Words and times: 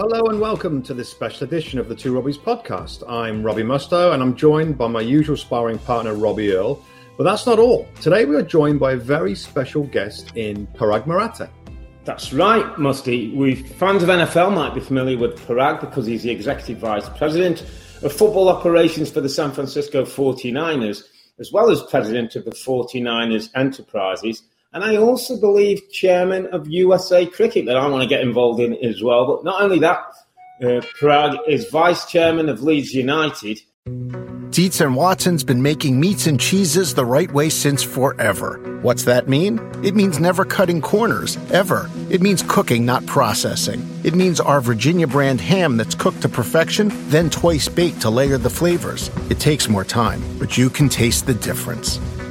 Hello 0.00 0.26
and 0.26 0.40
welcome 0.40 0.80
to 0.84 0.94
this 0.94 1.08
special 1.08 1.42
edition 1.42 1.80
of 1.80 1.88
the 1.88 1.94
Two 1.96 2.12
Robbies 2.12 2.38
podcast. 2.38 3.02
I'm 3.10 3.42
Robbie 3.42 3.64
Mustoe 3.64 4.14
and 4.14 4.22
I'm 4.22 4.36
joined 4.36 4.78
by 4.78 4.86
my 4.86 5.00
usual 5.00 5.36
sparring 5.36 5.80
partner, 5.80 6.14
Robbie 6.14 6.52
Earle. 6.52 6.84
But 7.16 7.24
that's 7.24 7.46
not 7.46 7.58
all. 7.58 7.88
Today 8.00 8.24
we 8.24 8.36
are 8.36 8.42
joined 8.42 8.78
by 8.78 8.92
a 8.92 8.96
very 8.96 9.34
special 9.34 9.82
guest 9.82 10.36
in 10.36 10.68
Paraag 10.68 11.08
Marathe. 11.08 11.50
That's 12.04 12.32
right, 12.32 12.78
Musty. 12.78 13.34
We 13.34 13.56
fans 13.56 14.04
of 14.04 14.08
NFL 14.08 14.54
might 14.54 14.72
be 14.72 14.78
familiar 14.78 15.18
with 15.18 15.36
Paraag 15.48 15.80
because 15.80 16.06
he's 16.06 16.22
the 16.22 16.30
executive 16.30 16.78
vice 16.78 17.08
president 17.08 17.62
of 18.04 18.12
football 18.12 18.48
operations 18.48 19.10
for 19.10 19.20
the 19.20 19.28
San 19.28 19.50
Francisco 19.50 20.04
49ers, 20.04 21.08
as 21.40 21.50
well 21.50 21.72
as 21.72 21.82
president 21.82 22.36
of 22.36 22.44
the 22.44 22.52
49ers 22.52 23.48
Enterprises 23.56 24.44
and 24.72 24.84
I 24.84 24.96
also 24.96 25.40
believe 25.40 25.90
chairman 25.90 26.46
of 26.46 26.68
USA 26.68 27.26
Cricket 27.26 27.66
that 27.66 27.76
I 27.76 27.86
want 27.86 28.02
to 28.02 28.08
get 28.08 28.20
involved 28.20 28.60
in 28.60 28.74
as 28.74 29.02
well. 29.02 29.26
But 29.26 29.44
not 29.44 29.62
only 29.62 29.78
that, 29.78 30.04
uh, 30.62 31.36
is 31.46 31.68
vice 31.70 32.06
chairman 32.06 32.48
of 32.48 32.62
Leeds 32.62 32.92
United. 32.94 33.60
Dietz 34.50 34.80
and 34.80 34.96
Watson's 34.96 35.44
been 35.44 35.62
making 35.62 36.00
meats 36.00 36.26
and 36.26 36.40
cheeses 36.40 36.94
the 36.94 37.04
right 37.04 37.30
way 37.30 37.48
since 37.48 37.82
forever. 37.82 38.78
What's 38.82 39.04
that 39.04 39.28
mean? 39.28 39.60
It 39.84 39.94
means 39.94 40.18
never 40.18 40.44
cutting 40.44 40.80
corners, 40.80 41.36
ever. 41.52 41.88
It 42.10 42.20
means 42.22 42.42
cooking, 42.42 42.84
not 42.84 43.06
processing. 43.06 43.86
It 44.04 44.14
means 44.14 44.40
our 44.40 44.60
Virginia 44.60 45.06
brand 45.06 45.40
ham 45.40 45.76
that's 45.76 45.94
cooked 45.94 46.22
to 46.22 46.28
perfection, 46.28 46.90
then 47.08 47.30
twice 47.30 47.68
baked 47.68 48.00
to 48.02 48.10
layer 48.10 48.38
the 48.38 48.50
flavors. 48.50 49.10
It 49.30 49.38
takes 49.38 49.68
more 49.68 49.84
time, 49.84 50.22
but 50.38 50.58
you 50.58 50.70
can 50.70 50.88
taste 50.88 51.26
the 51.26 51.34
difference. 51.34 52.00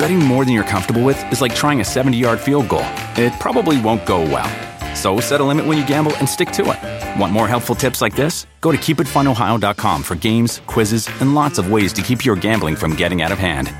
Betting 0.00 0.18
more 0.18 0.46
than 0.46 0.54
you're 0.54 0.64
comfortable 0.64 1.02
with 1.02 1.30
is 1.30 1.42
like 1.42 1.54
trying 1.54 1.80
a 1.82 1.84
70 1.84 2.16
yard 2.16 2.40
field 2.40 2.70
goal. 2.70 2.86
It 3.16 3.34
probably 3.38 3.78
won't 3.82 4.06
go 4.06 4.22
well. 4.22 4.48
So 4.96 5.20
set 5.20 5.42
a 5.42 5.44
limit 5.44 5.66
when 5.66 5.76
you 5.76 5.86
gamble 5.86 6.16
and 6.16 6.26
stick 6.26 6.50
to 6.52 6.62
it. 6.72 7.20
Want 7.20 7.34
more 7.34 7.46
helpful 7.46 7.74
tips 7.74 8.00
like 8.00 8.16
this? 8.16 8.46
Go 8.62 8.72
to 8.72 8.78
keepitfunohio.com 8.78 10.02
for 10.02 10.14
games, 10.14 10.62
quizzes, 10.66 11.06
and 11.20 11.34
lots 11.34 11.58
of 11.58 11.70
ways 11.70 11.92
to 11.92 12.00
keep 12.00 12.24
your 12.24 12.34
gambling 12.34 12.76
from 12.76 12.96
getting 12.96 13.20
out 13.20 13.30
of 13.30 13.38
hand. 13.38 13.74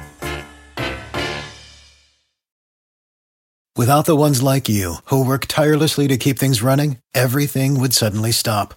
Without 3.76 4.04
the 4.04 4.16
ones 4.16 4.42
like 4.42 4.68
you, 4.68 4.96
who 5.06 5.24
work 5.24 5.46
tirelessly 5.46 6.06
to 6.08 6.18
keep 6.18 6.38
things 6.38 6.60
running, 6.60 6.98
everything 7.14 7.80
would 7.80 7.94
suddenly 7.94 8.32
stop. 8.32 8.74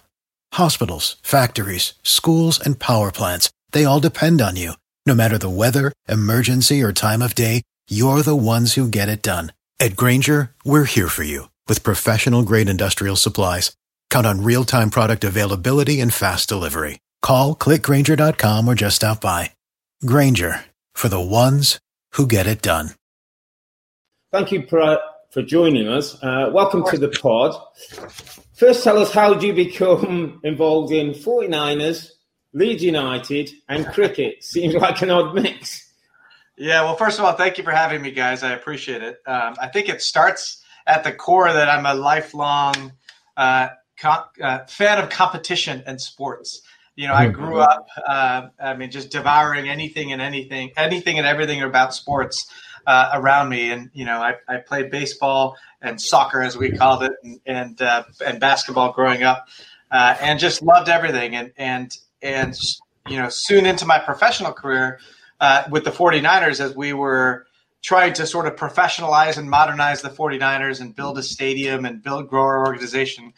Hospitals, 0.54 1.16
factories, 1.22 1.92
schools, 2.02 2.58
and 2.58 2.78
power 2.78 3.12
plants, 3.12 3.50
they 3.72 3.84
all 3.84 4.00
depend 4.00 4.40
on 4.40 4.56
you. 4.56 4.74
No 5.06 5.14
matter 5.14 5.36
the 5.36 5.50
weather, 5.50 5.92
emergency, 6.08 6.82
or 6.82 6.90
time 6.90 7.20
of 7.20 7.34
day, 7.34 7.60
you're 7.88 8.22
the 8.22 8.34
ones 8.34 8.72
who 8.72 8.88
get 8.88 9.10
it 9.10 9.20
done. 9.20 9.52
At 9.78 9.96
Grainger, 9.96 10.52
we're 10.64 10.84
here 10.84 11.08
for 11.08 11.24
you 11.24 11.50
with 11.68 11.82
professional 11.82 12.42
grade 12.42 12.70
industrial 12.70 13.16
supplies. 13.16 13.76
Count 14.08 14.26
on 14.26 14.42
real 14.42 14.64
time 14.64 14.88
product 14.88 15.22
availability 15.22 16.00
and 16.00 16.14
fast 16.14 16.48
delivery. 16.48 17.00
Call 17.20 17.54
clickgrainger.com 17.54 18.66
or 18.66 18.74
just 18.74 18.96
stop 18.96 19.20
by. 19.20 19.50
Grainger 20.06 20.64
for 20.94 21.08
the 21.08 21.20
ones 21.20 21.78
who 22.12 22.26
get 22.26 22.46
it 22.46 22.62
done. 22.62 22.90
Thank 24.32 24.52
you 24.52 24.66
for, 24.66 24.98
for 25.30 25.42
joining 25.42 25.86
us. 25.86 26.16
Uh, 26.22 26.50
welcome 26.50 26.82
to 26.86 26.96
the 26.96 27.08
pod. 27.08 27.60
First, 28.54 28.82
tell 28.84 28.98
us 28.98 29.12
how 29.12 29.34
did 29.34 29.42
you 29.42 29.52
become 29.52 30.40
involved 30.44 30.92
in 30.92 31.10
49ers, 31.10 32.10
Leeds 32.54 32.82
United, 32.82 33.50
and 33.68 33.86
cricket. 33.86 34.42
Seems 34.44 34.74
like 34.74 35.02
an 35.02 35.10
odd 35.10 35.34
mix. 35.34 35.92
Yeah, 36.56 36.82
well, 36.82 36.96
first 36.96 37.18
of 37.18 37.24
all, 37.24 37.32
thank 37.32 37.58
you 37.58 37.64
for 37.64 37.72
having 37.72 38.00
me, 38.00 38.12
guys. 38.12 38.44
I 38.44 38.52
appreciate 38.52 39.02
it. 39.02 39.20
Um, 39.26 39.56
I 39.60 39.66
think 39.66 39.88
it 39.88 40.00
starts 40.00 40.62
at 40.86 41.02
the 41.02 41.12
core 41.12 41.52
that 41.52 41.68
I'm 41.68 41.84
a 41.84 41.94
lifelong 41.94 42.92
uh, 43.36 43.68
co- 43.98 44.24
uh, 44.40 44.64
fan 44.66 45.02
of 45.02 45.10
competition 45.10 45.82
and 45.86 46.00
sports. 46.00 46.62
You 46.96 47.08
know, 47.08 47.14
I 47.14 47.26
grew 47.26 47.58
up, 47.58 47.88
uh, 48.06 48.48
I 48.62 48.74
mean, 48.74 48.92
just 48.92 49.10
devouring 49.10 49.68
anything 49.68 50.12
and 50.12 50.22
anything, 50.22 50.70
anything 50.76 51.18
and 51.18 51.26
everything 51.26 51.60
about 51.60 51.92
sports 51.92 52.48
uh, 52.86 53.10
around 53.14 53.48
me. 53.48 53.72
And 53.72 53.90
you 53.94 54.04
know, 54.04 54.18
I, 54.18 54.34
I, 54.46 54.58
played 54.58 54.92
baseball 54.92 55.56
and 55.82 56.00
soccer, 56.00 56.40
as 56.40 56.56
we 56.56 56.70
called 56.70 57.02
it, 57.02 57.12
and 57.24 57.40
and, 57.46 57.82
uh, 57.82 58.04
and 58.24 58.38
basketball 58.38 58.92
growing 58.92 59.24
up, 59.24 59.48
uh, 59.90 60.16
and 60.20 60.38
just 60.38 60.62
loved 60.62 60.88
everything. 60.88 61.34
And 61.34 61.52
and 61.56 61.96
and 62.24 62.58
you 63.08 63.18
know 63.18 63.28
soon 63.28 63.66
into 63.66 63.86
my 63.86 63.98
professional 63.98 64.52
career 64.52 64.98
uh, 65.40 65.64
with 65.70 65.84
the 65.84 65.90
49ers 65.90 66.58
as 66.58 66.74
we 66.74 66.92
were 66.92 67.46
trying 67.82 68.14
to 68.14 68.26
sort 68.26 68.46
of 68.46 68.56
professionalize 68.56 69.36
and 69.36 69.48
modernize 69.48 70.00
the 70.00 70.08
49ers 70.08 70.80
and 70.80 70.96
build 70.96 71.18
a 71.18 71.22
stadium 71.22 71.84
and 71.84 72.02
build 72.02 72.28
grow 72.28 72.42
our 72.42 72.66
organization 72.66 73.32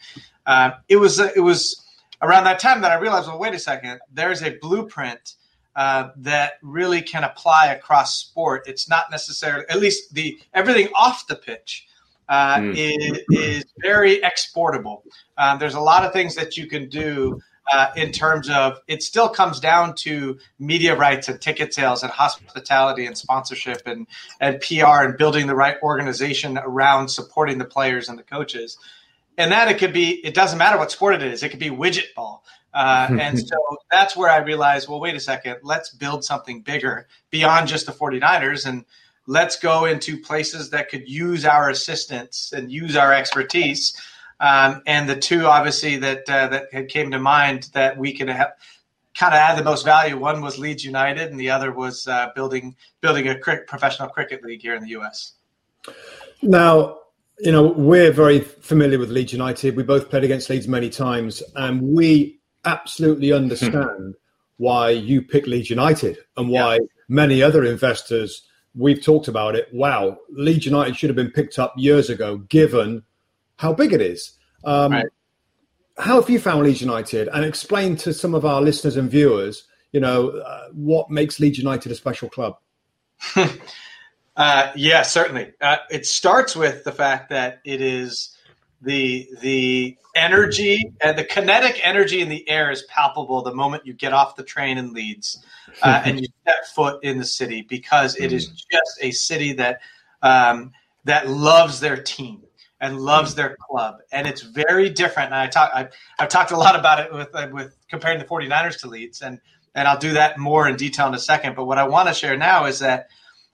uh, 0.47 0.71
it 0.87 0.95
was 0.95 1.19
it 1.19 1.43
was 1.43 1.85
around 2.21 2.45
that 2.45 2.59
time 2.59 2.81
that 2.81 2.91
i 2.91 2.95
realized 2.95 3.27
well 3.27 3.37
wait 3.37 3.53
a 3.53 3.59
second 3.59 3.99
there's 4.11 4.41
a 4.41 4.57
blueprint 4.61 5.35
uh, 5.75 6.09
that 6.17 6.53
really 6.63 7.03
can 7.03 7.23
apply 7.23 7.67
across 7.67 8.17
sport 8.17 8.63
it's 8.67 8.89
not 8.89 9.11
necessarily 9.11 9.65
at 9.69 9.79
least 9.79 10.13
the 10.13 10.39
everything 10.53 10.87
off 10.95 11.27
the 11.27 11.35
pitch 11.35 11.85
uh, 12.29 12.57
mm. 12.57 12.75
is, 12.75 13.21
is, 13.29 13.65
very 13.79 14.21
exportable. 14.21 15.01
Uh, 15.37 15.55
there's 15.55 15.75
a 15.75 15.79
lot 15.79 16.03
of 16.03 16.11
things 16.11 16.35
that 16.35 16.57
you 16.57 16.67
can 16.67 16.89
do 16.89 17.39
uh, 17.71 17.87
in 17.95 18.11
terms 18.11 18.49
of 18.49 18.79
it 18.87 19.03
still 19.03 19.29
comes 19.29 19.59
down 19.59 19.95
to 19.95 20.39
media 20.59 20.95
rights 20.95 21.27
and 21.27 21.41
ticket 21.41 21.73
sales 21.73 22.03
and 22.03 22.11
hospitality 22.11 23.05
and 23.05 23.17
sponsorship 23.17 23.81
and, 23.85 24.07
and 24.39 24.61
PR 24.61 25.03
and 25.03 25.17
building 25.17 25.47
the 25.47 25.55
right 25.55 25.77
organization 25.83 26.57
around 26.57 27.09
supporting 27.09 27.57
the 27.57 27.65
players 27.65 28.09
and 28.09 28.17
the 28.17 28.23
coaches. 28.23 28.77
And 29.37 29.51
that 29.51 29.69
it 29.69 29.77
could 29.77 29.93
be, 29.93 30.11
it 30.25 30.33
doesn't 30.33 30.57
matter 30.57 30.77
what 30.77 30.91
sport 30.91 31.15
it 31.15 31.23
is, 31.23 31.43
it 31.43 31.49
could 31.49 31.59
be 31.59 31.69
widget 31.69 32.13
ball. 32.15 32.43
Uh, 32.73 33.07
and 33.19 33.39
so 33.39 33.55
that's 33.91 34.15
where 34.15 34.29
I 34.29 34.37
realized, 34.37 34.87
well, 34.87 34.99
wait 34.99 35.15
a 35.15 35.19
second, 35.19 35.57
let's 35.63 35.89
build 35.89 36.23
something 36.23 36.61
bigger 36.61 37.07
beyond 37.29 37.67
just 37.67 37.85
the 37.85 37.91
49ers 37.91 38.65
and 38.65 38.85
let's 39.27 39.59
go 39.59 39.85
into 39.85 40.17
places 40.21 40.69
that 40.69 40.89
could 40.89 41.07
use 41.07 41.45
our 41.45 41.69
assistance 41.69 42.53
and 42.55 42.71
use 42.71 42.95
our 42.95 43.13
expertise 43.13 43.99
um, 44.39 44.81
and 44.85 45.09
the 45.09 45.15
two, 45.15 45.45
obviously, 45.45 45.97
that 45.97 46.29
uh, 46.29 46.47
that 46.47 46.89
came 46.89 47.11
to 47.11 47.19
mind 47.19 47.69
that 47.73 47.97
we 47.97 48.13
can 48.13 48.27
have, 48.27 48.53
kind 49.15 49.33
of 49.33 49.39
add 49.39 49.57
the 49.57 49.63
most 49.63 49.83
value. 49.83 50.17
One 50.17 50.41
was 50.41 50.59
Leeds 50.59 50.85
United, 50.85 51.31
and 51.31 51.39
the 51.39 51.49
other 51.49 51.71
was 51.71 52.07
uh, 52.07 52.29
building 52.35 52.75
building 53.01 53.27
a 53.27 53.35
professional 53.35 54.09
cricket 54.09 54.43
league 54.43 54.61
here 54.61 54.75
in 54.75 54.83
the 54.83 54.89
U.S. 54.89 55.33
Now, 56.43 56.99
you 57.39 57.51
know, 57.51 57.67
we're 57.67 58.11
very 58.11 58.41
familiar 58.41 58.99
with 58.99 59.09
Leeds 59.09 59.33
United. 59.33 59.75
We 59.75 59.83
both 59.83 60.09
played 60.09 60.23
against 60.23 60.49
Leeds 60.49 60.67
many 60.67 60.89
times, 60.89 61.41
and 61.55 61.81
we 61.81 62.39
absolutely 62.65 63.31
understand 63.31 64.15
why 64.57 64.89
you 64.89 65.21
pick 65.21 65.47
Leeds 65.47 65.69
United 65.69 66.17
and 66.35 66.49
why 66.49 66.75
yeah. 66.75 66.79
many 67.09 67.41
other 67.41 67.63
investors. 67.63 68.43
We've 68.75 69.03
talked 69.03 69.27
about 69.27 69.55
it. 69.55 69.69
Wow, 69.73 70.19
Leeds 70.29 70.65
United 70.67 70.95
should 70.95 71.09
have 71.09 71.15
been 71.15 71.31
picked 71.31 71.57
up 71.57 71.73
years 71.75 72.11
ago, 72.11 72.37
given 72.37 73.01
how 73.57 73.73
big 73.73 73.93
it 73.93 74.01
is. 74.01 74.36
Um, 74.63 74.91
right. 74.91 75.05
How 75.97 76.21
have 76.21 76.29
you 76.29 76.39
found 76.39 76.63
Leeds 76.63 76.81
United? 76.81 77.27
And 77.29 77.43
explain 77.43 77.95
to 77.97 78.13
some 78.13 78.35
of 78.35 78.45
our 78.45 78.61
listeners 78.61 78.97
and 78.97 79.09
viewers, 79.09 79.63
you 79.91 79.99
know, 79.99 80.29
uh, 80.29 80.67
what 80.73 81.09
makes 81.09 81.39
Leeds 81.39 81.57
United 81.57 81.91
a 81.91 81.95
special 81.95 82.29
club. 82.29 82.57
uh, 84.37 84.71
yeah, 84.75 85.01
certainly. 85.01 85.53
Uh, 85.59 85.77
it 85.89 86.05
starts 86.05 86.55
with 86.55 86.83
the 86.83 86.91
fact 86.91 87.29
that 87.29 87.61
it 87.65 87.81
is 87.81 88.37
the 88.81 89.27
the 89.41 89.97
energy 90.15 90.93
and 91.01 91.17
the 91.17 91.23
kinetic 91.23 91.79
energy 91.83 92.21
in 92.21 92.29
the 92.29 92.47
air 92.49 92.71
is 92.71 92.83
palpable 92.83 93.41
the 93.41 93.53
moment 93.53 93.85
you 93.85 93.93
get 93.93 94.13
off 94.13 94.35
the 94.35 94.43
train 94.43 94.77
in 94.77 94.93
Leeds 94.93 95.43
uh, 95.83 96.01
and 96.05 96.19
you 96.19 96.27
step 96.41 96.65
foot 96.75 97.03
in 97.03 97.17
the 97.17 97.25
city 97.25 97.61
because 97.61 98.15
it 98.17 98.31
is 98.31 98.47
just 98.49 98.99
a 99.01 99.11
city 99.11 99.53
that 99.53 99.81
um, 100.21 100.71
that 101.05 101.27
loves 101.29 101.79
their 101.79 101.97
team 101.97 102.43
and 102.79 102.99
loves 102.99 103.35
their 103.35 103.57
club 103.59 103.97
and 104.11 104.27
it's 104.27 104.41
very 104.41 104.89
different 104.89 105.27
and 105.27 105.35
I 105.35 105.47
talk 105.47 105.71
I, 105.73 105.87
I've 106.19 106.29
talked 106.29 106.51
a 106.51 106.57
lot 106.57 106.77
about 106.77 106.99
it 106.99 107.13
with 107.13 107.29
uh, 107.33 107.47
with 107.51 107.75
comparing 107.89 108.19
the 108.19 108.25
49ers 108.25 108.79
to 108.81 108.87
Leeds 108.87 109.21
and 109.21 109.39
and 109.73 109.87
I'll 109.87 109.97
do 109.97 110.13
that 110.13 110.37
more 110.37 110.67
in 110.67 110.75
detail 110.75 111.07
in 111.07 111.13
a 111.13 111.19
second 111.19 111.55
but 111.55 111.65
what 111.65 111.77
I 111.77 111.87
want 111.87 112.07
to 112.07 112.13
share 112.13 112.37
now 112.37 112.65
is 112.65 112.79
that 112.79 113.09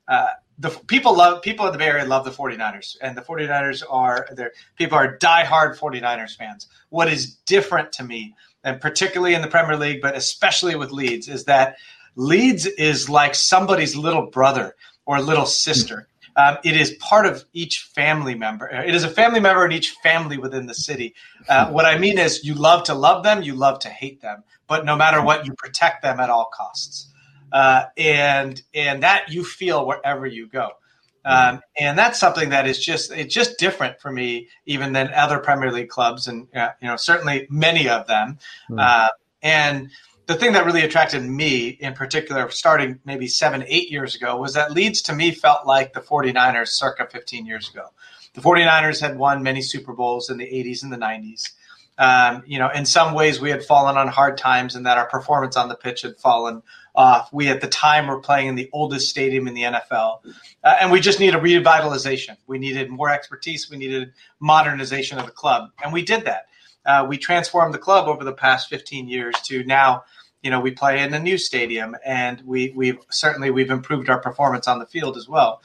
uh, 0.08 0.28
the 0.60 0.70
people 0.88 1.16
love 1.16 1.42
people 1.42 1.66
in 1.66 1.72
the 1.72 1.78
Bay 1.78 1.88
Area 1.88 2.06
love 2.06 2.26
the 2.26 2.32
49ers 2.32 2.98
and 3.02 3.18
the 3.18 3.22
49ers 3.22 3.84
are 3.90 4.28
there 4.36 4.52
people 4.76 4.98
are 4.98 5.18
diehard 5.18 5.78
49ers 5.78 6.36
fans. 6.36 6.68
What 6.90 7.12
is 7.12 7.36
different 7.46 7.92
to 7.94 8.04
me 8.04 8.36
and 8.64 8.80
particularly 8.80 9.36
in 9.36 9.42
the 9.42 9.48
Premier 9.48 9.78
League 9.78 10.02
but 10.02 10.16
especially 10.16 10.76
with 10.76 10.92
Leeds 10.92 11.28
is 11.28 11.46
that 11.46 11.78
Leeds 12.16 12.66
is 12.66 13.10
like 13.10 13.36
somebody's 13.36 13.96
little 13.96 14.28
brother 14.28 14.76
or 15.06 15.20
little 15.22 15.46
sister. 15.46 16.08
Um, 16.36 16.58
it 16.64 16.76
is 16.76 16.92
part 16.92 17.26
of 17.26 17.46
each 17.54 17.80
family 17.94 18.36
member. 18.36 18.68
It 18.68 18.96
is 18.96 19.04
a 19.04 19.10
family 19.10 19.40
member 19.40 19.66
in 19.66 19.72
each 19.72 19.92
family 20.04 20.38
within 20.38 20.66
the 20.66 20.74
city. 20.74 21.14
Uh, 21.48 21.70
what 21.70 21.86
I 21.86 21.98
mean 21.98 22.18
is, 22.18 22.44
you 22.44 22.56
love 22.56 22.86
to 22.86 22.94
love 22.94 23.24
them, 23.24 23.44
you 23.44 23.56
love 23.56 23.80
to 23.80 23.90
hate 23.90 24.22
them, 24.22 24.44
but 24.68 24.86
no 24.86 24.96
matter 24.96 25.22
what, 25.22 25.46
you 25.46 25.54
protect 25.54 26.02
them 26.02 26.20
at 26.20 26.30
all 26.30 26.50
costs 26.54 27.10
uh, 27.54 27.86
and 27.96 28.62
and 28.74 29.04
that 29.04 29.30
you 29.30 29.44
feel 29.46 29.86
wherever 29.86 30.26
you 30.26 30.48
go. 30.48 30.72
Um, 31.26 31.62
and 31.80 31.98
that's 31.98 32.20
something 32.20 32.50
that 32.50 32.68
is 32.68 32.84
just 32.84 33.10
it's 33.12 33.34
just 33.34 33.58
different 33.58 34.02
for 34.02 34.12
me 34.12 34.50
even 34.66 34.92
than 34.92 35.14
other 35.14 35.40
Premier 35.40 35.72
League 35.72 35.88
clubs, 35.88 36.28
and 36.28 36.54
uh, 36.54 36.72
you 36.82 36.88
know 36.88 36.98
certainly 36.98 37.48
many 37.50 37.88
of 37.88 38.08
them. 38.08 38.40
Mm. 38.70 38.80
Uh, 38.80 39.10
and 39.42 39.90
the 40.34 40.40
thing 40.40 40.54
that 40.54 40.66
really 40.66 40.82
attracted 40.82 41.24
me 41.24 41.68
in 41.68 41.94
particular, 41.94 42.50
starting 42.50 43.00
maybe 43.06 43.28
seven, 43.28 43.64
eight 43.68 43.92
years 43.92 44.16
ago, 44.16 44.36
was 44.36 44.56
that 44.56 44.72
Leeds 44.72 45.04
to 45.04 45.14
me 45.14 45.30
felt 45.32 45.68
like 45.68 45.94
the 45.94 46.02
49ers 46.02 46.70
circa 46.70 47.08
15 47.12 47.46
years 47.46 47.70
ago. 47.70 47.86
The 48.34 48.42
49ers 48.42 49.00
had 49.00 49.16
won 49.16 49.44
many 49.44 49.62
Super 49.62 49.94
Bowls 49.94 50.32
in 50.32 50.38
the 50.38 50.46
80s 50.46 50.82
and 50.82 50.92
the 50.92 50.98
90s. 50.98 51.52
Um, 52.00 52.42
you 52.48 52.58
know, 52.58 52.70
in 52.72 52.88
some 52.88 53.14
ways 53.14 53.40
we 53.40 53.52
had 53.52 53.64
fallen 53.64 53.96
on 53.96 54.08
hard 54.08 54.36
times 54.40 54.76
and 54.76 54.88
that 54.88 54.98
our 54.98 55.08
performance 55.08 55.56
on 55.56 55.70
the 55.70 55.76
pitch 55.76 56.02
had 56.02 56.18
fallen 56.18 56.64
off. 56.96 57.32
We 57.32 57.50
at 57.50 57.62
the 57.62 57.68
time 57.68 58.08
were 58.08 58.20
playing 58.20 58.48
in 58.48 58.56
the 58.56 58.72
oldest 58.74 59.10
stadium 59.10 59.48
in 59.48 59.54
the 59.54 59.64
NFL, 59.64 60.22
uh, 60.64 60.76
and 60.82 60.92
we 60.92 61.00
just 61.00 61.20
needed 61.20 61.40
revitalization. 61.42 62.38
We 62.48 62.58
needed 62.58 62.90
more 62.90 63.12
expertise. 63.12 63.70
We 63.70 63.78
needed 63.78 64.14
modernization 64.40 65.20
of 65.20 65.28
the 65.28 65.32
club, 65.32 65.70
and 65.84 65.94
we 65.94 66.02
did 66.02 66.26
that. 66.26 66.48
Uh, 66.86 67.06
we 67.08 67.18
transformed 67.18 67.74
the 67.74 67.80
club 67.80 68.08
over 68.08 68.24
the 68.24 68.34
past 68.34 68.70
15 68.70 69.08
years 69.08 69.36
to 69.44 69.64
now, 69.64 70.04
you 70.44 70.52
know, 70.52 70.60
we 70.60 70.72
play 70.72 71.02
in 71.02 71.14
a 71.14 71.20
new 71.20 71.38
stadium, 71.38 71.96
and 72.06 72.42
we 72.46 72.74
we've 72.76 73.00
certainly 73.10 73.50
we've 73.50 73.72
improved 73.72 74.10
our 74.10 74.20
performance 74.20 74.68
on 74.68 74.80
the 74.80 74.86
field 74.86 75.18
as 75.18 75.28
well. 75.28 75.62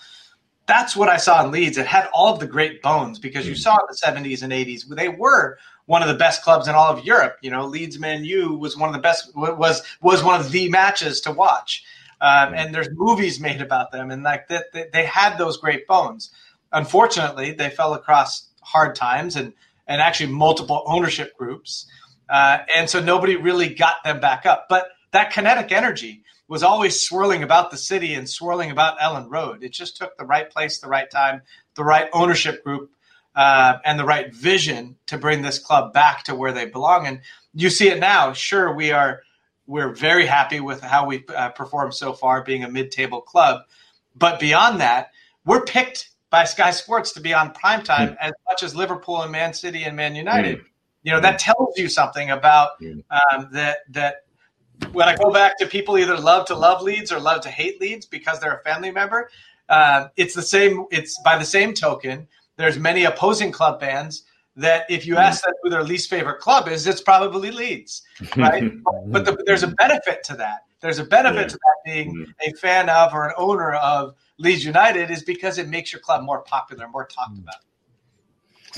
That's 0.67 0.95
what 0.95 1.09
I 1.09 1.17
saw 1.17 1.45
in 1.45 1.51
Leeds. 1.51 1.79
It 1.79 1.87
had 1.87 2.09
all 2.13 2.33
of 2.33 2.41
the 2.41 2.47
great 2.47 2.81
bones 2.83 3.19
because 3.19 3.49
you 3.49 3.55
saw 3.55 3.73
in 3.77 3.87
the 3.89 3.97
70s 3.97 4.43
and 4.43 4.53
80s 4.53 4.87
they 4.95 5.09
were 5.09 5.59
one 5.87 6.03
of 6.03 6.09
the 6.09 6.15
best 6.15 6.43
clubs 6.43 6.69
in 6.69 6.75
all 6.75 6.93
of 6.93 7.05
Europe. 7.05 7.39
You 7.41 7.51
know, 7.51 7.67
Leeds 7.67 7.99
Man 7.99 8.25
U 8.25 8.55
was 8.55 8.77
one 8.77 8.89
of 8.89 8.95
the 8.95 9.01
best 9.01 9.35
was 9.35 9.83
was 10.01 10.23
one 10.23 10.39
of 10.39 10.53
the 10.53 10.69
matches 10.69 11.21
to 11.23 11.33
watch. 11.33 11.85
Um, 12.21 12.53
and 12.55 12.75
there's 12.75 12.89
movies 12.93 13.39
made 13.41 13.61
about 13.61 13.93
them, 13.93 14.11
and 14.11 14.23
like 14.23 14.49
that, 14.49 14.73
they, 14.73 14.87
they 14.93 15.05
had 15.05 15.39
those 15.39 15.57
great 15.57 15.87
bones. 15.87 16.31
Unfortunately, 16.73 17.53
they 17.53 17.71
fell 17.71 17.95
across 17.95 18.49
hard 18.61 18.95
times 18.95 19.35
and 19.37 19.53
and 19.87 20.03
actually 20.03 20.31
multiple 20.31 20.85
ownership 20.87 21.37
groups, 21.37 21.87
uh, 22.29 22.59
and 22.75 22.89
so 22.89 23.01
nobody 23.01 23.37
really 23.37 23.75
got 23.75 24.05
them 24.05 24.21
back 24.21 24.47
up. 24.47 24.67
But 24.69 24.89
that 25.13 25.33
kinetic 25.33 25.73
energy 25.73 26.23
was 26.49 26.63
always 26.63 27.01
swirling 27.01 27.43
about 27.43 27.71
the 27.71 27.77
city 27.77 28.15
and 28.15 28.29
swirling 28.29 28.71
about 28.71 28.99
Elland 28.99 29.31
Road. 29.31 29.63
It 29.63 29.73
just 29.73 29.97
took 29.97 30.17
the 30.17 30.25
right 30.25 30.51
place, 30.51 30.79
the 30.79 30.89
right 30.89 31.11
time, 31.11 31.43
the 31.75 31.85
right 31.85 32.09
ownership 32.13 32.65
group 32.65 32.91
uh, 33.35 33.79
and 33.85 33.99
the 33.99 34.05
right 34.05 34.35
vision 34.35 34.97
to 35.07 35.19
bring 35.19 35.43
this 35.43 35.59
club 35.59 35.93
back 35.93 36.25
to 36.25 36.35
where 36.35 36.53
they 36.53 36.67
belong. 36.67 37.07
And 37.07 37.21
you 37.55 37.71
see 37.71 37.89
it 37.89 38.01
now. 38.01 38.33
Sure, 38.33 38.75
we 38.75 38.93
are 38.93 39.23
we're 39.67 39.93
very 39.93 40.25
happy 40.25 40.61
with 40.61 40.81
how 40.81 41.07
we 41.07 41.25
uh, 41.29 41.51
performed 41.51 41.95
so 41.95 42.15
far, 42.15 42.43
being 42.43 42.65
a 42.65 42.71
mid-table 42.71 43.21
club. 43.21 43.61
But 44.17 44.41
beyond 44.41 44.81
that, 44.81 45.13
we're 45.45 45.65
picked 45.65 46.09
by 46.31 46.45
Sky 46.45 46.71
Sports 46.71 47.13
to 47.13 47.21
be 47.21 47.35
on 47.35 47.53
primetime 47.53 48.13
mm. 48.13 48.17
as 48.21 48.33
much 48.49 48.63
as 48.63 48.75
Liverpool 48.75 49.23
and 49.23 49.31
Man 49.31 49.53
City 49.53 49.85
and 49.85 49.95
Man 49.95 50.17
United. 50.17 50.61
Mm. 50.61 50.65
You 51.03 51.13
know 51.13 51.21
that 51.21 51.39
tells 51.39 51.79
you 51.79 51.89
something 51.89 52.31
about 52.31 52.71
um, 52.83 53.49
that. 53.53 53.79
That 53.91 54.25
when 54.93 55.09
I 55.09 55.17
go 55.17 55.33
back 55.33 55.59
to 55.59 55.67
people 55.67 55.99
either 55.99 56.17
love 56.17 56.47
to 56.47 56.55
love 56.55 56.83
Leeds 56.83 57.11
or 57.11 57.19
love 57.19 57.41
to 57.43 57.51
hate 57.51 57.81
Leeds 57.81 58.07
because 58.07 58.41
they're 58.41 58.57
a 58.57 58.63
family 58.63 58.91
member. 58.91 59.31
Uh, 59.69 60.09
it's 60.17 60.35
the 60.35 60.43
same. 60.43 60.87
It's 60.91 61.21
by 61.23 61.39
the 61.39 61.45
same 61.45 61.75
token 61.75 62.29
there's 62.59 62.79
many 62.79 63.05
opposing 63.05 63.51
club 63.51 63.81
fans 63.81 64.25
that 64.57 64.85
if 64.91 65.07
you 65.07 65.17
ask 65.17 65.45
them 65.45 65.55
who 65.63 65.71
their 65.71 65.85
least 65.85 66.11
favorite 66.11 66.41
club 66.41 66.69
is, 66.69 66.87
it's 66.87 67.01
probably 67.01 67.53
Leeds, 67.53 68.03
right? 68.37 68.71
but 69.07 69.25
the, 69.25 69.43
there's 69.47 69.63
a 69.63 69.69
benefit 69.69 70.25
to 70.25 70.35
that. 70.35 70.65
There's 70.81 70.99
a 70.99 71.05
benefit 71.05 71.43
yeah. 71.43 71.49
to 71.49 71.57
that 71.57 71.77
being 71.85 72.27
a 72.47 72.53
fan 72.55 72.91
of 72.91 73.15
or 73.15 73.29
an 73.29 73.35
owner 73.39 73.75
of 73.75 74.15
Leeds 74.39 74.65
United 74.65 75.11
is 75.11 75.23
because 75.23 75.59
it 75.59 75.69
makes 75.69 75.93
your 75.93 76.01
club 76.01 76.23
more 76.25 76.43
popular, 76.43 76.89
more 76.89 77.07
talked 77.07 77.39
about. 77.39 77.61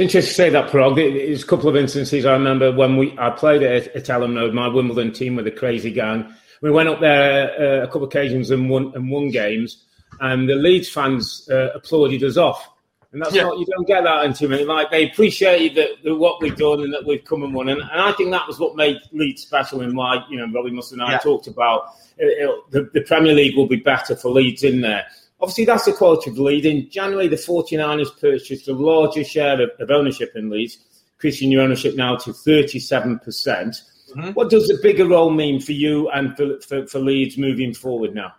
It's 0.01 0.15
interesting 0.15 0.31
to 0.31 0.35
say 0.35 0.49
that, 0.49 0.71
Paraag. 0.71 0.95
There's 0.95 1.43
a 1.43 1.47
couple 1.47 1.69
of 1.69 1.77
instances 1.77 2.25
I 2.25 2.33
remember 2.33 2.73
when 2.73 2.97
we 2.97 3.15
I 3.19 3.29
played 3.29 3.63
at, 3.63 3.89
at 3.89 4.05
Elland 4.05 4.35
Road, 4.35 4.55
my 4.55 4.67
Wimbledon 4.67 5.13
team 5.13 5.37
with 5.37 5.47
a 5.47 5.51
crazy 5.51 5.93
gang. 5.93 6.35
We 6.63 6.71
went 6.71 6.89
up 6.89 7.01
there 7.01 7.51
uh, 7.51 7.85
a 7.85 7.87
couple 7.87 8.05
of 8.05 8.09
occasions 8.09 8.51
and 8.51 8.71
won 8.71 8.93
and 8.95 9.11
won 9.11 9.29
games, 9.29 9.85
and 10.21 10.49
the 10.49 10.55
Leeds 10.55 10.89
fans 10.89 11.47
uh, 11.51 11.73
applauded 11.75 12.25
us 12.25 12.39
off 12.39 12.67
and 13.13 13.21
that's 13.21 13.35
yeah. 13.35 13.43
not 13.43 13.59
you 13.59 13.67
don't 13.67 13.87
get 13.87 14.05
that 14.05 14.25
in 14.25 14.33
too 14.33 14.49
many. 14.49 14.65
Like 14.65 14.91
they 14.91 15.11
appreciated 15.11 15.75
that, 15.77 16.03
that, 16.05 16.15
what 16.15 16.41
we've 16.41 16.57
done 16.57 16.81
and 16.81 16.95
that 16.95 17.05
we've 17.05 17.25
come 17.25 17.43
and 17.43 17.53
won, 17.53 17.69
and, 17.69 17.81
and 17.81 18.01
I 18.01 18.13
think 18.13 18.31
that 18.31 18.47
was 18.47 18.59
what 18.59 18.77
made 18.77 18.97
Leeds 19.13 19.43
special 19.43 19.83
and 19.83 19.97
why 19.97 20.25
you 20.31 20.39
know 20.39 20.51
Robbie 20.51 20.71
Mustoe 20.71 20.93
and 20.93 21.03
I 21.03 21.13
yeah. 21.13 21.19
talked 21.19 21.47
about 21.47 21.95
it, 22.17 22.49
it, 22.49 22.71
the, 22.71 22.91
the 22.95 23.05
Premier 23.05 23.35
League 23.35 23.57
will 23.57 23.67
be 23.67 23.77
better 23.77 24.17
for 24.17 24.31
Leeds 24.31 24.63
in 24.63 24.81
there. 24.81 25.05
Obviously, 25.41 25.65
that's 25.65 25.85
the 25.85 25.93
quality 25.93 26.31
of 26.31 26.39
lead. 26.39 26.67
In 26.67 26.91
January, 26.91 27.29
the 27.29 27.37
49ers 27.37 28.21
purchased 28.21 28.67
the 28.67 28.75
largest 28.75 29.31
share 29.31 29.61
of, 29.61 29.71
of 29.79 29.91
ownership 29.91 30.33
in 30.35 30.51
Leeds, 30.51 30.79
increasing 31.15 31.51
your 31.51 31.63
ownership 31.63 31.97
now 31.97 32.17
to 32.17 32.31
37%. 32.31 33.23
percent 33.23 33.83
mm 34.11 34.25
hmm 34.25 34.31
What 34.31 34.51
does 34.51 34.67
the 34.67 34.77
bigger 34.83 35.07
role 35.07 35.31
mean 35.31 35.61
for 35.61 35.71
you 35.71 36.11
and 36.11 36.37
for, 36.37 36.61
for, 36.61 36.87
for 36.87 36.99
Leeds 36.99 37.39
moving 37.39 37.73
forward 37.73 38.13
now? 38.13 38.35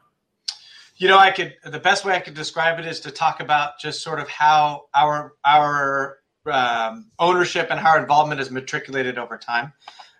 You 0.97 1.07
know, 1.07 1.17
I 1.17 1.31
could 1.31 1.55
the 1.63 1.79
best 1.79 2.05
way 2.05 2.13
I 2.13 2.19
could 2.19 2.35
describe 2.35 2.77
it 2.77 2.85
is 2.85 2.99
to 2.99 3.11
talk 3.11 3.39
about 3.39 3.79
just 3.79 4.03
sort 4.03 4.19
of 4.19 4.27
how 4.27 4.83
our 4.93 5.33
our 5.43 6.19
um, 6.45 7.09
ownership 7.17 7.67
and 7.71 7.79
how 7.79 7.91
our 7.91 7.99
involvement 7.99 8.41
is 8.41 8.51
matriculated 8.51 9.17
over 9.17 9.37
time. 9.37 9.73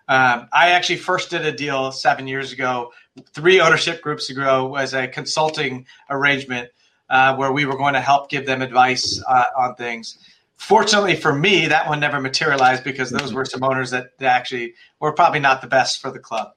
Um, 0.08 0.48
I 0.52 0.70
actually 0.70 0.96
first 0.96 1.30
did 1.30 1.46
a 1.46 1.52
deal 1.52 1.92
seven 1.92 2.26
years 2.26 2.52
ago, 2.52 2.92
three 3.32 3.60
ownership 3.60 4.02
groups 4.02 4.30
ago, 4.30 4.76
as 4.76 4.94
a 4.94 5.08
consulting 5.08 5.86
arrangement 6.08 6.70
uh, 7.10 7.36
where 7.36 7.52
we 7.52 7.66
were 7.66 7.76
going 7.76 7.94
to 7.94 8.00
help 8.00 8.30
give 8.30 8.46
them 8.46 8.62
advice 8.62 9.22
uh, 9.28 9.44
on 9.56 9.74
things. 9.74 10.18
Fortunately 10.56 11.16
for 11.16 11.34
me, 11.34 11.66
that 11.66 11.88
one 11.88 12.00
never 12.00 12.20
materialized 12.20 12.84
because 12.84 13.10
those 13.10 13.34
were 13.34 13.44
some 13.44 13.62
owners 13.62 13.90
that 13.90 14.12
actually 14.20 14.74
were 15.00 15.12
probably 15.12 15.40
not 15.40 15.60
the 15.60 15.66
best 15.66 16.00
for 16.00 16.10
the 16.10 16.20
club. 16.20 16.52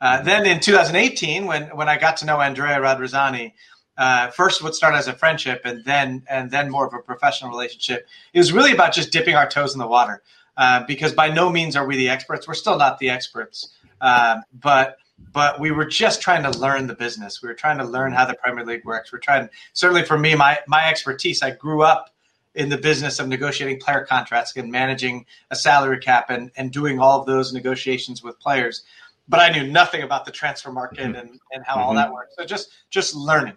Uh, 0.00 0.22
then 0.22 0.46
in 0.46 0.60
2018, 0.60 1.46
when 1.46 1.64
when 1.76 1.88
I 1.88 1.98
got 1.98 2.18
to 2.18 2.24
know 2.26 2.40
Andrea 2.40 2.78
Radrizzani, 2.78 3.52
uh, 3.96 4.30
first 4.30 4.62
would 4.62 4.74
start 4.74 4.94
as 4.94 5.08
a 5.08 5.12
friendship 5.12 5.62
and 5.64 5.84
then 5.84 6.22
and 6.30 6.50
then 6.52 6.70
more 6.70 6.86
of 6.86 6.94
a 6.94 7.00
professional 7.00 7.50
relationship. 7.50 8.06
It 8.32 8.38
was 8.38 8.52
really 8.52 8.72
about 8.72 8.92
just 8.92 9.10
dipping 9.10 9.34
our 9.34 9.48
toes 9.48 9.74
in 9.74 9.80
the 9.80 9.88
water 9.88 10.22
uh, 10.56 10.84
because 10.86 11.12
by 11.12 11.30
no 11.30 11.50
means 11.50 11.74
are 11.74 11.84
we 11.84 11.96
the 11.96 12.10
experts. 12.10 12.46
We're 12.46 12.54
still 12.54 12.78
not 12.78 13.00
the 13.00 13.10
experts, 13.10 13.70
uh, 14.00 14.36
but 14.52 14.98
but 15.32 15.60
we 15.60 15.70
were 15.70 15.84
just 15.84 16.22
trying 16.22 16.42
to 16.44 16.58
learn 16.58 16.86
the 16.86 16.94
business. 16.94 17.42
We 17.42 17.48
were 17.48 17.54
trying 17.54 17.78
to 17.78 17.84
learn 17.84 18.12
how 18.12 18.24
the 18.24 18.34
Premier 18.34 18.64
League 18.64 18.84
works. 18.84 19.12
We're 19.12 19.18
trying 19.18 19.48
certainly 19.72 20.04
for 20.04 20.18
me, 20.18 20.34
my 20.34 20.58
my 20.66 20.88
expertise. 20.88 21.42
I 21.42 21.50
grew 21.50 21.82
up 21.82 22.10
in 22.54 22.70
the 22.70 22.78
business 22.78 23.18
of 23.18 23.28
negotiating 23.28 23.78
player 23.80 24.04
contracts 24.04 24.56
and 24.56 24.72
managing 24.72 25.26
a 25.50 25.54
salary 25.54 25.98
cap 25.98 26.28
and, 26.30 26.50
and 26.56 26.72
doing 26.72 26.98
all 26.98 27.20
of 27.20 27.26
those 27.26 27.52
negotiations 27.52 28.22
with 28.22 28.40
players 28.40 28.82
but 29.28 29.40
I 29.40 29.50
knew 29.50 29.70
nothing 29.70 30.02
about 30.02 30.24
the 30.24 30.32
transfer 30.32 30.72
market 30.72 31.00
mm-hmm. 31.00 31.14
and, 31.14 31.40
and 31.52 31.64
how 31.64 31.76
mm-hmm. 31.76 31.82
all 31.82 31.94
that 31.94 32.12
works. 32.12 32.34
So 32.36 32.44
just 32.44 32.70
just 32.90 33.14
learning. 33.14 33.56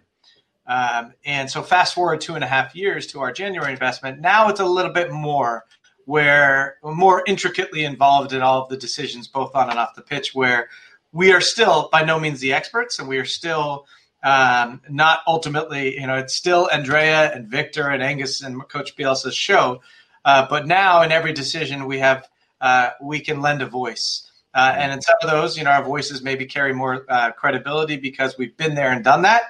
Um, 0.66 1.14
and 1.24 1.50
so 1.50 1.62
fast 1.62 1.94
forward 1.94 2.20
two 2.20 2.34
and 2.34 2.44
a 2.44 2.46
half 2.46 2.76
years 2.76 3.06
to 3.08 3.20
our 3.20 3.32
January 3.32 3.72
investment. 3.72 4.20
Now 4.20 4.48
it's 4.48 4.60
a 4.60 4.64
little 4.64 4.92
bit 4.92 5.10
more 5.10 5.64
where 6.04 6.76
more 6.82 7.22
intricately 7.26 7.84
involved 7.84 8.32
in 8.32 8.42
all 8.42 8.62
of 8.62 8.68
the 8.68 8.76
decisions, 8.76 9.28
both 9.28 9.54
on 9.54 9.70
and 9.70 9.78
off 9.78 9.94
the 9.94 10.02
pitch, 10.02 10.34
where 10.34 10.68
we 11.12 11.32
are 11.32 11.40
still 11.40 11.88
by 11.92 12.04
no 12.04 12.18
means 12.18 12.40
the 12.40 12.54
experts 12.54 12.98
and 12.98 13.08
we 13.08 13.18
are 13.18 13.24
still 13.24 13.86
um, 14.22 14.80
not 14.88 15.20
ultimately, 15.26 15.98
you 15.98 16.06
know, 16.06 16.14
it's 16.14 16.34
still 16.34 16.68
Andrea 16.72 17.32
and 17.32 17.48
Victor 17.48 17.88
and 17.88 18.02
Angus 18.02 18.40
and 18.42 18.66
Coach 18.68 18.96
Bielsa's 18.96 19.34
show. 19.34 19.82
Uh, 20.24 20.46
but 20.48 20.66
now 20.66 21.02
in 21.02 21.10
every 21.10 21.32
decision 21.32 21.86
we 21.86 21.98
have, 21.98 22.28
uh, 22.60 22.90
we 23.00 23.20
can 23.20 23.40
lend 23.40 23.62
a 23.62 23.66
voice. 23.66 24.30
Uh, 24.54 24.74
and 24.76 24.92
in 24.92 25.00
some 25.00 25.16
of 25.22 25.30
those, 25.30 25.58
you 25.58 25.64
know, 25.64 25.70
our 25.70 25.82
voices 25.82 26.22
maybe 26.22 26.46
carry 26.46 26.72
more 26.72 27.04
uh, 27.08 27.32
credibility 27.32 27.96
because 27.96 28.38
we've 28.38 28.56
been 28.56 28.74
there 28.74 28.92
and 28.92 29.02
done 29.02 29.22
that. 29.22 29.42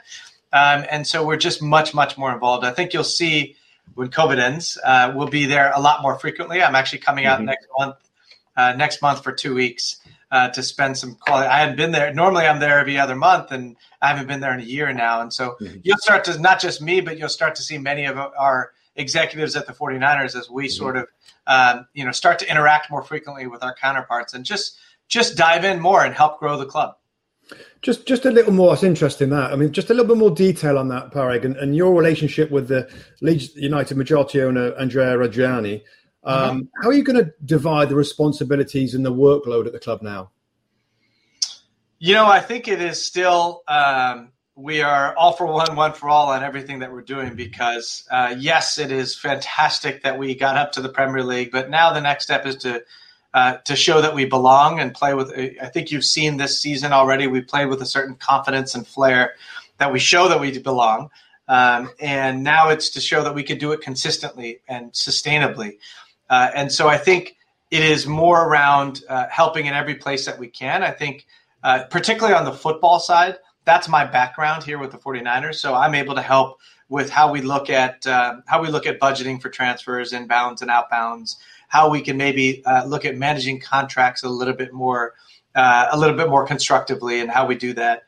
Um, 0.52 0.86
and 0.90 1.06
so 1.06 1.26
we're 1.26 1.36
just 1.36 1.62
much, 1.62 1.92
much 1.92 2.16
more 2.16 2.32
involved. 2.32 2.64
I 2.64 2.70
think 2.70 2.94
you'll 2.94 3.04
see 3.04 3.56
when 3.94 4.08
COVID 4.08 4.38
ends, 4.38 4.78
uh, 4.82 5.12
we'll 5.14 5.28
be 5.28 5.44
there 5.44 5.72
a 5.74 5.80
lot 5.80 6.02
more 6.02 6.18
frequently. 6.18 6.62
I'm 6.62 6.74
actually 6.74 7.00
coming 7.00 7.26
out 7.26 7.38
mm-hmm. 7.38 7.46
next 7.46 7.66
month, 7.78 7.96
uh, 8.56 8.72
next 8.74 9.02
month 9.02 9.22
for 9.22 9.32
two 9.32 9.54
weeks 9.54 9.96
uh, 10.32 10.48
to 10.48 10.62
spend 10.62 10.96
some 10.96 11.14
quality. 11.14 11.46
I 11.46 11.58
hadn't 11.58 11.76
been 11.76 11.92
there. 11.92 12.12
Normally, 12.12 12.46
I'm 12.46 12.58
there 12.58 12.80
every 12.80 12.98
other 12.98 13.14
month, 13.14 13.52
and 13.52 13.76
I 14.00 14.08
haven't 14.08 14.26
been 14.26 14.40
there 14.40 14.54
in 14.54 14.60
a 14.60 14.64
year 14.64 14.90
now. 14.92 15.20
And 15.20 15.30
so 15.30 15.56
mm-hmm. 15.60 15.76
you'll 15.82 15.98
start 15.98 16.24
to 16.24 16.40
not 16.40 16.58
just 16.58 16.80
me, 16.80 17.02
but 17.02 17.18
you'll 17.18 17.28
start 17.28 17.54
to 17.56 17.62
see 17.62 17.76
many 17.76 18.06
of 18.06 18.16
our 18.16 18.72
executives 18.96 19.54
at 19.56 19.66
the 19.66 19.74
49ers 19.74 20.34
as 20.34 20.50
we 20.50 20.64
mm-hmm. 20.64 20.70
sort 20.70 20.96
of, 20.96 21.08
um, 21.46 21.86
you 21.92 22.06
know, 22.06 22.12
start 22.12 22.38
to 22.38 22.50
interact 22.50 22.90
more 22.90 23.02
frequently 23.02 23.46
with 23.46 23.62
our 23.62 23.74
counterparts 23.74 24.32
and 24.32 24.44
just 24.44 24.78
just 25.06 25.36
dive 25.36 25.64
in 25.64 25.78
more 25.80 26.02
and 26.02 26.14
help 26.14 26.38
grow 26.38 26.56
the 26.56 26.64
club. 26.64 26.96
Just 27.82 28.06
just 28.06 28.24
a 28.24 28.30
little 28.30 28.54
more 28.54 28.74
interest 28.82 29.20
in 29.20 29.28
that. 29.30 29.52
I 29.52 29.56
mean, 29.56 29.70
just 29.70 29.90
a 29.90 29.94
little 29.94 30.08
bit 30.08 30.16
more 30.16 30.30
detail 30.30 30.78
on 30.78 30.88
that, 30.88 31.10
Paraag, 31.10 31.44
and, 31.44 31.56
and 31.56 31.76
your 31.76 31.94
relationship 31.94 32.50
with 32.50 32.68
the 32.68 32.90
Leeds 33.20 33.54
United 33.54 33.98
majority 33.98 34.40
owner, 34.40 34.72
Andrea 34.76 35.14
Radrizzani. 35.14 35.82
Um, 36.24 36.38
mm-hmm. 36.38 36.82
How 36.82 36.88
are 36.88 36.92
you 36.92 37.02
going 37.02 37.24
to 37.24 37.32
divide 37.44 37.88
the 37.88 37.96
responsibilities 37.96 38.94
and 38.94 39.04
the 39.04 39.12
workload 39.12 39.66
at 39.66 39.72
the 39.72 39.80
club 39.80 40.02
now? 40.02 40.30
You 41.98 42.14
know, 42.14 42.26
I 42.26 42.40
think 42.40 42.68
it 42.68 42.80
is 42.80 43.00
still, 43.00 43.62
um, 43.68 44.32
we 44.56 44.82
are 44.82 45.16
all 45.16 45.32
for 45.32 45.46
one, 45.46 45.76
one 45.76 45.92
for 45.92 46.08
all 46.08 46.30
on 46.30 46.42
everything 46.42 46.80
that 46.80 46.92
we're 46.92 47.02
doing 47.02 47.34
because, 47.34 48.06
uh, 48.10 48.34
yes, 48.38 48.78
it 48.78 48.90
is 48.90 49.16
fantastic 49.16 50.02
that 50.02 50.18
we 50.18 50.34
got 50.34 50.56
up 50.56 50.72
to 50.72 50.80
the 50.80 50.88
Premier 50.88 51.22
League, 51.22 51.52
but 51.52 51.70
now 51.70 51.92
the 51.92 52.00
next 52.00 52.24
step 52.24 52.44
is 52.44 52.56
to 52.56 52.82
uh, 53.34 53.56
to 53.64 53.74
show 53.74 54.02
that 54.02 54.14
we 54.14 54.26
belong 54.26 54.78
and 54.78 54.92
play 54.92 55.14
with. 55.14 55.32
I 55.32 55.68
think 55.68 55.90
you've 55.90 56.04
seen 56.04 56.36
this 56.36 56.60
season 56.60 56.92
already. 56.92 57.26
We 57.26 57.40
played 57.40 57.66
with 57.66 57.80
a 57.80 57.86
certain 57.86 58.14
confidence 58.14 58.74
and 58.74 58.86
flair 58.86 59.36
that 59.78 59.90
we 59.90 59.98
show 59.98 60.28
that 60.28 60.38
we 60.38 60.58
belong. 60.58 61.08
Um, 61.48 61.90
and 61.98 62.44
now 62.44 62.68
it's 62.68 62.90
to 62.90 63.00
show 63.00 63.24
that 63.24 63.34
we 63.34 63.42
could 63.42 63.58
do 63.58 63.72
it 63.72 63.80
consistently 63.80 64.60
and 64.68 64.92
sustainably. 64.92 65.78
Uh, 66.32 66.50
and 66.54 66.72
so 66.72 66.88
I 66.88 66.96
think 66.96 67.36
it 67.70 67.84
is 67.84 68.06
more 68.06 68.48
around 68.48 69.04
uh, 69.06 69.26
helping 69.28 69.66
in 69.66 69.74
every 69.74 69.96
place 69.96 70.24
that 70.24 70.38
we 70.38 70.48
can. 70.48 70.82
I 70.82 70.90
think, 70.90 71.26
uh, 71.62 71.84
particularly 71.90 72.34
on 72.34 72.46
the 72.46 72.52
football 72.52 72.98
side, 73.00 73.36
that's 73.66 73.86
my 73.86 74.06
background 74.06 74.64
here 74.64 74.78
with 74.78 74.92
the 74.92 74.96
49ers. 74.96 75.56
So 75.56 75.74
I'm 75.74 75.94
able 75.94 76.14
to 76.14 76.22
help 76.22 76.58
with 76.88 77.10
how 77.10 77.30
we 77.30 77.42
look 77.42 77.68
at 77.68 78.06
uh, 78.06 78.36
how 78.46 78.62
we 78.62 78.68
look 78.68 78.86
at 78.86 78.98
budgeting 78.98 79.42
for 79.42 79.50
transfers, 79.50 80.12
inbounds 80.12 80.62
and 80.62 80.70
outbounds, 80.70 81.36
how 81.68 81.90
we 81.90 82.00
can 82.00 82.16
maybe 82.16 82.64
uh, 82.64 82.86
look 82.86 83.04
at 83.04 83.14
managing 83.14 83.60
contracts 83.60 84.22
a 84.22 84.28
little 84.30 84.54
bit 84.54 84.72
more, 84.72 85.12
uh, 85.54 85.88
a 85.92 85.98
little 85.98 86.16
bit 86.16 86.30
more 86.30 86.46
constructively, 86.46 87.20
and 87.20 87.30
how 87.30 87.46
we 87.46 87.56
do 87.56 87.74
that. 87.74 88.04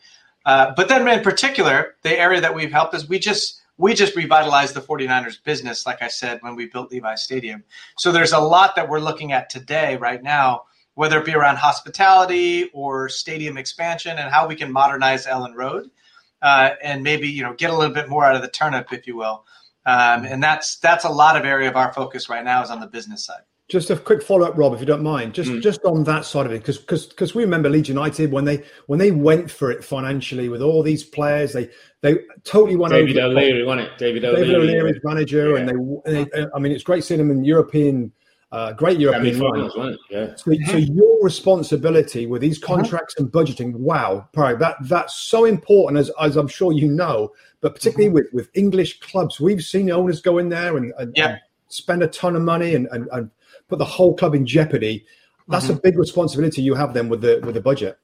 But 0.47 0.89
then, 0.89 1.07
in 1.07 1.23
particular, 1.23 1.95
the 2.01 2.19
area 2.19 2.41
that 2.41 2.55
we've 2.55 2.73
helped 2.73 2.95
is 2.95 3.07
we 3.07 3.19
just 3.19 3.61
we 3.77 3.95
just 3.95 4.15
revitalized 4.15 4.75
the 4.75 4.81
49ers 4.81 5.43
business, 5.43 5.87
like 5.87 6.03
I 6.03 6.09
said, 6.09 6.39
when 6.43 6.55
we 6.55 6.67
built 6.67 6.93
Levi 6.93 7.15
Stadium. 7.17 7.65
So 7.97 8.13
there's 8.13 8.33
a 8.33 8.39
lot 8.39 8.77
that 8.77 8.89
we're 8.89 9.01
looking 9.01 9.33
at 9.33 9.51
today, 9.51 9.97
right 9.97 10.23
now, 10.23 10.63
whether 10.95 11.19
it 11.19 11.25
be 11.25 11.35
around 11.35 11.57
hospitality 11.57 12.71
or 12.73 13.09
stadium 13.09 13.57
expansion 13.57 14.17
and 14.17 14.31
how 14.31 14.47
we 14.47 14.55
can 14.55 14.71
modernize 14.73 15.27
Elland 15.27 15.55
Road. 15.55 15.91
Uh, 16.41 16.71
and 16.83 17.03
maybe 17.03 17.27
you 17.27 17.43
know 17.43 17.55
get 17.55 17.71
a 17.71 17.77
little 17.77 17.95
bit 17.95 18.09
more 18.09 18.25
out 18.25 18.37
of 18.37 18.43
the 18.43 18.49
turnip, 18.49 18.93
if 18.93 19.07
you 19.07 19.17
will. 19.17 19.47
Um, 19.87 20.25
and 20.25 20.43
that's 20.43 20.77
that's 20.77 21.05
a 21.05 21.09
lot 21.09 21.37
of 21.37 21.45
area 21.45 21.69
of 21.69 21.77
our 21.77 21.93
focus 21.93 22.29
right 22.29 22.45
now 22.45 22.63
is 22.63 22.71
on 22.71 22.81
the 22.81 22.87
business 22.87 23.25
side. 23.25 23.43
Just 23.69 23.89
a 23.89 23.97
quick 23.97 24.23
follow 24.23 24.47
up, 24.47 24.59
Rob, 24.59 24.75
if 24.75 24.81
you 24.81 24.85
don't 24.85 25.03
mind. 25.03 25.33
Just 25.33 25.51
mm. 25.51 25.63
just 25.63 25.83
on 25.85 26.05
that 26.05 26.27
side 26.27 26.45
of 26.45 26.53
it, 26.53 26.59
because 26.59 26.77
because 26.77 27.07
because 27.07 27.35
we 27.35 27.45
remember 27.45 27.71
Leeds 27.71 27.89
United 27.89 28.31
when 28.31 28.45
they 28.45 28.63
when 28.89 28.99
they 28.99 29.11
went 29.11 29.51
for 29.51 29.71
it 29.71 29.83
financially 29.83 30.51
with 30.51 30.61
all 30.61 30.83
these 30.83 31.03
players, 31.03 31.55
they 31.55 31.71
they 32.03 32.19
totally 32.45 32.77
won. 32.77 32.91
David 32.91 33.17
over, 33.17 33.33
O'Leary, 33.33 33.65
won 33.65 33.79
it? 33.79 33.91
David 33.97 34.23
O'Leary, 34.27 34.47
David 34.49 34.57
O'Leary's 34.57 35.01
manager, 35.03 35.53
yeah. 35.53 35.57
and, 35.57 35.69
they, 35.69 36.11
and 36.11 36.31
they, 36.31 36.47
I 36.55 36.59
mean, 36.59 36.73
it's 36.73 36.85
great 36.85 37.05
seeing 37.05 37.17
them 37.17 37.31
in 37.31 37.43
European, 37.43 38.13
uh, 38.53 38.75
great 38.75 39.01
European 39.01 39.41
finals. 39.41 39.97
Yeah. 40.11 40.37
So, 40.37 40.53
so, 40.67 40.77
your 40.77 41.25
responsibility 41.25 42.27
with 42.27 42.43
these 42.43 42.63
uh-huh. 42.63 42.75
contracts 42.75 43.15
uh-huh. 43.17 43.25
and 43.25 43.33
budgeting, 43.33 43.73
wow, 43.77 44.29
Paraag, 44.35 44.59
that 44.59 44.77
that's 44.83 45.15
so 45.15 45.47
important, 45.47 45.99
as 45.99 46.11
as 46.21 46.37
I'm 46.37 46.49
sure 46.49 46.73
you 46.73 46.89
know. 46.89 47.33
But 47.63 47.75
particularly 47.75 48.09
uh-huh. 48.09 48.29
with 48.35 48.49
with 48.49 48.51
English 48.53 49.01
clubs, 49.01 49.41
we've 49.41 49.63
seen 49.63 49.91
owners 49.91 50.21
go 50.21 50.37
in 50.37 50.51
there 50.51 50.77
and, 50.77 50.93
and, 50.99 51.17
yeah. 51.17 51.29
and 51.29 51.41
spend 51.69 52.03
a 52.03 52.09
ton 52.09 52.37
of 52.37 52.43
money 52.43 52.75
and, 52.75 52.87
and, 52.93 53.09
and 53.11 53.31
put 53.69 53.79
the 53.79 53.85
whole 53.85 54.15
club 54.17 54.35
in 54.35 54.47
jeopardy. 54.47 55.05
That's 55.49 55.67
mm-hmm. 55.67 55.77
a 55.77 55.81
big 55.81 55.99
responsibility 55.99 56.63
you 56.63 56.75
have 56.75 56.95
then 56.95 57.09
with 57.09 57.21
the 57.21 57.41
with 57.45 57.55
the 57.55 57.61
budget. 57.61 57.99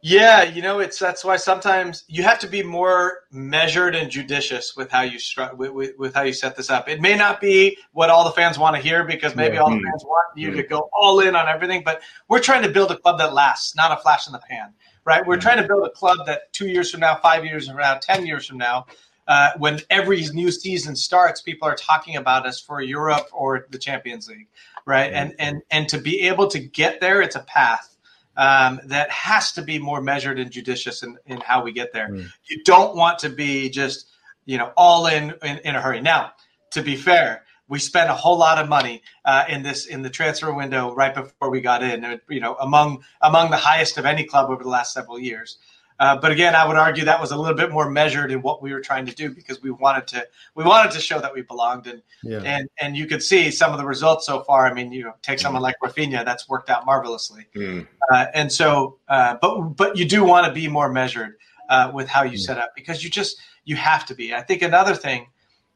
Yeah, 0.00 0.44
you 0.44 0.62
know, 0.62 0.78
it's 0.78 0.96
that's 0.96 1.24
why 1.24 1.36
sometimes 1.36 2.04
you 2.06 2.22
have 2.22 2.38
to 2.40 2.46
be 2.46 2.62
more 2.62 3.20
measured 3.32 3.96
and 3.96 4.08
judicious 4.08 4.76
with 4.76 4.90
how 4.92 5.02
you 5.02 5.18
stru- 5.18 5.56
with, 5.56 5.72
with, 5.72 5.98
with, 5.98 6.14
how 6.14 6.22
you 6.22 6.32
set 6.32 6.56
this 6.56 6.70
up. 6.70 6.88
It 6.88 7.00
may 7.00 7.16
not 7.16 7.40
be 7.40 7.76
what 7.92 8.08
all 8.08 8.24
the 8.24 8.30
fans 8.30 8.60
want 8.60 8.76
to 8.76 8.82
hear 8.82 9.02
because 9.02 9.34
maybe 9.34 9.56
yeah. 9.56 9.62
all 9.62 9.70
the 9.70 9.76
mm-hmm. 9.76 9.86
fans 9.86 10.04
want 10.04 10.38
you 10.38 10.48
mm-hmm. 10.48 10.58
to 10.58 10.62
go 10.62 10.88
all 10.96 11.18
in 11.18 11.34
on 11.34 11.48
everything. 11.48 11.82
But 11.84 12.00
we're 12.28 12.40
trying 12.40 12.62
to 12.62 12.68
build 12.68 12.92
a 12.92 12.96
club 12.96 13.18
that 13.18 13.34
lasts, 13.34 13.74
not 13.74 13.90
a 13.90 14.00
flash 14.00 14.28
in 14.28 14.32
the 14.32 14.38
pan, 14.38 14.72
right? 15.04 15.26
We're 15.26 15.34
mm-hmm. 15.34 15.42
trying 15.42 15.62
to 15.62 15.66
build 15.66 15.84
a 15.84 15.90
club 15.90 16.18
that 16.26 16.52
two 16.52 16.68
years 16.68 16.92
from 16.92 17.00
now, 17.00 17.16
five 17.16 17.44
years 17.44 17.66
from 17.66 17.78
now, 17.78 17.98
ten 17.98 18.24
years 18.24 18.46
from 18.46 18.58
now, 18.58 18.86
uh, 19.28 19.50
when 19.58 19.80
every 19.90 20.22
new 20.32 20.50
season 20.50 20.96
starts, 20.96 21.42
people 21.42 21.68
are 21.68 21.76
talking 21.76 22.16
about 22.16 22.46
us 22.46 22.58
for 22.58 22.80
Europe 22.80 23.28
or 23.32 23.66
the 23.68 23.78
Champions 23.78 24.26
League, 24.28 24.48
right? 24.86 25.12
And 25.12 25.34
and 25.38 25.62
and 25.70 25.88
to 25.90 25.98
be 25.98 26.22
able 26.22 26.48
to 26.48 26.58
get 26.58 27.00
there, 27.00 27.20
it's 27.20 27.36
a 27.36 27.40
path. 27.42 27.94
Um, 28.36 28.80
that 28.84 29.10
has 29.10 29.50
to 29.54 29.62
be 29.62 29.80
more 29.80 30.00
measured 30.00 30.38
and 30.38 30.48
judicious 30.48 31.02
in, 31.02 31.18
in 31.26 31.40
how 31.40 31.64
we 31.64 31.72
get 31.72 31.92
there. 31.92 32.08
Mm. 32.08 32.28
You 32.48 32.62
don't 32.62 32.94
want 32.94 33.18
to 33.20 33.30
be 33.30 33.68
just, 33.68 34.06
you 34.44 34.58
know, 34.58 34.72
all 34.76 35.08
in, 35.08 35.34
in, 35.42 35.58
in 35.64 35.74
a 35.74 35.80
hurry. 35.80 36.00
Now, 36.00 36.34
to 36.70 36.82
be 36.82 36.94
fair, 36.94 37.42
we 37.66 37.80
spent 37.80 38.10
a 38.10 38.14
whole 38.14 38.38
lot 38.38 38.58
of 38.58 38.68
money 38.68 39.02
uh, 39.24 39.44
in 39.48 39.64
this 39.64 39.86
in 39.86 40.02
the 40.02 40.10
transfer 40.10 40.54
window 40.54 40.94
right 40.94 41.12
before 41.12 41.50
we 41.50 41.60
got 41.60 41.82
in. 41.82 42.20
You 42.28 42.38
know, 42.38 42.54
among 42.54 43.02
among 43.20 43.50
the 43.50 43.56
highest 43.56 43.98
of 43.98 44.06
any 44.06 44.22
club 44.22 44.50
over 44.50 44.62
the 44.62 44.70
last 44.70 44.94
several 44.94 45.18
years. 45.18 45.58
Uh, 45.98 46.16
but 46.16 46.30
again, 46.30 46.54
I 46.54 46.66
would 46.66 46.76
argue 46.76 47.04
that 47.06 47.20
was 47.20 47.32
a 47.32 47.36
little 47.36 47.56
bit 47.56 47.72
more 47.72 47.90
measured 47.90 48.30
in 48.30 48.40
what 48.40 48.62
we 48.62 48.72
were 48.72 48.80
trying 48.80 49.06
to 49.06 49.14
do 49.14 49.30
because 49.30 49.60
we 49.60 49.70
wanted 49.70 50.06
to 50.08 50.26
we 50.54 50.64
wanted 50.64 50.92
to 50.92 51.00
show 51.00 51.20
that 51.20 51.34
we 51.34 51.42
belonged 51.42 51.86
and 51.86 52.02
yeah. 52.22 52.40
and 52.44 52.68
and 52.80 52.96
you 52.96 53.06
could 53.06 53.22
see 53.22 53.50
some 53.50 53.72
of 53.72 53.78
the 53.78 53.84
results 53.84 54.24
so 54.26 54.42
far. 54.44 54.66
I 54.66 54.72
mean, 54.72 54.92
you 54.92 55.04
know, 55.04 55.14
take 55.22 55.40
someone 55.40 55.62
like 55.62 55.76
Raphinha, 55.82 56.24
that's 56.24 56.48
worked 56.48 56.70
out 56.70 56.86
marvelously. 56.86 57.46
Mm. 57.54 57.86
Uh, 58.12 58.26
and 58.32 58.52
so, 58.52 58.98
uh, 59.08 59.36
but 59.40 59.60
but 59.76 59.96
you 59.96 60.04
do 60.04 60.24
want 60.24 60.46
to 60.46 60.52
be 60.52 60.68
more 60.68 60.90
measured 60.92 61.36
uh, 61.68 61.90
with 61.92 62.08
how 62.08 62.22
you 62.22 62.38
mm. 62.38 62.40
set 62.40 62.58
up 62.58 62.74
because 62.76 63.02
you 63.02 63.10
just 63.10 63.36
you 63.64 63.74
have 63.76 64.06
to 64.06 64.14
be. 64.14 64.32
I 64.32 64.42
think 64.42 64.62
another 64.62 64.94
thing 64.94 65.28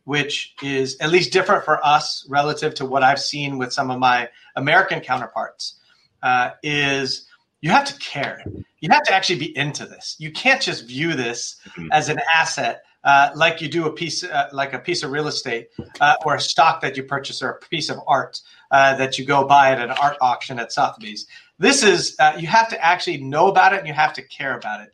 which 0.04 0.54
is 0.62 0.96
at 1.00 1.10
least 1.10 1.32
different 1.32 1.64
for 1.64 1.84
us 1.84 2.26
relative 2.28 2.74
to 2.74 2.84
what 2.84 3.02
I've 3.02 3.20
seen 3.20 3.58
with 3.58 3.72
some 3.72 3.90
of 3.90 3.98
my 3.98 4.28
American 4.56 5.00
counterparts 5.00 5.78
uh, 6.22 6.50
is 6.62 7.26
you 7.62 7.70
have 7.70 7.86
to 7.86 7.98
care. 7.98 8.44
You 8.80 8.90
have 8.90 9.04
to 9.04 9.14
actually 9.14 9.38
be 9.38 9.56
into 9.56 9.86
this. 9.86 10.16
You 10.18 10.30
can't 10.30 10.60
just 10.60 10.86
view 10.86 11.14
this 11.14 11.56
mm-hmm. 11.70 11.88
as 11.92 12.10
an 12.10 12.20
asset 12.34 12.82
uh, 13.04 13.30
like 13.34 13.60
you 13.60 13.68
do 13.68 13.86
a 13.86 13.92
piece, 13.92 14.22
uh, 14.22 14.48
like 14.52 14.72
a 14.72 14.78
piece 14.78 15.02
of 15.02 15.10
real 15.10 15.26
estate 15.26 15.68
uh, 16.00 16.14
or 16.24 16.36
a 16.36 16.40
stock 16.40 16.80
that 16.80 16.96
you 16.96 17.02
purchase 17.02 17.42
or 17.42 17.50
a 17.50 17.58
piece 17.68 17.90
of 17.90 17.98
art 18.06 18.40
uh, 18.70 18.94
that 18.96 19.18
you 19.18 19.24
go 19.24 19.44
buy 19.44 19.72
at 19.72 19.80
an 19.80 19.90
art 19.90 20.16
auction 20.20 20.58
at 20.58 20.72
Sotheby's. 20.72 21.26
This 21.58 21.82
is 21.82 22.14
uh, 22.20 22.34
you 22.38 22.46
have 22.46 22.68
to 22.68 22.84
actually 22.84 23.18
know 23.18 23.48
about 23.48 23.72
it 23.72 23.78
and 23.78 23.88
you 23.88 23.94
have 23.94 24.12
to 24.14 24.22
care 24.22 24.56
about 24.56 24.82
it, 24.82 24.92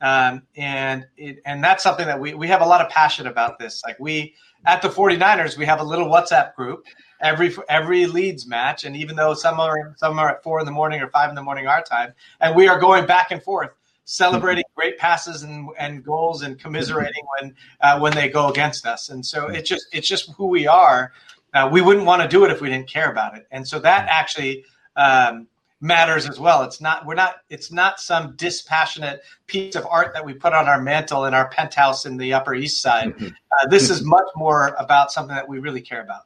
um, 0.00 0.42
and 0.56 1.06
it, 1.16 1.40
and 1.44 1.62
that's 1.62 1.82
something 1.82 2.06
that 2.06 2.18
we 2.18 2.34
we 2.34 2.48
have 2.48 2.62
a 2.62 2.66
lot 2.66 2.80
of 2.80 2.90
passion 2.90 3.26
about. 3.26 3.58
This 3.58 3.82
like 3.86 3.98
we 4.00 4.34
at 4.66 4.82
the 4.82 4.88
49ers 4.88 5.56
we 5.56 5.66
have 5.66 5.80
a 5.80 5.84
little 5.84 6.08
WhatsApp 6.08 6.54
group 6.54 6.86
every 7.20 7.54
every 7.68 8.06
Leeds 8.06 8.46
match, 8.46 8.84
and 8.84 8.96
even 8.96 9.16
though 9.16 9.34
some 9.34 9.60
are 9.60 9.94
some 9.96 10.18
are 10.18 10.30
at 10.30 10.42
four 10.42 10.60
in 10.60 10.66
the 10.66 10.72
morning 10.72 11.00
or 11.00 11.08
five 11.08 11.28
in 11.28 11.34
the 11.34 11.42
morning 11.42 11.66
our 11.66 11.82
time, 11.82 12.12
and 12.40 12.54
we 12.54 12.68
are 12.68 12.78
going 12.78 13.06
back 13.06 13.30
and 13.30 13.42
forth 13.42 13.70
celebrating 14.10 14.64
mm-hmm. 14.64 14.80
great 14.80 14.98
passes 14.98 15.42
and, 15.42 15.68
and 15.78 16.04
goals 16.04 16.42
and 16.42 16.58
commiserating 16.58 17.22
when 17.38 17.54
uh, 17.80 17.98
when 17.98 18.12
they 18.14 18.28
go 18.28 18.48
against 18.48 18.86
us. 18.86 19.08
And 19.08 19.24
so 19.24 19.46
it's 19.46 19.68
just 19.68 19.86
it's 19.92 20.08
just 20.08 20.30
who 20.32 20.46
we 20.46 20.66
are. 20.66 21.12
Uh, 21.54 21.68
we 21.70 21.80
wouldn't 21.80 22.06
want 22.06 22.22
to 22.22 22.28
do 22.28 22.44
it 22.44 22.50
if 22.50 22.60
we 22.60 22.68
didn't 22.68 22.88
care 22.88 23.10
about 23.10 23.36
it. 23.36 23.46
And 23.50 23.66
so 23.66 23.80
that 23.80 24.06
actually 24.08 24.64
um, 24.96 25.48
matters 25.80 26.28
as 26.28 26.38
well. 26.38 26.62
It's 26.62 26.80
not 26.80 27.06
we're 27.06 27.14
not 27.14 27.36
it's 27.48 27.70
not 27.70 28.00
some 28.00 28.34
dispassionate 28.36 29.22
piece 29.46 29.76
of 29.76 29.86
art 29.86 30.12
that 30.14 30.24
we 30.24 30.34
put 30.34 30.52
on 30.52 30.68
our 30.68 30.80
mantle 30.80 31.24
in 31.26 31.34
our 31.34 31.48
penthouse 31.48 32.04
in 32.04 32.16
the 32.16 32.34
Upper 32.34 32.54
East 32.54 32.82
Side. 32.82 33.14
Mm-hmm. 33.14 33.26
Uh, 33.26 33.68
this 33.68 33.90
is 33.90 34.04
much 34.04 34.26
more 34.34 34.74
about 34.78 35.12
something 35.12 35.34
that 35.34 35.48
we 35.48 35.58
really 35.60 35.80
care 35.80 36.02
about 36.02 36.22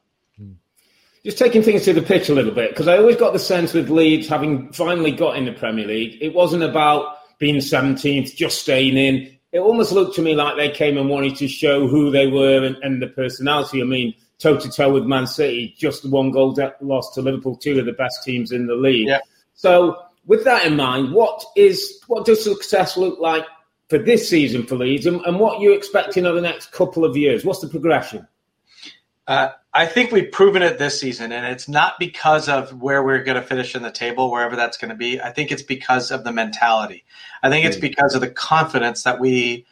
just 1.25 1.39
taking 1.39 1.63
things 1.63 1.83
to 1.85 1.93
the 1.93 2.03
pitch 2.03 2.29
a 2.29 2.35
little 2.35 2.53
bit, 2.53 2.69
because 2.69 2.87
I 2.87 2.97
always 2.97 3.15
got 3.15 3.33
the 3.33 3.39
sense 3.39 3.73
with 3.73 3.89
Leeds 3.89 4.27
having 4.27 4.71
finally 4.71 5.11
got 5.11 5.35
in 5.35 5.45
the 5.45 5.51
Premier 5.51 5.87
League, 5.87 6.19
it 6.21 6.35
wasn't 6.35 6.61
about 6.61 7.17
being 7.39 7.55
17th, 7.55 8.35
just 8.35 8.61
staying 8.61 8.95
in. 8.95 9.35
It 9.51 9.59
almost 9.59 9.91
looked 9.91 10.15
to 10.17 10.21
me 10.21 10.35
like 10.35 10.55
they 10.55 10.69
came 10.69 10.97
and 10.97 11.09
wanted 11.09 11.35
to 11.37 11.47
show 11.47 11.87
who 11.87 12.11
they 12.11 12.27
were 12.27 12.63
and, 12.63 12.75
and 12.83 13.01
the 13.01 13.07
personality. 13.07 13.81
I 13.81 13.85
mean, 13.85 14.13
toe 14.37 14.59
to 14.59 14.69
toe 14.69 14.93
with 14.93 15.05
Man 15.05 15.25
City, 15.25 15.73
just 15.75 16.07
one 16.07 16.29
goal 16.29 16.55
loss 16.79 17.11
to 17.15 17.23
Liverpool, 17.23 17.57
two 17.57 17.79
of 17.79 17.87
the 17.87 17.93
best 17.93 18.23
teams 18.23 18.51
in 18.51 18.67
the 18.67 18.75
league. 18.75 19.07
Yeah. 19.07 19.19
So, 19.55 19.97
with 20.27 20.43
that 20.43 20.65
in 20.65 20.75
mind, 20.75 21.11
what 21.11 21.43
is 21.55 22.01
what 22.05 22.25
does 22.25 22.43
success 22.43 22.97
look 22.97 23.19
like 23.19 23.45
for 23.89 23.97
this 23.97 24.29
season 24.29 24.67
for 24.67 24.75
Leeds, 24.75 25.07
and, 25.07 25.21
and 25.25 25.39
what 25.39 25.57
are 25.57 25.61
you 25.61 25.73
expecting 25.73 26.27
over 26.27 26.35
the 26.35 26.47
next 26.47 26.71
couple 26.71 27.03
of 27.03 27.17
years? 27.17 27.43
What's 27.43 27.61
the 27.61 27.67
progression? 27.67 28.27
Uh, 29.27 29.49
I 29.77 29.85
think 29.85 30.13
we've 30.13 30.31
proven 30.31 30.61
it 30.61 30.77
this 30.79 31.01
season, 31.01 31.33
and 31.33 31.45
it's 31.45 31.67
not 31.67 31.99
because 31.99 32.47
of 32.47 32.81
where 32.81 33.03
we're 33.03 33.21
going 33.23 33.35
to 33.35 33.45
finish 33.45 33.75
in 33.75 33.83
the 33.83 33.91
table, 33.91 34.31
wherever 34.31 34.55
that's 34.55 34.77
going 34.77 34.87
to 34.87 34.95
be. 34.95 35.19
I 35.19 35.31
think 35.31 35.51
it's 35.51 35.61
because 35.61 36.11
of 36.11 36.23
the 36.23 36.31
mentality. 36.31 37.03
I 37.43 37.49
think 37.49 37.65
it's 37.65 37.75
hmm. 37.75 37.81
because 37.81 38.15
of 38.15 38.21
the 38.21 38.29
confidence 38.29 39.03
that 39.03 39.19
we 39.19 39.65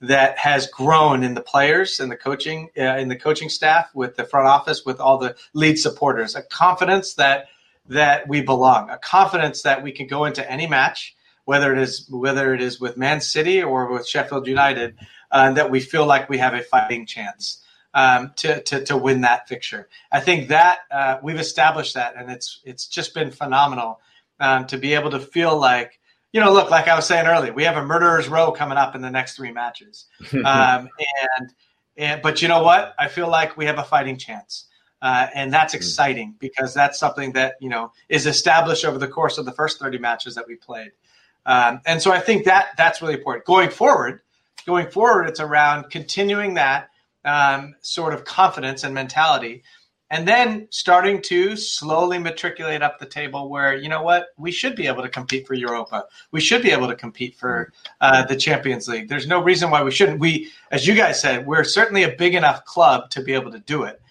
that 0.00 0.38
has 0.38 0.66
grown 0.66 1.22
in 1.22 1.34
the 1.34 1.42
players 1.42 2.00
and 2.00 2.10
the 2.10 2.16
coaching 2.16 2.70
uh, 2.78 2.96
in 2.96 3.08
the 3.08 3.16
coaching 3.16 3.50
staff, 3.50 3.94
with 3.94 4.16
the 4.16 4.24
front 4.24 4.48
office, 4.48 4.86
with 4.86 4.98
all 4.98 5.18
the 5.18 5.36
lead 5.52 5.78
supporters. 5.78 6.34
A 6.34 6.42
confidence 6.42 7.12
that 7.14 7.48
that 7.86 8.26
we 8.28 8.40
belong, 8.40 8.88
a 8.88 8.96
confidence 8.96 9.60
that 9.60 9.82
we 9.82 9.92
can 9.92 10.06
go 10.06 10.24
into 10.24 10.50
any 10.50 10.66
match, 10.68 11.14
whether 11.44 11.70
it 11.74 11.78
is 11.78 12.08
whether 12.08 12.54
it 12.54 12.62
is 12.62 12.80
with 12.80 12.96
Man 12.96 13.20
City 13.20 13.62
or 13.62 13.92
with 13.92 14.08
Sheffield 14.08 14.46
United, 14.46 14.96
uh, 15.30 15.52
that 15.52 15.70
we 15.70 15.80
feel 15.80 16.06
like 16.06 16.30
we 16.30 16.38
have 16.38 16.54
a 16.54 16.62
fighting 16.62 17.04
chance 17.04 17.59
um, 17.94 18.32
to, 18.36 18.62
to, 18.62 18.84
to 18.84 18.96
win 18.96 19.22
that 19.22 19.48
fixture. 19.48 19.88
I 20.12 20.20
think 20.20 20.48
that 20.48 20.80
uh, 20.90 21.18
we've 21.22 21.38
established 21.38 21.94
that, 21.94 22.14
and 22.16 22.30
it's 22.30 22.60
it's 22.64 22.86
just 22.86 23.14
been 23.14 23.30
phenomenal 23.30 24.00
um, 24.38 24.66
to 24.66 24.78
be 24.78 24.94
able 24.94 25.10
to 25.10 25.20
feel 25.20 25.58
like 25.58 25.98
you 26.32 26.40
know, 26.40 26.52
look, 26.52 26.70
like 26.70 26.86
I 26.86 26.94
was 26.94 27.06
saying 27.06 27.26
earlier, 27.26 27.52
we 27.52 27.64
have 27.64 27.76
a 27.76 27.84
murderer's 27.84 28.28
row 28.28 28.52
coming 28.52 28.78
up 28.78 28.94
in 28.94 29.02
the 29.02 29.10
next 29.10 29.34
three 29.36 29.50
matches, 29.50 30.06
um, 30.32 30.88
and 31.36 31.52
and 31.96 32.22
but 32.22 32.40
you 32.40 32.48
know 32.48 32.62
what? 32.62 32.94
I 32.98 33.08
feel 33.08 33.28
like 33.28 33.56
we 33.56 33.66
have 33.66 33.78
a 33.78 33.84
fighting 33.84 34.16
chance. 34.16 34.66
Uh, 35.02 35.28
and 35.34 35.50
that's 35.50 35.72
hmm. 35.72 35.78
exciting 35.78 36.34
because 36.38 36.74
that's 36.74 36.98
something 36.98 37.32
that 37.32 37.54
you 37.60 37.70
know 37.70 37.90
is 38.08 38.26
established 38.26 38.84
over 38.84 38.98
the 38.98 39.08
course 39.08 39.38
of 39.38 39.46
the 39.46 39.52
first 39.52 39.78
30 39.78 39.96
matches 39.96 40.34
that 40.34 40.46
we 40.46 40.56
played 40.56 40.92
um, 41.46 41.80
and 41.86 42.02
so 42.02 42.12
i 42.12 42.20
think 42.20 42.44
that 42.44 42.66
that's 42.76 43.00
really 43.00 43.14
important 43.14 43.46
going 43.46 43.70
forward 43.70 44.20
going 44.66 44.90
forward 44.90 45.26
it's 45.26 45.40
around 45.40 45.88
continuing 45.88 46.52
that 46.52 46.90
um, 47.24 47.74
sort 47.80 48.14
of 48.14 48.24
confidence 48.24 48.84
and 48.84 48.94
mentality. 48.94 49.62
And 50.12 50.26
then 50.26 50.66
starting 50.70 51.22
to 51.22 51.56
slowly 51.56 52.18
matriculate 52.18 52.82
up 52.82 52.98
the 52.98 53.06
table 53.06 53.48
where, 53.48 53.76
you 53.76 53.88
know 53.88 54.02
what, 54.02 54.26
we 54.36 54.50
should 54.50 54.74
be 54.74 54.88
able 54.88 55.02
to 55.02 55.08
compete 55.08 55.46
for 55.46 55.54
Europa. 55.54 56.06
We 56.32 56.40
should 56.40 56.62
be 56.62 56.72
able 56.72 56.88
to 56.88 56.96
compete 56.96 57.36
for 57.36 57.72
uh, 58.00 58.26
the 58.26 58.34
Champions 58.34 58.88
League. 58.88 59.08
There's 59.08 59.28
no 59.28 59.40
reason 59.40 59.70
why 59.70 59.84
we 59.84 59.92
shouldn't. 59.92 60.18
We, 60.18 60.50
as 60.72 60.84
you 60.84 60.96
guys 60.96 61.20
said, 61.20 61.46
we're 61.46 61.62
certainly 61.62 62.02
a 62.02 62.16
big 62.16 62.34
enough 62.34 62.64
club 62.64 63.10
to 63.10 63.22
be 63.22 63.34
able 63.34 63.52
to 63.52 63.60
do 63.60 63.84
it. 63.84 64.02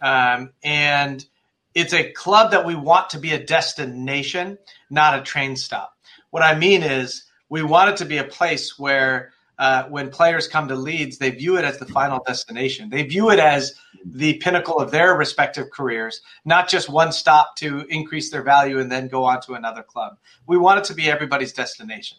Um, 0.00 0.52
and 0.62 1.26
it's 1.74 1.92
a 1.92 2.12
club 2.12 2.52
that 2.52 2.64
we 2.64 2.76
want 2.76 3.10
to 3.10 3.18
be 3.18 3.32
a 3.32 3.44
destination, 3.44 4.58
not 4.90 5.18
a 5.18 5.22
train 5.22 5.56
stop. 5.56 5.96
What 6.30 6.44
I 6.44 6.54
mean 6.54 6.84
is, 6.84 7.24
we 7.48 7.62
want 7.62 7.90
it 7.90 7.96
to 7.96 8.04
be 8.04 8.18
a 8.18 8.24
place 8.24 8.78
where 8.78 9.32
uh, 9.58 9.84
when 9.84 10.10
players 10.10 10.46
come 10.46 10.68
to 10.68 10.76
Leeds, 10.76 11.18
they 11.18 11.30
view 11.30 11.56
it 11.56 11.64
as 11.64 11.78
the 11.78 11.86
final 11.86 12.22
destination. 12.26 12.90
They 12.90 13.02
view 13.02 13.30
it 13.30 13.38
as 13.38 13.74
the 14.04 14.34
pinnacle 14.34 14.78
of 14.78 14.90
their 14.90 15.14
respective 15.16 15.70
careers, 15.70 16.20
not 16.44 16.68
just 16.68 16.88
one 16.88 17.12
stop 17.12 17.56
to 17.56 17.84
increase 17.88 18.30
their 18.30 18.42
value 18.42 18.78
and 18.78 18.90
then 18.90 19.08
go 19.08 19.24
on 19.24 19.40
to 19.42 19.54
another 19.54 19.82
club. 19.82 20.16
We 20.46 20.56
want 20.56 20.78
it 20.80 20.84
to 20.84 20.94
be 20.94 21.10
everybody's 21.10 21.52
destination. 21.52 22.18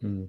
Hmm. 0.00 0.24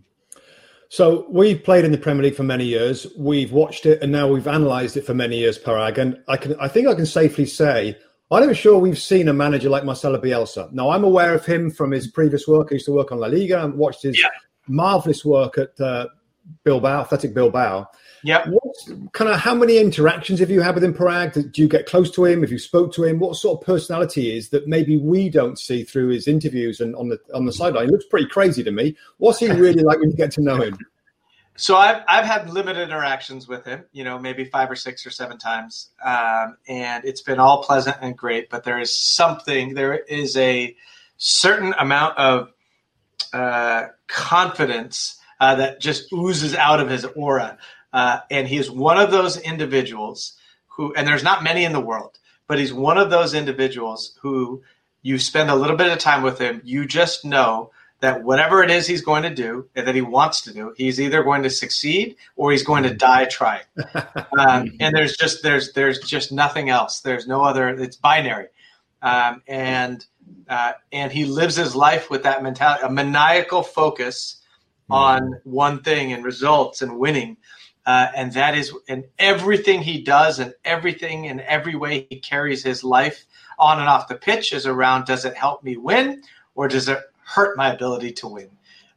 So 0.90 1.26
we've 1.30 1.64
played 1.64 1.86
in 1.86 1.94
the 1.94 1.98
Premier 1.98 2.24
League 2.24 2.36
for 2.36 2.44
many 2.44 2.66
years. 2.66 3.08
We've 3.18 3.54
watched 3.54 3.86
it, 3.86 4.02
and 4.02 4.12
now 4.12 4.28
we've 4.28 4.48
analysed 4.48 4.98
it 4.98 5.06
for 5.06 5.14
many 5.14 5.38
years, 5.38 5.58
Paraag. 5.58 5.98
And 5.98 6.22
I 6.28 6.36
can, 6.36 6.60
I 6.60 6.68
think, 6.68 6.88
I 6.88 6.94
can 6.96 7.06
safely 7.06 7.46
say 7.46 7.98
I'm 8.32 8.48
not 8.48 8.56
sure 8.56 8.80
we've 8.80 8.98
seen 8.98 9.28
a 9.28 9.34
manager 9.34 9.70
like 9.70 9.84
Marcelo 9.84 10.20
Bielsa. 10.20 10.72
Now, 10.72 10.90
I'm 10.90 11.04
aware 11.04 11.34
of 11.34 11.46
him 11.46 11.70
from 11.70 11.92
his 11.92 12.08
previous 12.08 12.48
work. 12.48 12.70
I 12.72 12.76
used 12.76 12.86
to 12.86 12.94
work 12.94 13.12
on 13.12 13.20
La 13.20 13.28
Liga 13.28 13.62
and 13.62 13.74
watched 13.74 14.04
his 14.04 14.18
yeah. 14.18 14.30
marvelous 14.70 15.26
work 15.26 15.58
at 15.58 15.80
uh, 15.82 16.08
Bilbao, 16.64 17.02
Athletic 17.02 17.34
Bilbao. 17.34 17.88
Yeah. 18.24 18.48
What 18.48 19.14
kind 19.14 19.32
of 19.32 19.40
how 19.40 19.56
many 19.56 19.78
interactions 19.80 20.40
have 20.40 20.50
you 20.50 20.62
had 20.62 20.76
with 20.76 20.84
him, 20.84 20.94
Paraag? 20.94 21.52
Do 21.52 21.62
you 21.62 21.68
get 21.68 21.86
close 21.86 22.12
to 22.12 22.26
him? 22.26 22.44
If 22.44 22.52
you 22.52 22.60
spoke 22.60 22.94
to 22.94 23.04
him, 23.04 23.20
what 23.20 23.36
sort 23.36 23.60
of 23.60 23.66
personality 23.66 24.36
is 24.36 24.50
that 24.50 24.68
maybe 24.68 24.98
we 24.98 25.30
don't 25.30 25.58
see 25.58 25.84
through 25.84 26.10
his 26.10 26.28
interviews 26.28 26.80
and 26.80 26.96
on 26.96 27.10
the 27.10 27.20
on 27.34 27.46
the 27.46 27.54
sideline? 27.54 27.86
He 27.86 27.92
looks 27.92 28.06
pretty 28.06 28.28
crazy 28.28 28.64
to 28.64 28.72
me. 28.72 28.96
What's 29.18 29.40
he 29.40 29.50
really 29.50 29.84
like 29.84 30.00
when 30.00 30.12
you 30.12 30.18
get 30.18 30.32
to 30.34 30.42
know 30.42 30.58
him? 30.58 30.78
So 31.58 31.76
I've 31.76 32.02
I've 32.08 32.26
had 32.26 32.50
limited 32.50 32.82
interactions 32.82 33.48
with 33.48 33.66
him, 33.66 33.84
you 33.92 34.04
know, 34.04 34.18
maybe 34.18 34.46
five 34.46 34.72
or 34.72 34.76
six 34.76 35.06
or 35.06 35.12
seven 35.12 35.38
times, 35.38 35.90
um, 36.04 36.58
and 36.68 37.04
it's 37.06 37.22
been 37.22 37.40
all 37.40 37.62
pleasant 37.62 37.98
and 38.02 38.18
great. 38.18 38.50
But 38.50 38.64
there 38.64 38.80
is 38.80 38.96
something, 38.96 39.74
there 39.74 39.94
is 39.94 40.38
a 40.38 40.76
certain 41.18 41.76
amount 41.78 42.18
of 42.18 42.54
uh, 43.34 43.88
confidence 44.08 45.21
uh, 45.42 45.56
that 45.56 45.82
just 45.82 46.14
oozes 46.14 46.56
out 46.56 46.80
of 46.80 46.90
his 46.90 47.04
aura. 47.04 47.58
Uh, 47.92 48.20
and 48.30 48.48
he 48.48 48.58
is 48.58 48.70
one 48.70 48.98
of 48.98 49.12
those 49.12 49.38
individuals 49.38 50.38
who, 50.68 50.94
and 50.94 51.08
there's 51.08 51.24
not 51.24 51.44
many 51.44 51.66
in 51.66 51.74
the 51.74 51.82
world, 51.82 52.20
but 52.48 52.60
he's 52.60 52.72
one 52.72 53.00
of 53.00 53.10
those 53.10 53.34
individuals 53.34 54.18
who 54.22 54.62
you 55.02 55.18
spend 55.18 55.50
a 55.50 55.56
little 55.56 55.76
bit 55.76 55.92
of 55.92 55.98
time 55.98 56.22
with 56.22 56.38
him, 56.38 56.62
you 56.64 56.86
just 56.86 57.26
know 57.26 57.72
that 58.02 58.24
whatever 58.24 58.64
it 58.64 58.70
is 58.70 58.86
he's 58.86 59.02
going 59.02 59.24
to 59.24 59.34
do 59.34 59.68
and 59.76 59.88
that 59.88 59.96
he 59.96 60.02
wants 60.02 60.42
to 60.42 60.54
do, 60.54 60.74
he's 60.78 61.02
either 61.02 61.24
going 61.24 61.42
to 61.42 61.50
succeed 61.50 62.18
or 62.36 62.52
he's 62.52 62.64
going 62.64 62.84
to 62.84 62.94
die 62.94 63.26
trying. 63.26 63.64
um, 64.38 64.72
and 64.80 64.96
there's 64.96 65.18
just 65.18 65.42
there's 65.42 65.74
there's 65.74 66.00
just 66.00 66.32
nothing 66.32 66.70
else. 66.70 67.00
There's 67.02 67.28
no 67.28 67.44
other. 67.44 67.70
It's 67.70 67.96
binary, 67.96 68.48
um, 69.02 69.42
and 69.48 70.06
uh, 70.48 70.74
and 70.92 71.12
he 71.12 71.26
lives 71.26 71.56
his 71.56 71.76
life 71.76 72.10
with 72.12 72.24
that 72.24 72.44
mentality, 72.44 72.84
a 72.86 72.92
maniacal 72.92 73.64
focus 73.64 74.41
on 74.92 75.42
one 75.44 75.82
thing 75.82 76.14
and 76.14 76.24
results 76.24 76.82
and 76.82 76.98
winning. 76.98 77.38
Uh, 77.86 78.08
and 78.16 78.34
that 78.34 78.56
is, 78.56 78.72
and 78.88 79.06
everything 79.18 79.82
he 79.82 80.04
does 80.04 80.40
and 80.40 80.54
everything 80.64 81.28
and 81.28 81.42
every 81.42 81.76
way 81.76 82.06
he 82.10 82.20
carries 82.20 82.64
his 82.64 82.84
life 82.84 83.26
on 83.58 83.80
and 83.80 83.88
off 83.88 84.08
the 84.08 84.16
pitch 84.16 84.54
is 84.54 84.68
around 84.68 85.06
does 85.06 85.26
it 85.26 85.36
help 85.36 85.64
me 85.64 85.78
win 85.78 86.22
or 86.54 86.68
does 86.68 86.90
it 86.90 87.00
hurt 87.24 87.58
my 87.58 87.74
ability 87.74 88.12
to 88.12 88.28
win? 88.28 88.50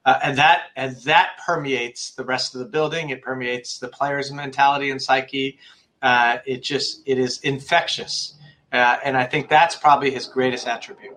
Uh, 0.05 0.19
and 0.23 0.39
that 0.39 0.65
and 0.77 0.97
that 1.05 1.31
permeates 1.47 2.11
the 2.11 2.25
rest 2.25 2.55
of 2.55 2.59
the 2.59 2.67
building. 2.67 3.09
It 3.09 3.23
permeates 3.23 3.79
the 3.79 3.89
players' 3.89 4.31
mentality 4.31 4.91
and 4.91 5.01
psyche. 5.01 5.59
Uh, 6.03 6.39
it 6.45 6.63
just 6.63 7.01
it 7.07 7.19
is 7.19 7.39
infectious, 7.41 8.35
uh, 8.71 8.99
and 9.03 9.17
I 9.17 9.25
think 9.25 9.49
that's 9.49 9.77
probably 9.77 10.11
his 10.11 10.27
greatest 10.27 10.69
attribute. 10.69 11.17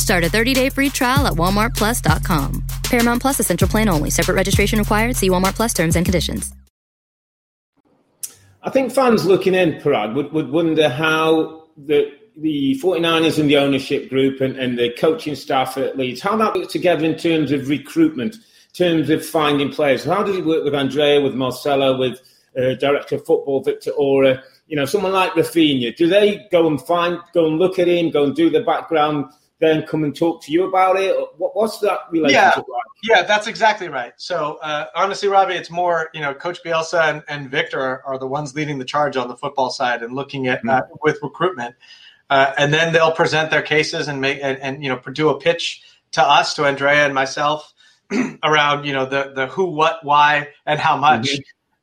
Start 0.00 0.24
a 0.24 0.28
30-day 0.28 0.70
free 0.70 0.90
trial 0.90 1.26
at 1.26 1.34
walmartplus.com. 1.34 2.64
Paramount 2.84 3.22
Plus, 3.22 3.38
essential 3.38 3.68
plan 3.68 3.88
only. 3.88 4.10
Separate 4.10 4.34
registration 4.34 4.78
required. 4.78 5.16
See 5.16 5.30
Walmart 5.30 5.54
Plus 5.54 5.72
terms 5.72 5.94
and 5.94 6.04
conditions. 6.04 6.52
I 8.62 8.70
think 8.70 8.92
fans 8.92 9.24
looking 9.24 9.54
in, 9.54 9.74
Paraag, 9.74 10.14
would, 10.14 10.32
would 10.32 10.50
wonder 10.50 10.88
how 10.88 11.68
the 11.76 12.12
the 12.36 12.78
49ers 12.82 13.38
and 13.38 13.50
the 13.50 13.58
ownership 13.58 14.08
group 14.08 14.40
and, 14.40 14.56
and 14.56 14.78
the 14.78 14.90
coaching 14.98 15.34
staff 15.34 15.76
at 15.76 15.98
Leeds, 15.98 16.20
how 16.20 16.36
that 16.36 16.54
works 16.54 16.72
together 16.72 17.04
in 17.04 17.16
terms 17.16 17.52
of 17.52 17.68
recruitment, 17.68 18.36
terms 18.72 19.10
of 19.10 19.24
finding 19.24 19.70
players. 19.70 20.04
How 20.04 20.22
does 20.22 20.36
it 20.36 20.44
work 20.44 20.64
with 20.64 20.74
Andrea, 20.74 21.20
with 21.20 21.34
Marcelo, 21.34 21.98
with 21.98 22.20
uh, 22.56 22.74
director 22.74 23.16
of 23.16 23.26
football 23.26 23.62
Victor 23.62 23.90
Orta? 23.90 24.42
You 24.68 24.76
know, 24.76 24.84
someone 24.84 25.12
like 25.12 25.32
Raphinha. 25.32 25.96
Do 25.96 26.06
they 26.06 26.46
go 26.50 26.66
and 26.66 26.80
find, 26.80 27.18
go 27.34 27.46
and 27.46 27.58
look 27.58 27.78
at 27.78 27.88
him, 27.88 28.10
go 28.10 28.24
and 28.24 28.34
do 28.34 28.48
the 28.48 28.60
background, 28.60 29.26
then 29.60 29.86
come 29.86 30.04
and 30.04 30.16
talk 30.16 30.42
to 30.42 30.52
you 30.52 30.64
about 30.64 30.96
it? 30.98 31.14
What, 31.36 31.54
what's 31.54 31.78
that 31.80 32.00
relationship 32.10 32.64
yeah. 32.68 32.74
like? 32.74 32.90
Yeah, 33.02 33.22
that's 33.22 33.46
exactly 33.46 33.88
right. 33.88 34.12
So 34.16 34.58
uh, 34.62 34.86
honestly, 34.94 35.28
Robbie, 35.28 35.54
it's 35.54 35.70
more 35.70 36.10
you 36.12 36.20
know 36.20 36.34
Coach 36.34 36.62
Bielsa 36.64 37.10
and, 37.10 37.22
and 37.28 37.50
Victor 37.50 37.80
are, 37.80 38.02
are, 38.04 38.18
the 38.18 38.26
ones 38.26 38.54
leading 38.54 38.78
the 38.78 38.84
charge 38.84 39.16
on 39.16 39.28
the 39.28 39.36
football 39.36 39.70
side 39.70 40.02
and 40.02 40.14
looking 40.14 40.48
at 40.48 40.60
mm-hmm. 40.60 40.70
uh, 40.70 40.82
with 41.02 41.18
recruitment, 41.22 41.76
uh, 42.30 42.52
and 42.58 42.72
then 42.72 42.92
they'll 42.92 43.12
present 43.12 43.50
their 43.50 43.62
cases 43.62 44.08
and 44.08 44.20
make 44.20 44.38
and, 44.42 44.58
and, 44.58 44.82
you 44.82 44.88
know 44.88 44.98
do 45.12 45.28
a 45.28 45.38
pitch 45.38 45.82
to 46.12 46.22
us, 46.22 46.54
to 46.54 46.64
Andrea 46.64 47.04
and 47.04 47.14
myself, 47.14 47.72
around 48.42 48.84
you 48.84 48.94
know 48.94 49.04
the 49.06 49.32
the 49.34 49.46
who, 49.46 49.66
what, 49.66 50.02
why, 50.02 50.48
and 50.64 50.80
how 50.80 50.96
much, 50.96 51.28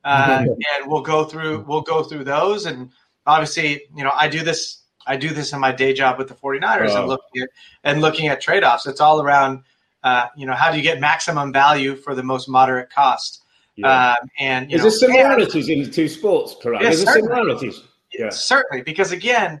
mm-hmm. 0.04 0.08
mm-hmm. 0.10 0.50
and 0.50 0.90
we'll 0.90 1.02
go 1.02 1.24
through 1.24 1.64
we'll 1.66 1.82
go 1.82 2.02
through 2.02 2.24
those, 2.24 2.66
and 2.66 2.90
obviously 3.24 3.82
you 3.96 4.02
know 4.02 4.12
I 4.12 4.28
do 4.28 4.42
this 4.42 4.82
I 5.08 5.16
do 5.16 5.30
this 5.30 5.52
in 5.52 5.60
my 5.60 5.72
day 5.72 5.92
job 5.94 6.18
with 6.18 6.28
the 6.28 6.34
49ers 6.34 6.90
oh. 6.90 7.00
and 7.00 7.08
looking 7.08 7.42
at 7.42 7.48
and 7.82 8.00
looking 8.00 8.28
at 8.28 8.40
trade 8.40 8.62
offs. 8.62 8.86
It's 8.86 9.00
all 9.00 9.20
around 9.22 9.64
uh, 10.02 10.26
you 10.36 10.46
know, 10.46 10.54
how 10.54 10.70
do 10.70 10.76
you 10.76 10.82
get 10.82 11.00
maximum 11.00 11.52
value 11.52 11.96
for 11.96 12.14
the 12.14 12.22
most 12.22 12.48
moderate 12.48 12.90
cost? 12.90 13.42
Yeah. 13.76 14.16
Um, 14.20 14.28
and 14.38 14.72
is 14.72 14.82
there 14.82 14.90
similarities 14.90 15.68
in 15.68 15.82
the 15.82 15.90
two 15.90 16.08
sports, 16.08 16.56
correct? 16.60 16.82
Yeah, 16.82 16.90
is 16.90 17.04
there 17.04 17.14
similarities? 17.14 17.82
Yeah. 18.12 18.30
Certainly, 18.30 18.82
because 18.82 19.12
again, 19.12 19.60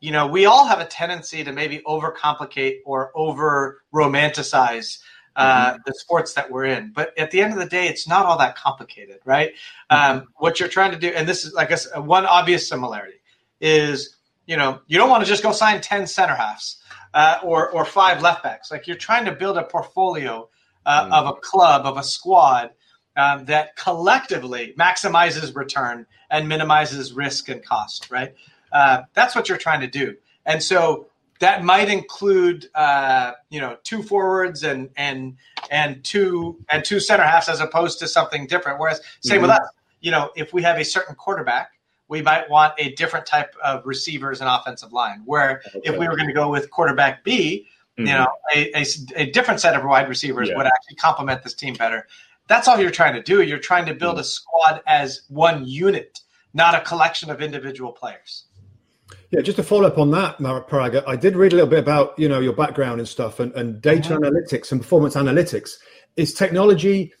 you 0.00 0.10
know, 0.10 0.26
we 0.26 0.46
all 0.46 0.66
have 0.66 0.80
a 0.80 0.84
tendency 0.84 1.44
to 1.44 1.52
maybe 1.52 1.80
overcomplicate 1.86 2.78
or 2.84 3.12
over 3.14 3.82
romanticize 3.94 4.98
uh, 5.36 5.72
mm-hmm. 5.72 5.78
the 5.86 5.94
sports 5.94 6.34
that 6.34 6.50
we're 6.50 6.66
in. 6.66 6.92
But 6.92 7.16
at 7.18 7.30
the 7.30 7.40
end 7.40 7.52
of 7.52 7.58
the 7.58 7.66
day, 7.66 7.86
it's 7.86 8.06
not 8.06 8.26
all 8.26 8.38
that 8.38 8.56
complicated, 8.56 9.20
right? 9.24 9.52
Mm-hmm. 9.90 10.18
Um, 10.18 10.26
what 10.36 10.60
you're 10.60 10.68
trying 10.68 10.90
to 10.92 10.98
do, 10.98 11.08
and 11.08 11.28
this 11.28 11.44
is, 11.44 11.54
I 11.54 11.66
guess, 11.66 11.88
one 11.96 12.26
obvious 12.26 12.68
similarity 12.68 13.18
is, 13.60 14.16
you 14.52 14.58
know, 14.58 14.82
you 14.86 14.98
don't 14.98 15.08
want 15.08 15.24
to 15.24 15.26
just 15.26 15.42
go 15.42 15.50
sign 15.50 15.80
10 15.80 16.06
center 16.06 16.34
halves 16.34 16.76
uh, 17.14 17.38
or 17.42 17.70
or 17.70 17.86
five 17.86 18.20
left 18.20 18.42
backs. 18.42 18.70
Like 18.70 18.86
you're 18.86 18.98
trying 18.98 19.24
to 19.24 19.32
build 19.32 19.56
a 19.56 19.62
portfolio 19.62 20.50
uh, 20.84 21.06
mm. 21.06 21.10
of 21.10 21.26
a 21.28 21.40
club 21.40 21.86
of 21.86 21.96
a 21.96 22.02
squad 22.02 22.72
um, 23.16 23.46
that 23.46 23.76
collectively 23.76 24.74
maximizes 24.78 25.56
return 25.56 26.04
and 26.30 26.50
minimizes 26.50 27.14
risk 27.14 27.48
and 27.48 27.64
cost. 27.64 28.10
Right. 28.10 28.34
Uh, 28.70 29.04
that's 29.14 29.34
what 29.34 29.48
you're 29.48 29.56
trying 29.56 29.80
to 29.80 29.86
do. 29.86 30.16
And 30.44 30.62
so 30.62 31.06
that 31.40 31.64
might 31.64 31.88
include 31.88 32.68
uh, 32.74 33.32
you 33.48 33.58
know 33.62 33.78
two 33.84 34.02
forwards 34.02 34.64
and 34.64 34.90
and 34.98 35.38
and 35.70 36.04
two 36.04 36.58
and 36.70 36.84
two 36.84 37.00
center 37.00 37.24
halves 37.24 37.48
as 37.48 37.60
opposed 37.60 38.00
to 38.00 38.06
something 38.06 38.46
different. 38.48 38.78
Whereas, 38.78 39.00
say 39.22 39.36
mm-hmm. 39.36 39.42
with 39.44 39.50
us, 39.52 39.66
you 40.02 40.10
know, 40.10 40.30
if 40.36 40.52
we 40.52 40.62
have 40.62 40.78
a 40.78 40.84
certain 40.84 41.14
quarterback 41.14 41.71
we 42.12 42.20
might 42.20 42.48
want 42.50 42.74
a 42.76 42.92
different 42.92 43.24
type 43.24 43.56
of 43.64 43.86
receivers 43.86 44.42
and 44.42 44.50
offensive 44.50 44.92
line. 44.92 45.22
Where 45.24 45.62
okay. 45.74 45.80
if 45.82 45.98
we 45.98 46.06
were 46.06 46.14
going 46.14 46.28
to 46.28 46.34
go 46.34 46.50
with 46.50 46.70
quarterback 46.70 47.24
B, 47.24 47.66
mm-hmm. 47.98 48.06
you 48.06 48.12
know, 48.12 48.28
a, 48.54 48.80
a, 48.80 48.84
a, 49.16 49.30
different 49.30 49.60
set 49.60 49.74
of 49.74 49.82
wide 49.82 50.10
receivers 50.10 50.50
yeah. 50.50 50.56
would 50.58 50.66
actually 50.66 50.96
complement 50.96 51.42
this 51.42 51.54
team 51.54 51.72
better. 51.72 52.06
That's 52.48 52.68
all 52.68 52.78
you're 52.78 52.90
trying 52.90 53.14
to 53.14 53.22
do. 53.22 53.40
You're 53.40 53.58
trying 53.58 53.86
to 53.86 53.94
build 53.94 54.16
mm-hmm. 54.16 54.20
a 54.20 54.24
squad 54.24 54.82
as 54.86 55.22
one 55.28 55.66
unit, 55.66 56.20
not 56.52 56.74
a 56.74 56.82
collection 56.82 57.30
of 57.30 57.40
individual 57.40 57.92
players. 57.92 58.44
Yeah, 59.30 59.40
just 59.40 59.56
to 59.56 59.62
follow 59.62 59.86
up 59.86 59.96
on 59.96 60.10
that, 60.10 60.36
Paraga, 60.38 61.02
I 61.06 61.16
did 61.16 61.34
read 61.34 61.54
a 61.54 61.56
little 61.56 61.70
bit 61.70 61.78
about 61.78 62.18
you 62.18 62.28
know 62.28 62.40
your 62.40 62.52
background 62.52 63.00
and 63.00 63.08
stuff, 63.08 63.40
and, 63.40 63.54
and 63.54 63.80
data 63.80 64.10
mm-hmm. 64.10 64.24
analytics 64.24 64.70
and 64.70 64.82
performance 64.82 65.14
analytics. 65.14 65.70
Is 66.14 66.34
technology 66.34 67.14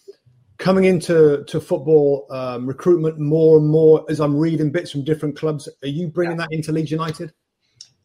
coming 0.62 0.84
into 0.84 1.42
to 1.48 1.60
football 1.60 2.26
um, 2.30 2.66
recruitment 2.66 3.18
more 3.18 3.58
and 3.58 3.68
more 3.68 4.06
as 4.08 4.20
I'm 4.20 4.36
reading 4.36 4.70
bits 4.70 4.92
from 4.92 5.02
different 5.02 5.36
clubs. 5.36 5.68
Are 5.82 5.88
you 5.88 6.06
bringing 6.06 6.38
yeah. 6.38 6.46
that 6.46 6.52
into 6.54 6.70
Leeds 6.70 6.92
United? 6.92 7.32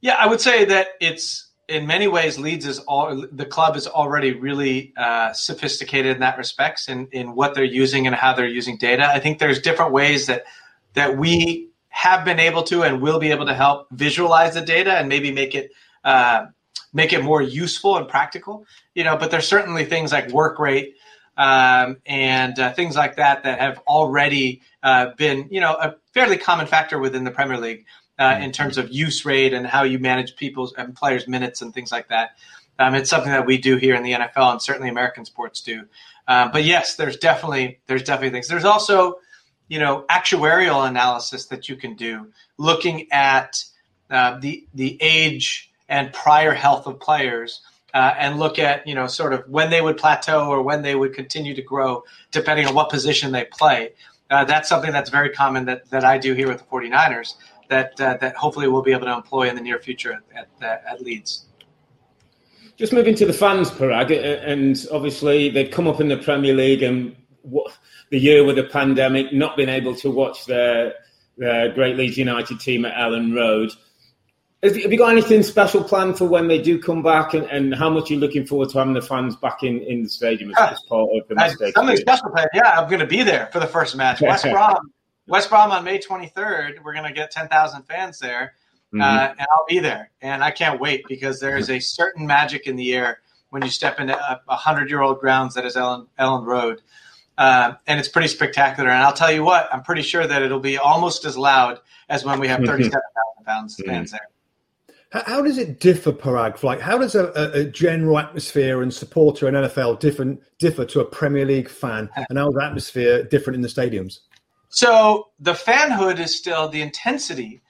Yeah, 0.02 0.16
I 0.16 0.26
would 0.26 0.42
say 0.42 0.66
that 0.66 0.88
it's 1.00 1.52
in 1.70 1.86
many 1.86 2.08
ways 2.08 2.40
Leeds 2.40 2.66
is 2.66 2.80
all 2.80 3.28
the 3.32 3.46
club 3.46 3.76
is 3.76 3.86
already 3.88 4.34
really 4.34 4.92
uh, 4.98 5.34
sophisticated 5.34 6.16
in 6.16 6.20
that 6.22 6.38
respects 6.38 6.90
in 6.90 7.08
in 7.12 7.36
what 7.36 7.54
they're 7.54 7.64
using 7.64 8.08
and 8.08 8.16
how 8.16 8.34
they're 8.34 8.48
using 8.48 8.78
data. 8.78 9.08
I 9.08 9.20
think 9.20 9.38
there's 9.38 9.62
different 9.62 9.92
ways 9.92 10.26
that 10.26 10.46
that 10.94 11.16
we 11.16 11.70
have 11.90 12.26
been 12.26 12.40
able 12.40 12.64
to 12.64 12.82
and 12.82 13.02
will 13.02 13.20
be 13.20 13.30
able 13.30 13.46
to 13.46 13.54
help 13.54 13.88
visualize 13.92 14.56
the 14.56 14.62
data 14.62 14.94
and 14.94 15.08
maybe 15.08 15.32
make 15.32 15.54
it. 15.54 15.72
Uh, 16.04 16.48
make 16.94 17.12
it 17.12 17.22
more 17.22 17.42
useful 17.42 17.98
and 17.98 18.08
practical, 18.08 18.66
you 18.96 19.04
know. 19.04 19.18
But 19.18 19.30
there's 19.30 19.48
certainly 19.48 19.84
things 19.84 20.14
like 20.14 20.30
work 20.30 20.58
rate 20.58 20.96
um, 21.38 21.98
and 22.06 22.58
uh, 22.60 22.74
things 22.74 22.96
like 22.96 23.16
that 23.18 23.44
that 23.44 23.60
have 23.60 23.80
already 23.88 24.62
uh, 24.84 25.12
been, 25.18 25.48
you 25.52 25.62
know, 25.62 25.74
a 25.74 25.96
fairly 26.14 26.38
common 26.38 26.66
factor 26.66 26.98
within 26.98 27.24
the 27.24 27.32
Premier 27.32 27.58
League 27.58 27.86
uh, 28.20 28.40
in 28.42 28.52
terms 28.52 28.78
of 28.78 28.90
use 28.90 29.26
rate 29.26 29.54
and 29.54 29.68
how 29.68 29.84
you 29.84 30.00
manage 30.00 30.36
people's 30.36 30.74
and 30.74 30.96
players' 30.96 31.28
minutes 31.28 31.62
and 31.62 31.74
things 31.74 31.92
like 31.92 32.08
that. 32.10 32.32
Um, 32.80 32.96
it's 32.96 33.10
something 33.10 33.32
that 33.32 33.46
we 33.46 33.58
do 33.58 33.78
here 33.78 33.96
in 33.96 34.04
the 34.04 34.14
NFL 34.14 34.52
and 34.52 34.62
certainly 34.62 34.90
American 34.90 35.26
sports 35.26 35.62
do. 35.62 35.86
Um, 36.28 36.52
but 36.52 36.64
yes, 36.64 36.96
there's 36.96 37.18
definitely 37.18 37.80
there's 37.88 38.04
definitely 38.04 38.32
things. 38.32 38.48
There's 38.48 38.66
also, 38.66 39.20
you 39.68 39.80
know, 39.80 40.06
actuarial 40.10 40.88
analysis 40.88 41.46
that 41.46 41.70
you 41.70 41.76
can 41.76 41.96
do, 41.96 42.28
looking 42.58 43.08
at 43.12 43.64
uh, 44.10 44.40
the 44.40 44.66
the 44.74 44.98
age 45.02 45.72
and 45.90 46.12
prior 46.14 46.54
health 46.54 46.86
of 46.86 47.00
players 47.00 47.62
uh, 47.98 48.14
and 48.20 48.38
look 48.38 48.60
at 48.60 48.86
you 48.86 48.94
know 48.94 49.08
sort 49.08 49.34
of 49.34 49.44
when 49.50 49.72
they 49.72 49.82
would 49.82 49.98
plateau 49.98 50.48
or 50.48 50.62
when 50.62 50.84
they 50.84 50.94
would 50.94 51.14
continue 51.16 51.56
to 51.56 51.64
grow 51.64 52.04
depending 52.32 52.68
on 52.68 52.76
what 52.76 52.90
position 52.92 53.32
they 53.32 53.46
play. 53.46 53.92
Uh, 54.30 54.46
that's 54.46 54.70
something 54.70 54.92
that's 54.92 55.10
very 55.10 55.32
common 55.32 55.66
that, 55.66 55.90
that 55.90 56.04
i 56.04 56.18
do 56.18 56.34
here 56.34 56.48
with 56.48 56.60
the 56.60 56.66
49ers 56.66 57.34
that 57.70 58.00
uh, 58.00 58.16
that 58.22 58.36
hopefully 58.36 58.68
we'll 58.68 58.84
be 58.84 58.92
able 58.92 59.08
to 59.08 59.14
employ 59.14 59.50
in 59.50 59.56
the 59.56 59.62
near 59.62 59.80
future 59.80 60.22
at, 60.36 60.48
at, 60.62 60.84
at 60.88 61.02
leeds. 61.02 61.46
Just 62.76 62.94
moving 62.94 63.16
to 63.16 63.26
the 63.26 63.34
fans 63.34 63.72
paraag 63.72 64.12
and 64.46 64.86
obviously 64.92 65.50
they've 65.50 65.72
come 65.72 65.88
up 65.88 66.00
in 66.00 66.08
the 66.08 66.18
premier 66.18 66.54
league 66.54 66.84
and 66.84 67.16
what, 67.42 67.76
the 68.12 68.20
year 68.20 68.46
with 68.46 68.58
the 68.58 68.66
pandemic 68.66 69.34
not 69.34 69.58
being 69.58 69.70
able 69.70 69.96
to 69.96 70.12
watch 70.12 70.46
their, 70.46 70.94
their 71.38 71.74
great 71.74 71.98
leeds 71.98 72.16
united 72.16 72.60
team 72.60 72.86
at 72.86 72.94
Elland 72.94 73.36
Road 73.36 73.72
have 74.76 74.92
you 74.92 74.98
got 74.98 75.12
anything 75.12 75.44
special 75.44 75.84
planned 75.84 76.18
for 76.18 76.26
when 76.26 76.48
they 76.48 76.62
do 76.62 76.80
come 76.82 77.04
back, 77.04 77.34
and, 77.34 77.46
and 77.46 77.76
how 77.76 77.90
much 77.90 78.10
you're 78.10 78.20
looking 78.20 78.46
forward 78.46 78.70
to 78.70 78.78
having 78.80 78.94
the 78.94 79.02
fans 79.02 79.36
back 79.36 79.64
in, 79.64 79.82
in 79.82 80.04
the 80.04 80.10
stadium 80.10 80.52
as, 80.52 80.74
as 80.74 80.82
part 80.88 81.10
of 81.14 81.28
the 81.28 81.36
match? 81.36 81.54
Something 81.74 81.98
special 81.98 82.30
planned. 82.30 82.50
Yeah, 82.54 82.80
I'm 82.80 82.88
going 82.88 83.00
to 83.00 83.08
be 83.08 83.24
there 83.24 83.50
for 83.52 83.60
the 83.60 83.68
first 83.68 83.96
match. 83.96 84.22
West 84.22 84.44
Brom, 84.52 84.92
West 85.28 85.50
Brom 85.50 85.72
on 85.72 85.84
May 85.84 86.00
23rd. 86.00 86.84
We're 86.84 86.94
going 86.94 87.08
to 87.08 87.14
get 87.14 87.32
10,000 87.32 87.84
fans 87.84 88.20
there, 88.20 88.54
mm-hmm. 88.94 89.02
uh, 89.02 89.34
and 89.38 89.48
I'll 89.54 89.66
be 89.68 89.80
there. 89.80 90.12
And 90.22 90.44
I 90.44 90.52
can't 90.52 90.80
wait 90.80 91.04
because 91.08 91.40
there 91.40 91.58
is 91.58 91.70
a 91.70 91.80
certain 91.80 92.26
magic 92.26 92.68
in 92.68 92.76
the 92.76 92.94
air 92.94 93.20
when 93.50 93.64
you 93.64 93.70
step 93.70 94.00
into 94.00 94.18
a 94.48 94.56
hundred 94.56 94.90
year 94.90 95.02
old 95.02 95.20
grounds 95.20 95.56
that 95.56 95.66
is 95.66 95.76
Elland, 95.76 96.08
Elland 96.20 96.46
Road. 96.46 96.82
Uh, 97.38 97.76
and 97.86 98.00
it's 98.00 98.10
pretty 98.10 98.28
spectacular. 98.28 98.90
And 98.90 99.04
I'll 99.04 99.14
tell 99.14 99.32
you 99.32 99.44
what, 99.44 99.70
I'm 99.72 99.84
pretty 99.84 100.02
sure 100.02 100.26
that 100.26 100.42
it'll 100.42 100.60
be 100.60 100.78
almost 100.78 101.24
as 101.24 101.38
loud 101.38 101.80
as 102.10 102.26
when 102.26 102.40
we 102.40 102.48
have 102.48 102.64
37,000 102.64 102.96
fans 103.46 103.78
mm-hmm. 103.78 104.12
there. 104.12 104.28
How, 105.12 105.42
does 105.42 105.58
it 105.58 105.80
differ, 105.80 106.12
Paraag? 106.12 106.62
Like, 106.64 106.82
how 106.82 106.98
does 106.98 107.16
a, 107.16 107.32
a, 107.54 107.64
general 107.64 108.20
atmosphere 108.20 108.82
and 108.82 108.94
supporter 108.94 109.48
in 109.48 109.54
NFL 109.54 110.02
different 110.02 110.42
differ 110.60 110.84
to 110.86 111.00
a 111.00 111.06
Premier 111.06 111.46
League 111.46 111.70
fan, 111.70 112.10
and 112.30 112.38
how 112.38 112.50
is 112.50 112.56
the 112.56 112.64
atmosphere 112.64 113.24
different 113.24 113.56
in 113.56 113.62
the 113.62 113.70
stadiums? 113.70 114.20
So 114.70 115.30
the 115.40 115.54
fanhood 115.54 116.20
is 116.20 116.38
still 116.38 116.68
the 116.68 116.82
intensity 116.82 117.62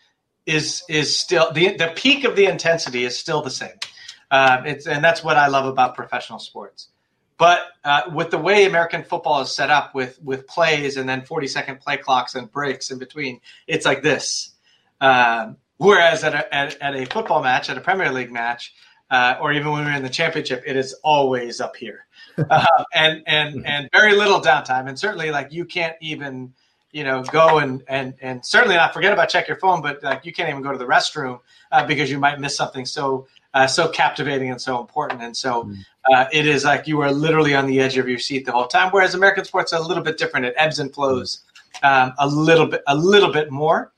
is 0.48 0.84
is 0.90 1.16
still 1.16 1.52
the 1.52 1.78
the 1.78 1.94
peak 1.96 2.24
of 2.24 2.36
the 2.36 2.46
intensity 2.46 3.04
is 3.04 3.20
still 3.20 3.42
the 3.42 3.52
same. 3.52 3.78
Um, 4.32 4.66
it's 4.66 4.88
and 4.88 5.04
that's 5.04 5.24
what 5.24 5.38
I 5.38 5.48
love 5.48 5.66
about 5.66 5.96
professional 5.96 6.40
sports. 6.40 6.90
But 7.38 7.60
uh, 7.84 8.02
with 8.14 8.32
the 8.32 8.40
way 8.40 8.66
American 8.66 9.04
football 9.04 9.42
is 9.42 9.56
set 9.56 9.70
up, 9.70 9.94
with 9.94 10.20
with 10.24 10.48
plays 10.48 10.98
and 10.98 11.08
then 11.08 11.24
forty 11.24 11.48
second 11.48 11.82
play 11.82 11.98
clocks 11.98 12.34
and 12.34 12.52
breaks 12.52 12.90
in 12.90 12.98
between, 12.98 13.42
it's 13.68 13.86
like 13.86 14.02
this. 14.02 14.56
Um, 15.00 15.58
Whereas 15.78 16.24
at 16.24 16.34
a, 16.34 16.54
at, 16.54 16.82
at 16.82 16.96
a 16.96 17.06
football 17.06 17.42
match, 17.42 17.70
at 17.70 17.78
a 17.78 17.82
Premier 17.82 18.12
League 18.12 18.32
match, 18.32 18.74
uh, 19.10 19.38
or 19.40 19.54
even 19.54 19.72
when 19.72 19.86
we're 19.86 19.96
in 19.96 20.04
the 20.04 20.10
championship, 20.10 20.64
it 20.66 20.76
is 20.76 20.94
always 21.04 21.62
up 21.62 21.76
here, 21.76 22.08
uh, 22.50 22.66
and 22.94 23.24
and 23.26 23.66
and 23.66 23.90
very 23.94 24.14
little 24.14 24.42
downtime, 24.42 24.90
and 24.90 25.00
certainly 25.00 25.32
like 25.32 25.52
you 25.52 25.64
can't 25.64 25.96
even 26.02 26.54
you 26.92 27.04
know 27.04 27.24
go 27.24 27.60
and 27.60 27.84
and 27.88 28.16
and 28.22 28.46
certainly 28.46 28.76
not 28.76 28.94
forget 28.94 29.14
about 29.14 29.30
check 29.30 29.48
your 29.48 29.58
phone, 29.60 29.82
but 29.82 30.04
like 30.04 30.26
you 30.26 30.34
can't 30.34 30.50
even 30.50 30.62
go 30.62 30.74
to 30.74 30.78
the 30.78 30.86
restroom 30.86 31.40
uh, 31.72 31.86
because 31.86 32.12
you 32.12 32.20
might 32.20 32.40
miss 32.40 32.58
something 32.58 32.86
so 32.86 33.28
uh, 33.54 33.66
so 33.66 33.88
captivating 33.88 34.52
and 34.52 34.62
so 34.62 34.80
important. 34.80 35.22
And 35.22 35.36
so 35.36 35.64
mm. 35.64 35.78
uh, 36.14 36.26
it 36.32 36.46
is 36.46 36.66
like 36.66 36.88
you 36.88 37.02
are 37.02 37.12
literally 37.12 37.56
on 37.56 37.66
the 37.66 37.80
edge 37.80 37.98
of 37.98 38.08
your 38.08 38.20
seat 38.20 38.46
the 38.46 38.52
whole 38.52 38.68
time. 38.68 38.92
Whereas 38.92 39.16
American 39.16 39.46
sports 39.46 39.74
are 39.74 39.80
a 39.80 39.84
little 39.84 40.04
bit 40.04 40.18
different; 40.18 40.46
it 40.46 40.54
ebbs 40.58 40.80
and 40.80 40.94
flows 40.94 41.44
um, 41.84 42.14
a 42.20 42.28
little 42.28 42.68
bit, 42.68 42.82
a 42.88 42.96
little 42.96 43.32
bit 43.32 43.52
more. 43.52 43.92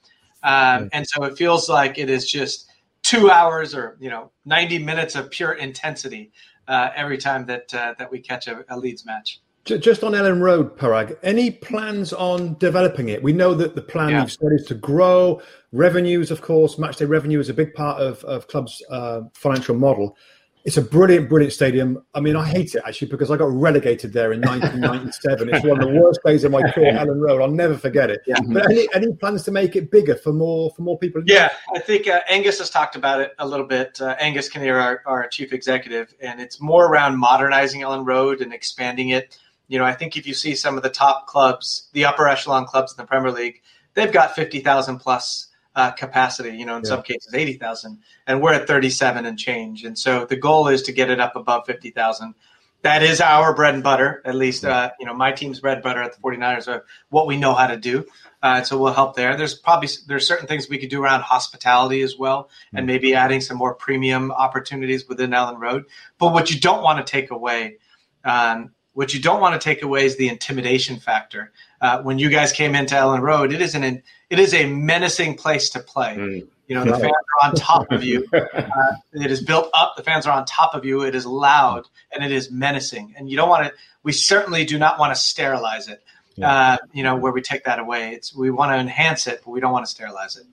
Um, 0.43 0.89
and 0.93 1.06
so 1.08 1.23
it 1.23 1.38
feels 1.38 1.69
like 1.69 1.97
it 1.97 2.10
is 2.10 2.30
just 2.30 2.69
two 3.02 3.30
hours 3.30 3.73
or 3.73 3.97
you 3.99 4.10
know 4.10 4.32
90 4.45 4.80
minutes 4.80 5.15
of 5.15 5.30
pure 5.30 5.54
intensity 5.54 6.32
uh, 6.67 6.89
every 6.95 7.17
time 7.17 7.45
that 7.47 7.73
uh, 7.73 7.95
that 7.97 8.12
we 8.12 8.19
catch 8.19 8.47
a, 8.47 8.63
a 8.69 8.78
Leeds 8.78 9.06
match. 9.06 9.41
Just 9.65 10.04
on 10.04 10.13
Elland 10.13 10.41
Road, 10.41 10.78
Paraag, 10.78 11.15
any 11.21 11.52
plans 11.52 12.12
on 12.12 12.56
developing 12.56 13.10
it? 13.10 13.21
We 13.21 13.34
know 13.34 13.54
that 13.54 13.75
the 13.75 13.82
plan 13.82 14.10
yeah. 14.10 14.21
you've 14.21 14.32
said 14.32 14.52
is 14.54 14.65
to 14.67 14.73
grow 14.73 15.41
revenues, 15.71 16.32
of 16.32 16.41
course. 16.41 16.78
Matchday 16.78 17.08
revenue 17.08 17.39
is 17.39 17.49
a 17.49 17.54
big 17.54 17.75
part 17.75 18.02
of, 18.02 18.23
of 18.23 18.47
clubs' 18.47 18.82
uh, 18.89 19.21
financial 19.34 19.75
model. 19.75 20.17
It's 20.65 20.77
a 20.77 20.81
brilliant, 20.81 21.29
brilliant 21.29 21.53
stadium. 21.53 22.03
I 22.13 22.19
mean, 22.19 22.35
I 22.35 22.45
hate 22.45 22.75
it 22.75 22.83
actually 22.85 23.07
because 23.07 23.31
I 23.31 23.37
got 23.37 23.49
relegated 23.51 24.11
there 24.11 24.33
in 24.33 24.41
1997. 24.41 25.49
it's 25.49 25.65
one 25.65 25.81
of 25.81 25.87
the 25.87 25.99
worst 25.99 26.19
days 26.25 26.43
of 26.43 26.51
my 26.51 26.61
career, 26.71 26.93
Elland 26.93 27.21
Road. 27.21 27.41
I'll 27.41 27.49
never 27.49 27.77
forget 27.77 28.09
it. 28.09 28.21
Yeah. 28.27 28.35
But 28.45 28.69
any, 28.69 28.87
any 28.93 29.13
plans 29.13 29.43
to 29.43 29.51
make 29.51 29.75
it 29.77 29.89
bigger 29.89 30.15
for 30.15 30.33
more 30.33 30.71
for 30.71 30.81
more 30.81 30.97
people? 30.97 31.23
Yeah, 31.25 31.49
I 31.73 31.79
think 31.79 32.07
uh, 32.07 32.19
Angus 32.27 32.59
has 32.59 32.69
talked 32.69 32.97
about 32.97 33.21
it 33.21 33.33
a 33.39 33.47
little 33.47 33.65
bit. 33.65 34.01
Uh, 34.01 34.15
Angus 34.19 34.49
Kinnear, 34.49 34.77
our, 34.77 35.01
our 35.05 35.27
chief 35.27 35.53
executive, 35.53 36.13
and 36.21 36.41
it's 36.41 36.59
more 36.59 36.87
around 36.87 37.17
modernizing 37.17 37.81
Elland 37.81 38.05
Road 38.05 38.41
and 38.41 38.53
expanding 38.53 39.09
it. 39.09 39.37
You 39.69 39.79
know, 39.79 39.85
I 39.85 39.93
think 39.93 40.17
if 40.17 40.27
you 40.27 40.33
see 40.33 40.55
some 40.55 40.75
of 40.75 40.83
the 40.83 40.89
top 40.89 41.27
clubs, 41.27 41.89
the 41.93 42.05
upper 42.05 42.27
echelon 42.27 42.65
clubs 42.65 42.91
in 42.91 42.97
the 42.97 43.07
Premier 43.07 43.31
League, 43.31 43.61
they've 43.93 44.11
got 44.11 44.35
50,000 44.35 44.99
plus 44.99 45.48
uh, 45.75 45.91
capacity, 45.91 46.58
you 46.58 46.65
know, 46.65 46.77
in 46.77 46.84
yeah. 46.84 46.89
some 46.89 47.03
cases 47.03 47.34
80,000, 47.34 47.99
and 48.27 48.41
we're 48.41 48.53
at 48.53 48.67
37 48.67 49.25
and 49.25 49.38
change. 49.38 49.84
And 49.84 49.97
so 49.97 50.25
the 50.25 50.36
goal 50.36 50.67
is 50.67 50.82
to 50.84 50.91
get 50.91 51.10
it 51.10 51.19
up 51.19 51.36
above 51.36 51.65
50,000. 51.65 52.34
That 52.82 53.03
is 53.03 53.19
our 53.19 53.53
bread 53.53 53.73
and 53.73 53.84
butter, 53.84 54.21
at 54.23 54.36
least, 54.36 54.63
uh, 54.63 54.91
you 54.99 55.05
know, 55.05 55.13
my 55.13 55.34
team's 55.34 55.60
bread 55.60 55.75
and 55.75 55.84
butter 55.84 56.01
at 56.01 56.13
the 56.13 56.21
49ers 56.21 56.67
are 56.69 56.86
what 57.10 57.27
we 57.27 57.36
know 57.36 57.53
how 57.53 57.67
to 57.67 57.75
do. 57.75 58.05
Uh, 58.41 58.63
so 58.63 58.77
we'll 58.77 58.93
help 58.93 59.17
there. 59.17 59.36
There's 59.36 59.53
probably 59.53 59.89
there's 60.08 60.25
certain 60.25 60.47
things 60.47 60.69
we 60.69 60.77
could 60.77 60.89
do 60.89 61.03
around 61.03 61.23
hospitality 61.23 62.01
as 62.03 62.17
well, 62.17 62.49
and 62.73 62.88
maybe 62.88 63.13
adding 63.13 63.41
some 63.41 63.58
more 63.58 63.75
premium 63.75 64.32
opportunities 64.32 65.10
within 65.10 65.32
Elland 65.32 65.60
Road. 65.60 65.86
But 66.17 66.32
what 66.32 66.49
you 66.49 66.58
don't 66.58 66.82
want 66.82 67.05
to 67.05 67.12
take 67.12 67.32
away 67.32 67.79
um, 68.23 68.71
what 68.99 69.13
you 69.13 69.21
don't 69.21 69.39
want 69.39 69.59
to 69.59 69.63
take 69.63 69.81
away 69.81 70.03
is 70.03 70.17
the 70.17 70.27
intimidation 70.27 70.99
factor. 70.99 71.53
Uh, 71.79 72.01
when 72.01 72.19
you 72.19 72.29
guys 72.29 72.51
came 72.51 72.75
into 72.75 72.95
Elland 72.95 73.21
Road, 73.21 73.53
it 73.53 73.62
is 73.62 73.73
an 73.73 73.85
it 73.85 74.39
is 74.39 74.53
a 74.53 74.65
menacing 74.65 75.35
place 75.35 75.69
to 75.69 75.79
play. 75.79 76.17
Mm. 76.17 76.47
You 76.67 76.75
know, 76.75 76.83
the 76.83 76.99
fans 76.99 77.13
are 77.41 77.47
on 77.47 77.55
top 77.55 77.89
of 77.93 78.03
you. 78.03 78.27
Uh, 78.33 78.95
it 79.13 79.31
is 79.31 79.41
built 79.41 79.69
up. 79.73 79.95
The 79.95 80.03
fans 80.03 80.27
are 80.27 80.38
on 80.38 80.45
top 80.45 80.75
of 80.75 80.83
you. 80.83 81.03
It 81.03 81.15
is 81.15 81.25
loud 81.25 81.88
and 82.12 82.25
it 82.25 82.31
is 82.33 82.51
menacing. 82.51 83.13
And 83.17 83.29
you 83.29 83.38
don't 83.38 83.47
want 83.47 83.67
to. 83.67 83.73
We 84.03 84.12
certainly 84.12 84.65
do 84.65 84.77
not 84.77 84.99
want 84.99 85.15
to 85.15 85.19
sterilize 85.19 85.88
it. 85.88 86.03
Uh, 86.43 86.77
you 86.91 87.03
know, 87.03 87.15
where 87.15 87.31
we 87.31 87.41
take 87.41 87.63
that 87.63 87.79
away. 87.79 88.12
It's 88.15 88.35
we 88.35 88.51
want 88.51 88.73
to 88.73 88.75
enhance 88.75 89.27
it, 89.27 89.41
but 89.45 89.51
we 89.51 89.62
don't 89.62 89.71
want 89.71 89.85
to 89.85 89.89
sterilize 89.89 90.35
it. 90.35 90.45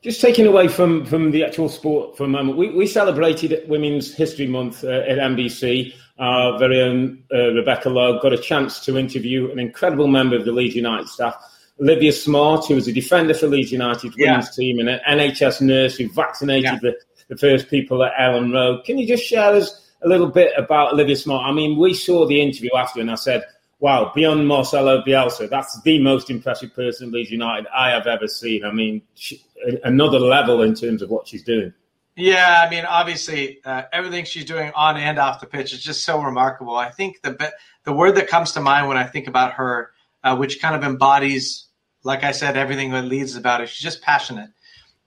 Just 0.00 0.20
taking 0.20 0.46
away 0.46 0.68
from 0.68 1.04
from 1.06 1.32
the 1.32 1.44
actual 1.44 1.68
sport 1.68 2.16
for 2.16 2.22
a 2.22 2.28
moment, 2.28 2.56
we, 2.56 2.70
we 2.70 2.86
celebrated 2.86 3.68
Women's 3.68 4.14
History 4.14 4.46
Month 4.46 4.84
uh, 4.84 5.10
at 5.10 5.18
NBC 5.18 5.94
our 6.18 6.58
very 6.58 6.80
own 6.80 7.24
uh, 7.32 7.52
Rebecca 7.52 7.88
Lowe 7.88 8.20
got 8.20 8.32
a 8.32 8.38
chance 8.38 8.80
to 8.84 8.98
interview 8.98 9.50
an 9.50 9.58
incredible 9.58 10.06
member 10.06 10.36
of 10.36 10.44
the 10.44 10.52
Leeds 10.52 10.76
United 10.76 11.08
staff, 11.08 11.34
Olivia 11.80 12.12
Smart, 12.12 12.66
who 12.66 12.74
was 12.74 12.86
a 12.86 12.92
defender 12.92 13.34
for 13.34 13.48
Leeds 13.48 13.72
United 13.72 14.14
women's 14.16 14.46
yeah. 14.46 14.64
team 14.64 14.78
and 14.78 14.88
an 14.88 15.00
NHS 15.08 15.60
nurse 15.62 15.96
who 15.96 16.08
vaccinated 16.10 16.64
yeah. 16.64 16.78
the, 16.80 16.94
the 17.28 17.36
first 17.36 17.68
people 17.68 18.04
at 18.04 18.12
Elland 18.14 18.52
Road. 18.52 18.84
Can 18.84 18.98
you 18.98 19.06
just 19.06 19.24
share 19.24 19.54
us 19.54 19.90
a 20.02 20.08
little 20.08 20.28
bit 20.28 20.52
about 20.56 20.92
Olivia 20.92 21.16
Smart? 21.16 21.46
I 21.46 21.52
mean, 21.52 21.78
we 21.78 21.94
saw 21.94 22.26
the 22.26 22.40
interview 22.40 22.70
after 22.76 23.00
and 23.00 23.10
I 23.10 23.16
said, 23.16 23.44
wow, 23.80 24.12
beyond 24.14 24.46
Marcelo 24.46 25.02
Bielsa, 25.02 25.50
that's 25.50 25.80
the 25.82 25.98
most 25.98 26.30
impressive 26.30 26.72
person 26.72 27.10
Leeds 27.10 27.32
United 27.32 27.66
I 27.74 27.90
have 27.90 28.06
ever 28.06 28.28
seen. 28.28 28.64
I 28.64 28.70
mean, 28.70 29.02
she, 29.14 29.44
another 29.82 30.20
level 30.20 30.62
in 30.62 30.74
terms 30.74 31.02
of 31.02 31.10
what 31.10 31.26
she's 31.26 31.42
doing. 31.42 31.74
Yeah, 32.16 32.62
I 32.64 32.68
mean, 32.68 32.84
obviously, 32.84 33.60
uh, 33.64 33.84
everything 33.92 34.24
she's 34.24 34.44
doing 34.44 34.70
on 34.74 34.98
and 34.98 35.18
off 35.18 35.40
the 35.40 35.46
pitch 35.46 35.72
is 35.72 35.82
just 35.82 36.04
so 36.04 36.22
remarkable. 36.22 36.76
I 36.76 36.90
think 36.90 37.22
the 37.22 37.52
the 37.84 37.92
word 37.92 38.16
that 38.16 38.28
comes 38.28 38.52
to 38.52 38.60
mind 38.60 38.88
when 38.88 38.98
I 38.98 39.04
think 39.04 39.28
about 39.28 39.54
her, 39.54 39.92
uh, 40.22 40.36
which 40.36 40.60
kind 40.60 40.76
of 40.76 40.84
embodies, 40.84 41.68
like 42.04 42.22
I 42.22 42.32
said, 42.32 42.56
everything 42.56 42.90
that 42.90 43.06
leads 43.06 43.34
about, 43.34 43.62
is 43.62 43.70
she's 43.70 43.82
just 43.82 44.02
passionate, 44.02 44.50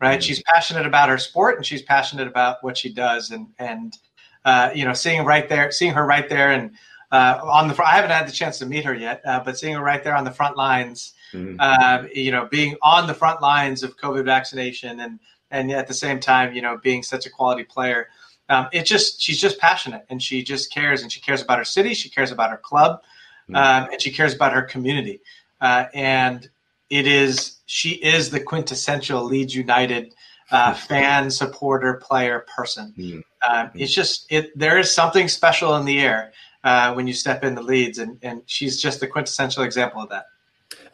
right? 0.02 0.20
Mm-hmm. 0.20 0.22
She's 0.22 0.42
passionate 0.44 0.88
about 0.88 1.10
her 1.10 1.20
sport 1.20 1.58
and 1.58 1.66
she's 1.66 1.84
passionate 1.84 2.28
about 2.28 2.64
what 2.64 2.76
she 2.76 2.92
does, 2.92 3.30
and 3.30 3.50
and 3.60 3.96
uh, 4.44 4.72
you 4.74 4.84
know, 4.84 4.94
seeing 4.94 5.26
right 5.26 5.48
there, 5.48 5.72
seeing 5.72 5.94
her 5.94 6.06
right 6.06 6.28
there, 6.28 6.52
and 6.52 6.72
uh, 7.12 7.40
on 7.44 7.68
the 7.68 7.84
I 7.84 7.92
haven't 7.92 8.12
had 8.12 8.28
the 8.28 8.32
chance 8.32 8.58
to 8.60 8.66
meet 8.66 8.84
her 8.84 8.96
yet, 8.96 9.22
uh, 9.26 9.42
but 9.42 9.60
seeing 9.60 9.76
her 9.76 9.84
right 9.84 10.04
there 10.04 10.16
on 10.16 10.24
the 10.24 10.32
front 10.32 10.58
lines, 10.58 11.14
mm-hmm. 11.32 11.56
Uh, 11.60 12.08
you 12.14 12.32
know, 12.32 12.48
being 12.50 12.76
on 12.82 13.06
the 13.06 13.14
front 13.14 13.44
lines 13.44 13.84
of 13.84 13.96
COVID 13.98 14.26
vaccination 14.26 15.00
and 15.00 15.20
and 15.56 15.72
at 15.72 15.88
the 15.88 15.94
same 15.94 16.20
time, 16.20 16.54
you 16.54 16.62
know, 16.62 16.78
being 16.78 17.02
such 17.02 17.26
a 17.26 17.30
quality 17.30 17.64
player. 17.64 18.10
Um, 18.50 18.68
it 18.72 18.86
just 18.86 19.22
she's 19.22 19.40
just 19.40 19.58
passionate 19.58 20.06
and 20.10 20.22
she 20.22 20.44
just 20.44 20.72
cares 20.72 21.02
and 21.02 21.12
she 21.12 21.20
cares 21.20 21.42
about 21.42 21.58
her 21.58 21.66
city, 21.66 21.94
she 21.94 22.10
cares 22.10 22.32
about 22.32 22.52
her 22.52 22.58
club, 22.58 23.02
mm-hmm. 23.50 23.56
um, 23.56 23.90
and 23.92 24.02
she 24.02 24.12
cares 24.12 24.36
about 24.36 24.54
her 24.54 24.62
community. 24.62 25.22
Uh, 25.62 25.86
and 25.94 26.50
it 26.90 27.08
is 27.08 27.58
she 27.66 27.92
is 27.92 28.30
the 28.30 28.40
quintessential 28.40 29.24
Leeds 29.24 29.56
United 29.56 30.14
uh, 30.52 30.74
fan, 30.90 31.32
supporter, 31.32 31.96
player, 31.96 32.46
person. 32.56 32.94
Mm-hmm. 32.98 33.20
Um, 33.50 33.72
it's 33.74 33.94
just 33.94 34.26
it. 34.30 34.58
There 34.58 34.78
is 34.78 34.94
something 34.94 35.28
special 35.28 35.76
in 35.78 35.86
the 35.86 36.00
air 36.00 36.34
uh, 36.64 36.94
when 36.94 37.08
you 37.08 37.14
step 37.14 37.44
into 37.44 37.62
Leeds, 37.62 37.98
and 37.98 38.20
and 38.22 38.42
she's 38.46 38.82
just 38.82 39.00
the 39.00 39.08
quintessential 39.08 39.64
example 39.64 40.02
of 40.02 40.10
that. 40.10 40.26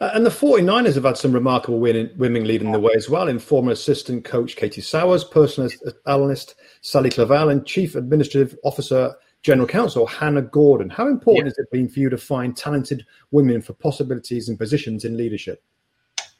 Uh, 0.00 0.10
and 0.14 0.26
the 0.26 0.30
49ers 0.30 0.94
have 0.94 1.04
had 1.04 1.16
some 1.16 1.32
remarkable 1.32 1.78
women 1.78 2.46
leading 2.46 2.72
the 2.72 2.80
way 2.80 2.92
as 2.94 3.08
well, 3.08 3.28
in 3.28 3.38
former 3.38 3.72
assistant 3.72 4.24
coach 4.24 4.56
Katie 4.56 4.80
Sowers, 4.80 5.24
personal 5.24 5.70
analyst 6.06 6.54
Sally 6.80 7.10
Clavel, 7.10 7.48
and 7.48 7.64
chief 7.66 7.94
administrative 7.94 8.58
officer, 8.64 9.14
general 9.42 9.66
counsel 9.66 10.06
Hannah 10.06 10.42
Gordon. 10.42 10.90
How 10.90 11.08
important 11.08 11.46
yeah. 11.46 11.50
has 11.50 11.58
it 11.58 11.70
been 11.70 11.88
for 11.88 12.00
you 12.00 12.10
to 12.10 12.18
find 12.18 12.56
talented 12.56 13.06
women 13.30 13.62
for 13.62 13.72
possibilities 13.72 14.48
and 14.48 14.58
positions 14.58 15.04
in 15.04 15.16
leadership? 15.16 15.62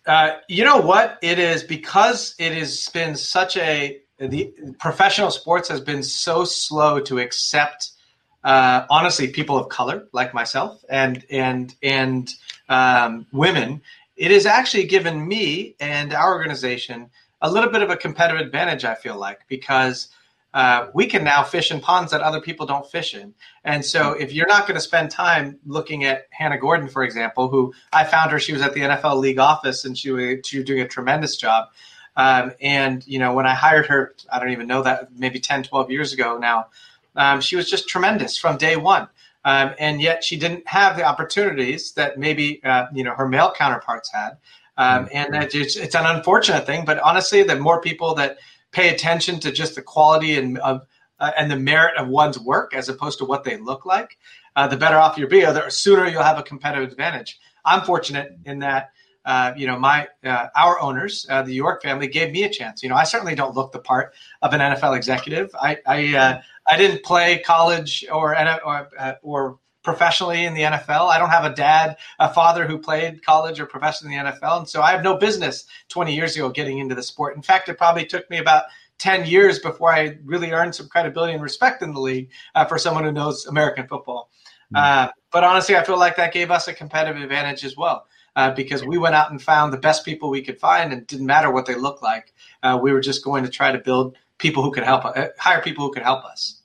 Uh, 0.07 0.37
you 0.49 0.65
know 0.65 0.79
what? 0.79 1.19
It 1.23 1.39
is 1.39 1.63
because 1.63 2.35
it 2.39 2.53
has 2.53 2.89
been 2.89 3.17
such 3.17 3.57
a 3.57 4.01
the 4.19 4.55
professional 4.79 5.31
sports 5.31 5.69
has 5.69 5.81
been 5.81 6.03
so 6.03 6.45
slow 6.45 7.01
to 7.01 7.19
accept 7.19 7.91
uh, 8.45 8.87
honestly 8.91 9.29
people 9.29 9.57
of 9.57 9.69
color 9.69 10.09
like 10.13 10.35
myself 10.35 10.83
and 10.89 11.25
and 11.31 11.75
and 11.83 12.31
um, 12.69 13.27
women, 13.33 13.83
it 14.17 14.31
has 14.31 14.47
actually 14.47 14.85
given 14.85 15.27
me 15.27 15.75
and 15.81 16.13
our 16.13 16.35
organization 16.35 17.11
a 17.41 17.51
little 17.51 17.71
bit 17.71 17.83
of 17.83 17.91
a 17.91 17.97
competitive 17.97 18.45
advantage. 18.45 18.85
I 18.85 18.95
feel 18.95 19.17
like 19.17 19.41
because 19.49 20.09
uh, 20.55 20.89
we 20.93 21.07
can 21.07 21.25
now 21.25 21.43
fish 21.43 21.71
in 21.71 21.81
ponds 21.81 22.13
that 22.13 22.21
other 22.21 22.41
people 22.41 22.67
don't 22.67 22.89
fish 22.91 23.15
in. 23.15 23.35
And 23.65 23.85
so, 23.85 24.13
if 24.13 24.33
you're 24.33 24.47
not 24.47 24.67
going 24.67 24.75
to 24.75 24.83
spend 24.83 25.11
time 25.11 25.59
looking 25.65 26.05
at 26.05 26.27
Hannah 26.31 26.59
Gordon, 26.59 26.89
for 26.89 27.03
example, 27.03 27.49
who 27.49 27.73
I 27.93 28.05
found 28.05 28.31
her, 28.33 28.39
she 28.39 28.53
was 28.53 28.61
at 28.61 28.75
the 28.75 28.81
NFL 28.81 29.19
league 29.19 29.39
office 29.39 29.85
and 29.85 29.97
she 29.97 30.11
was, 30.11 30.41
she 30.45 30.59
was 30.59 30.67
doing 30.67 30.81
a 30.81 30.89
tremendous 30.89 31.37
job. 31.37 31.69
Um, 32.17 32.53
and, 32.61 33.07
you 33.07 33.19
know, 33.19 33.33
when 33.33 33.47
I 33.47 33.55
hired 33.55 33.87
her, 33.87 34.15
I 34.31 34.39
don't 34.39 34.51
even 34.51 34.67
know 34.67 34.83
that, 34.83 35.17
maybe 35.17 35.41
10, 35.41 35.63
12 35.63 35.91
years 35.91 36.13
ago 36.13 36.37
now, 36.37 36.67
um, 37.17 37.41
she 37.41 37.57
was 37.57 37.71
just 37.71 37.89
tremendous 37.89 38.37
from 38.37 38.59
day 38.59 38.77
one. 38.77 39.09
Um, 39.45 39.75
and 39.79 40.01
yet 40.01 40.23
she 40.23 40.37
didn't 40.37 40.67
have 40.69 40.97
the 40.97 41.05
opportunities 41.05 41.93
that 41.93 42.19
maybe 42.19 42.63
uh, 42.65 42.87
you 42.93 43.05
know 43.05 43.15
her 43.15 43.29
male 43.29 43.53
counterparts 43.57 44.11
had. 44.13 44.39
Um, 44.77 45.07
mm-hmm. 45.07 45.35
and 45.35 45.45
it's, 45.45 45.77
it's, 45.77 45.95
an 45.95 46.07
unfortunate 46.07 46.65
thing, 46.65 46.87
but 46.87 46.99
honestly, 46.99 47.43
the 47.43 47.57
more 47.57 47.81
people 47.81 48.15
that 48.15 48.39
pay 48.71 48.89
attention 48.89 49.39
to 49.41 49.53
just 49.53 49.75
the 49.75 49.83
quality 49.83 50.39
and 50.39 50.59
of 50.59 50.87
uh, 51.21 51.31
and 51.39 51.51
the 51.51 51.57
merit 51.57 51.97
of 51.97 52.09
one's 52.09 52.39
work 52.39 52.75
as 52.75 52.89
opposed 52.89 53.19
to 53.19 53.25
what 53.25 53.45
they 53.45 53.57
look 53.57 53.87
like, 53.87 54.19
uh, 54.57 54.67
the 54.67 54.77
better 54.77 54.97
off 54.97 55.17
you'll 55.17 55.29
be. 55.29 55.45
Or 55.45 55.53
the 55.53 55.71
sooner 55.71 56.07
you'll 56.09 56.23
have 56.23 56.39
a 56.39 56.43
competitive 56.43 56.91
advantage. 56.91 57.39
I'm 57.65 57.83
fortunate 57.83 58.37
in 58.45 58.61
that. 58.61 58.91
Uh, 59.25 59.53
you 59.57 59.69
know, 59.69 59.79
my 59.79 60.09
uh, 60.25 60.49
our 60.57 60.81
owners, 60.81 61.27
uh, 61.31 61.43
the 61.43 61.55
York 61.55 61.81
family, 61.81 62.09
gave 62.09 62.33
me 62.33 62.43
a 62.43 62.51
chance. 62.51 62.83
You 62.83 62.89
know, 62.89 62.97
I 62.97 63.05
certainly 63.05 63.37
don't 63.37 63.55
look 63.55 63.71
the 63.71 63.79
part 63.79 64.15
of 64.43 64.53
an 64.53 64.59
NFL 64.59 64.97
executive. 64.97 65.55
I 65.55 65.79
I, 65.87 66.17
uh, 66.17 66.41
I 66.69 66.77
didn't 66.77 67.05
play 67.05 67.39
college 67.39 68.05
or 68.11 68.37
or, 68.65 68.89
uh, 68.99 69.15
or 69.23 69.59
professionally 69.83 70.45
in 70.45 70.55
the 70.55 70.63
NFL. 70.63 71.11
I 71.11 71.19
don't 71.19 71.31
have 71.31 71.45
a 71.45 71.55
dad, 71.55 71.97
a 72.19 72.33
father 72.33 72.67
who 72.67 72.79
played 72.79 73.25
college 73.25 73.59
or 73.59 73.67
professionally 73.67 74.17
in 74.17 74.25
the 74.25 74.31
NFL, 74.33 74.59
and 74.59 74.69
so 74.69 74.81
I 74.81 74.93
have 74.93 75.03
no 75.03 75.17
business 75.17 75.67
20 75.89 76.15
years 76.15 76.37
ago 76.37 76.51
getting 76.51 76.79
into 76.79 76.95
the 76.95 77.03
sport. 77.03 77.37
In 77.37 77.43
fact, 77.43 77.69
it 77.69 77.79
probably 77.79 78.07
took 78.07 78.29
me 78.31 78.39
about 78.39 78.65
10 78.99 79.27
years 79.27 79.59
before 79.59 79.93
I 79.93 80.19
really 80.25 80.53
earned 80.53 80.77
some 80.77 80.89
credibility 80.89 81.33
and 81.33 81.43
respect 81.43 81.83
in 81.83 81.93
the 81.93 82.01
league 82.01 82.31
uh, 82.55 82.65
for 82.67 82.79
someone 82.79 83.03
who 83.03 83.11
knows 83.11 83.47
American 83.47 83.89
football. 83.89 84.31
Mm-hmm. 84.73 85.09
Uh, 85.09 85.13
but 85.33 85.43
honestly, 85.43 85.77
I 85.77 85.83
feel 85.83 85.99
like 85.99 86.17
that 86.17 86.33
gave 86.33 86.53
us 86.53 86.69
a 86.69 86.73
competitive 86.73 87.21
advantage 87.21 87.65
as 87.65 87.77
well. 87.77 88.07
Uh, 88.35 88.51
because 88.51 88.83
we 88.83 88.97
went 88.97 89.15
out 89.15 89.31
and 89.31 89.43
found 89.43 89.75
the 89.75 89.79
best 89.79 90.07
people 90.07 90.31
we 90.31 90.41
could 90.41 90.59
find, 90.59 90.91
and 90.91 91.03
it 91.03 91.07
didn't 91.07 91.27
matter 91.27 91.51
what 91.51 91.67
they 91.67 91.75
looked 91.75 92.03
like. 92.03 92.33
Uh, 92.63 92.79
we 92.81 92.91
were 92.91 93.01
just 93.01 93.23
going 93.23 93.45
to 93.45 93.51
try 93.51 93.71
to 93.71 93.79
build 93.79 94.17
people 94.43 94.63
who 94.63 94.73
could 94.73 94.83
help 94.83 95.05
uh, 95.05 95.29
hire 95.39 95.63
people 95.63 95.87
who 95.87 95.93
could 95.93 96.03
help 96.03 96.25
us. 96.25 96.61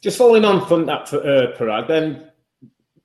Just 0.00 0.16
following 0.18 0.44
on 0.44 0.66
from 0.66 0.86
that, 0.86 1.08
for, 1.08 1.18
uh, 1.18 1.56
Paraag, 1.56 1.86
then 1.86 2.30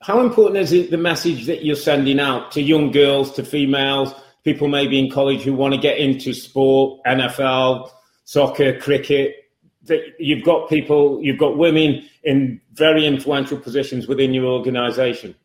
how 0.01 0.21
important 0.21 0.57
is 0.57 0.71
it 0.71 0.89
the 0.89 0.97
message 0.97 1.45
that 1.45 1.65
you're 1.65 1.75
sending 1.75 2.19
out 2.19 2.51
to 2.53 2.61
young 2.61 2.91
girls, 2.91 3.33
to 3.33 3.43
females, 3.43 4.13
people 4.45 4.69
maybe 4.69 4.97
in 4.97 5.11
college 5.11 5.41
who 5.41 5.53
want 5.53 5.73
to 5.73 5.79
get 5.79 5.97
into 5.97 6.33
sport, 6.33 7.01
NFL, 7.05 7.89
soccer, 8.23 8.79
cricket? 8.79 9.35
That 9.83 10.01
you've 10.17 10.45
got 10.45 10.69
people, 10.69 11.21
you've 11.21 11.37
got 11.37 11.57
women 11.57 12.07
in 12.23 12.61
very 12.73 13.05
influential 13.05 13.57
positions 13.57 14.07
within 14.07 14.33
your 14.33 14.45
organization. 14.45 15.35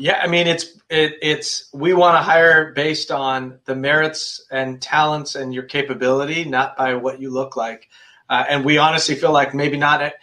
Yeah, 0.00 0.18
I 0.22 0.28
mean 0.28 0.46
it's 0.46 0.64
it, 0.88 1.16
it's 1.20 1.68
we 1.74 1.92
want 1.92 2.14
to 2.16 2.22
hire 2.22 2.72
based 2.72 3.10
on 3.10 3.58
the 3.66 3.76
merits 3.76 4.42
and 4.50 4.80
talents 4.80 5.34
and 5.34 5.52
your 5.52 5.64
capability, 5.64 6.46
not 6.46 6.74
by 6.74 6.94
what 6.94 7.20
you 7.20 7.28
look 7.28 7.54
like. 7.54 7.86
Uh, 8.30 8.42
and 8.48 8.64
we 8.64 8.78
honestly 8.78 9.14
feel 9.14 9.30
like 9.30 9.52
maybe 9.52 9.76
not. 9.76 10.14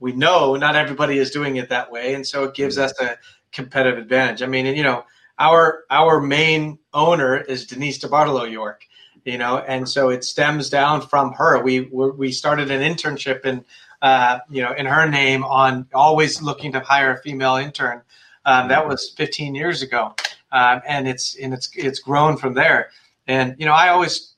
We 0.00 0.12
know 0.12 0.56
not 0.56 0.76
everybody 0.76 1.16
is 1.16 1.30
doing 1.30 1.56
it 1.56 1.70
that 1.70 1.90
way, 1.90 2.12
and 2.12 2.26
so 2.26 2.44
it 2.44 2.54
gives 2.54 2.76
us 2.76 2.92
a 3.00 3.16
competitive 3.52 3.98
advantage. 3.98 4.42
I 4.42 4.46
mean, 4.46 4.66
and 4.66 4.76
you 4.76 4.82
know, 4.82 5.06
our 5.38 5.84
our 5.88 6.20
main 6.20 6.78
owner 6.92 7.38
is 7.38 7.66
Denise 7.66 8.00
DeBartolo 8.00 8.52
York, 8.52 8.84
you 9.24 9.38
know, 9.38 9.56
and 9.56 9.88
so 9.88 10.10
it 10.10 10.24
stems 10.24 10.68
down 10.68 11.00
from 11.00 11.32
her. 11.32 11.62
We 11.62 11.80
we 11.80 12.32
started 12.32 12.70
an 12.70 12.82
internship 12.82 13.46
in 13.46 13.64
uh, 14.02 14.40
you 14.50 14.62
know 14.62 14.74
in 14.74 14.84
her 14.84 15.08
name 15.08 15.42
on 15.42 15.86
always 15.94 16.42
looking 16.42 16.72
to 16.72 16.80
hire 16.80 17.14
a 17.14 17.22
female 17.22 17.56
intern 17.56 18.02
um, 18.44 18.68
that 18.68 18.86
was 18.86 19.10
15 19.16 19.54
years 19.54 19.82
ago, 19.82 20.14
um, 20.50 20.80
and 20.86 21.06
it's 21.08 21.36
and 21.36 21.54
it's 21.54 21.70
it's 21.74 21.98
grown 21.98 22.36
from 22.36 22.54
there. 22.54 22.90
And 23.26 23.54
you 23.58 23.66
know, 23.66 23.72
I 23.72 23.88
always 23.88 24.34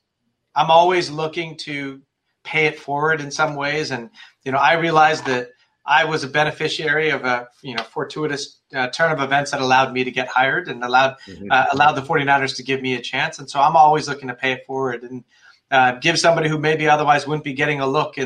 I'm 0.55 0.71
always 0.71 1.09
looking 1.09 1.57
to 1.57 2.01
pay 2.43 2.67
it 2.67 2.79
forward 2.79 3.19
in 3.19 3.31
some 3.31 3.55
ways. 3.55 3.91
And 3.91 4.09
you 4.43 4.51
know, 4.51 4.57
I 4.57 4.73
realized 4.73 5.25
that 5.25 5.49
I 5.85 6.05
was 6.05 6.23
a 6.23 6.27
beneficiary 6.27 7.09
of 7.09 7.25
a 7.25 7.47
you 7.61 7.75
know 7.75 7.83
fortuitous 7.83 8.59
uh, 8.73 8.87
turn 8.89 9.11
of 9.11 9.19
events 9.21 9.51
that 9.51 9.61
allowed 9.61 9.93
me 9.93 10.03
to 10.03 10.11
get 10.11 10.27
hired 10.27 10.67
and 10.67 10.83
allowed 10.83 11.15
mm-hmm. 11.27 11.47
uh, 11.51 11.65
allowed 11.71 11.93
the 11.93 12.01
49ers 12.01 12.55
to 12.57 12.63
give 12.63 12.81
me 12.81 12.95
a 12.95 13.01
chance. 13.01 13.39
And 13.39 13.49
so 13.49 13.59
I'm 13.59 13.75
always 13.75 14.07
looking 14.07 14.27
to 14.27 14.35
pay 14.35 14.53
it 14.53 14.65
forward 14.65 15.03
and 15.03 15.23
uh, 15.71 15.93
give 15.93 16.19
somebody 16.19 16.47
who 16.47 16.57
maybe 16.57 16.87
otherwise 16.87 17.27
wouldn't 17.27 17.43
be 17.43 17.53
getting 17.53 17.81
a 17.81 17.87
look 17.87 18.17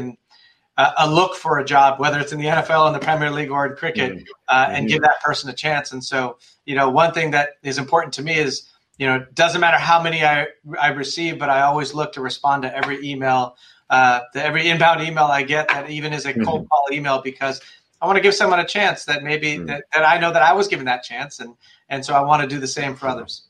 a 0.98 1.10
look 1.10 1.36
for 1.36 1.60
a 1.60 1.66
job, 1.66 2.00
whether 2.00 2.20
it's 2.20 2.32
in 2.32 2.40
the 2.40 2.46
NFL, 2.46 2.88
in 2.88 2.94
the 2.94 3.00
Premier 3.00 3.32
League, 3.32 3.52
or 3.52 3.66
in 3.66 3.76
cricket, 3.76 4.14
mm-hmm. 4.14 4.24
uh, 4.48 4.68
and 4.70 4.78
mm-hmm. 4.78 4.88
give 4.88 5.02
that 5.02 5.22
person 5.22 5.50
a 5.50 5.54
chance. 5.54 5.92
And 5.92 6.04
so, 6.04 6.38
you 6.66 6.76
know, 6.76 6.90
one 6.90 7.14
thing 7.14 7.32
that 7.32 7.50
is 7.64 7.78
important 7.78 8.14
to 8.16 8.22
me 8.22 8.38
is, 8.38 8.70
you 8.98 9.08
know, 9.08 9.18
it 9.18 9.36
doesn't 9.36 9.60
matter 9.60 9.78
how 9.78 10.02
many 10.02 10.24
I 10.24 10.48
I 10.80 10.90
receive, 10.90 11.40
but 11.40 11.50
I 11.50 11.62
always 11.62 11.94
look 11.94 12.14
to 12.14 12.22
respond 12.22 12.64
to 12.64 12.76
every 12.76 13.06
email, 13.06 13.56
uh, 13.90 14.22
to 14.34 14.44
every 14.44 14.70
inbound 14.70 15.02
email 15.02 15.26
I 15.26 15.44
get, 15.44 15.68
that 15.70 15.90
even 15.90 16.14
is 16.14 16.26
a 16.26 16.34
mm-hmm. 16.34 16.44
cold 16.44 16.70
call 16.70 16.86
email, 16.92 17.22
because 17.22 17.62
I 18.02 18.06
want 18.06 18.18
to 18.18 18.22
give 18.22 18.36
someone 18.36 18.60
a 18.60 18.68
chance 18.68 19.06
that 19.06 19.24
maybe 19.24 19.56
mm-hmm. 19.56 19.66
that, 19.66 19.84
that 19.94 20.08
I 20.08 20.18
know 20.18 20.32
that 20.32 20.42
I 20.42 20.54
was 20.54 20.68
given 20.68 20.86
that 20.86 21.04
chance, 21.04 21.40
and 21.40 21.56
and 21.90 22.06
so 22.06 22.14
I 22.14 22.22
want 22.22 22.42
to 22.42 22.48
do 22.48 22.60
the 22.60 22.68
same 22.68 22.96
for 22.96 23.08
others. 23.08 23.44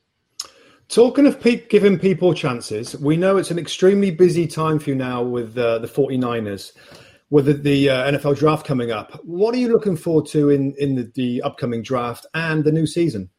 Talking 0.88 1.28
of 1.28 1.40
pe- 1.40 1.68
giving 1.68 2.00
people 2.00 2.34
chances, 2.34 2.98
we 2.98 3.16
know 3.16 3.38
it's 3.38 3.52
an 3.52 3.60
extremely 3.60 4.10
busy 4.10 4.48
time 4.48 4.80
for 4.80 4.90
you 4.90 4.96
now 4.96 5.22
with 5.22 5.56
uh, 5.56 5.78
the 5.78 5.88
49ers 5.88 6.72
with 7.30 7.64
the, 7.64 7.90
uh, 7.90 8.12
NFL 8.12 8.38
draft 8.38 8.66
coming 8.66 8.92
up. 8.92 9.20
What 9.24 9.54
are 9.54 9.58
you 9.58 9.70
looking 9.70 9.96
forward 9.96 10.26
to 10.28 10.50
in 10.50 10.74
in 10.78 10.96
the, 10.96 11.12
the 11.16 11.42
upcoming 11.42 11.82
draft 11.82 12.26
and 12.34 12.64
the 12.64 12.72
new 12.72 12.88
season? 12.88 13.30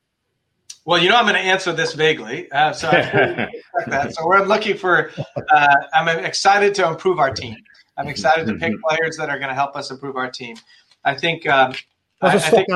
Well, 0.85 0.99
you 1.01 1.11
know, 1.11 1.17
I'm 1.17 1.25
going 1.25 1.35
to 1.35 1.41
answer 1.41 1.73
this 1.73 1.93
vaguely, 1.93 2.51
uh, 2.53 2.73
so 2.73 2.91
that. 3.87 4.15
So 4.15 4.27
we're 4.27 4.45
looking 4.45 4.77
for. 4.77 5.11
Uh, 5.53 5.75
I'm 5.93 6.09
excited 6.25 6.75
to 6.77 6.89
improve 6.89 7.19
our 7.19 7.33
team. 7.33 7.57
I'm 7.99 8.09
excited 8.09 8.47
to 8.47 8.55
pick 8.55 8.73
mm-hmm. 8.73 8.89
players 8.89 9.17
that 9.19 9.29
are 9.29 9.39
going 9.39 9.51
to 9.51 9.55
help 9.55 9.77
us 9.77 9.91
improve 9.91 10.17
our 10.17 10.31
team. 10.31 10.57
I 11.05 11.15
think. 11.15 11.47
Um, 11.47 11.75
That's 12.21 12.45
a 12.45 12.57
I, 12.57 12.61
I 12.61 12.65
think 12.65 12.69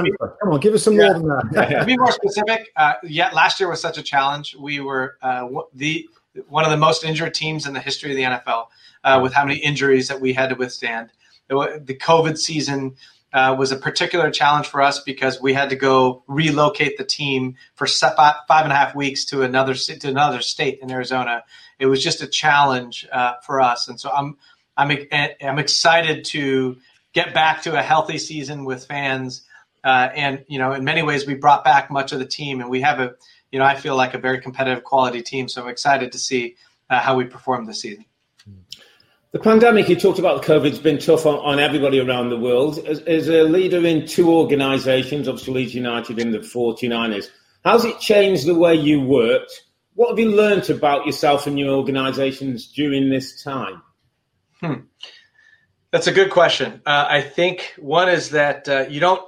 Come 0.42 0.52
on, 0.52 0.60
give 0.60 0.74
us 0.74 0.82
some 0.82 0.94
yeah, 0.94 1.18
more 1.18 1.42
than 1.42 1.52
that. 1.52 1.80
to 1.80 1.84
be 1.84 1.96
more 1.96 2.12
specific, 2.12 2.70
uh, 2.76 2.94
yeah, 3.02 3.30
last 3.32 3.58
year 3.58 3.68
was 3.68 3.80
such 3.80 3.98
a 3.98 4.02
challenge. 4.02 4.54
We 4.58 4.80
were 4.80 5.16
uh, 5.22 5.48
the 5.74 6.08
one 6.48 6.64
of 6.64 6.70
the 6.70 6.76
most 6.76 7.04
injured 7.04 7.34
teams 7.34 7.66
in 7.66 7.72
the 7.72 7.80
history 7.80 8.10
of 8.10 8.16
the 8.16 8.22
NFL 8.22 8.66
uh, 9.04 9.20
with 9.22 9.32
how 9.32 9.44
many 9.44 9.58
injuries 9.58 10.08
that 10.08 10.20
we 10.20 10.32
had 10.32 10.50
to 10.50 10.54
withstand. 10.54 11.10
The 11.48 11.98
COVID 12.00 12.38
season 12.38 12.96
uh, 13.34 13.54
was 13.58 13.72
a 13.72 13.76
particular 13.76 14.30
challenge 14.30 14.68
for 14.68 14.80
us 14.80 15.00
because 15.00 15.42
we 15.42 15.52
had 15.52 15.68
to 15.70 15.76
go 15.76 16.22
relocate 16.28 16.96
the 16.96 17.04
team 17.04 17.56
for 17.74 17.86
five 17.86 18.36
and 18.48 18.72
a 18.72 18.76
half 18.76 18.94
weeks 18.94 19.24
to 19.26 19.42
another 19.42 19.74
to 19.74 20.08
another 20.08 20.40
state 20.40 20.78
in 20.80 20.90
Arizona. 20.90 21.42
It 21.78 21.86
was 21.86 22.02
just 22.02 22.22
a 22.22 22.28
challenge 22.28 23.06
uh, 23.10 23.34
for 23.44 23.60
us, 23.60 23.88
and 23.88 24.00
so 24.00 24.10
I'm 24.10 24.38
I'm 24.76 24.96
I'm 25.42 25.58
excited 25.58 26.24
to 26.26 26.78
get 27.12 27.34
back 27.34 27.62
to 27.62 27.76
a 27.76 27.82
healthy 27.82 28.18
season 28.18 28.64
with 28.64 28.86
fans. 28.86 29.42
Uh, 29.82 30.08
and 30.14 30.44
you 30.48 30.58
know, 30.58 30.72
in 30.72 30.84
many 30.84 31.02
ways, 31.02 31.26
we 31.26 31.34
brought 31.34 31.64
back 31.64 31.90
much 31.90 32.12
of 32.12 32.20
the 32.20 32.26
team, 32.26 32.60
and 32.60 32.70
we 32.70 32.80
have 32.82 33.00
a 33.00 33.14
you 33.54 33.60
know 33.60 33.66
I 33.66 33.76
feel 33.76 33.94
like 33.94 34.14
a 34.14 34.18
very 34.18 34.40
competitive 34.40 34.82
quality 34.82 35.22
team. 35.22 35.46
So 35.46 35.62
I'm 35.62 35.68
excited 35.68 36.10
to 36.10 36.18
see 36.18 36.56
uh, 36.90 36.98
how 36.98 37.14
we 37.14 37.24
perform 37.24 37.66
this 37.66 37.82
season. 37.82 38.04
The 39.30 39.38
pandemic, 39.38 39.88
you 39.88 39.94
talked 39.94 40.18
about 40.18 40.42
COVID, 40.42 40.70
has 40.70 40.80
been 40.80 40.98
tough 40.98 41.24
on, 41.24 41.36
on 41.36 41.60
everybody 41.60 42.00
around 42.00 42.30
the 42.30 42.36
world. 42.36 42.78
As, 42.78 42.98
as, 43.02 43.28
a 43.28 43.44
leader 43.44 43.86
in 43.86 44.08
two 44.08 44.28
organisations, 44.28 45.28
obviously 45.28 45.54
Leeds 45.54 45.74
United 45.74 46.18
and 46.18 46.34
the 46.34 46.38
49ers, 46.38 47.30
how's 47.64 47.84
it 47.84 48.00
changed 48.00 48.44
the 48.44 48.56
way 48.56 48.74
you 48.74 49.00
worked? 49.00 49.52
What 49.94 50.10
have 50.10 50.18
you 50.18 50.34
learnt 50.34 50.68
about 50.68 51.06
yourself 51.06 51.46
and 51.46 51.56
your 51.56 51.70
organisations 51.76 52.66
during 52.72 53.08
this 53.08 53.40
time? 53.44 53.82
Hmm. 54.60 54.74
That's 55.92 56.08
a 56.08 56.12
good 56.12 56.30
question. 56.30 56.82
Uh, 56.84 57.06
I 57.08 57.20
think 57.20 57.74
one 57.78 58.08
is 58.08 58.30
that 58.30 58.68
uh, 58.68 58.86
you 58.88 58.98
don't 58.98 59.22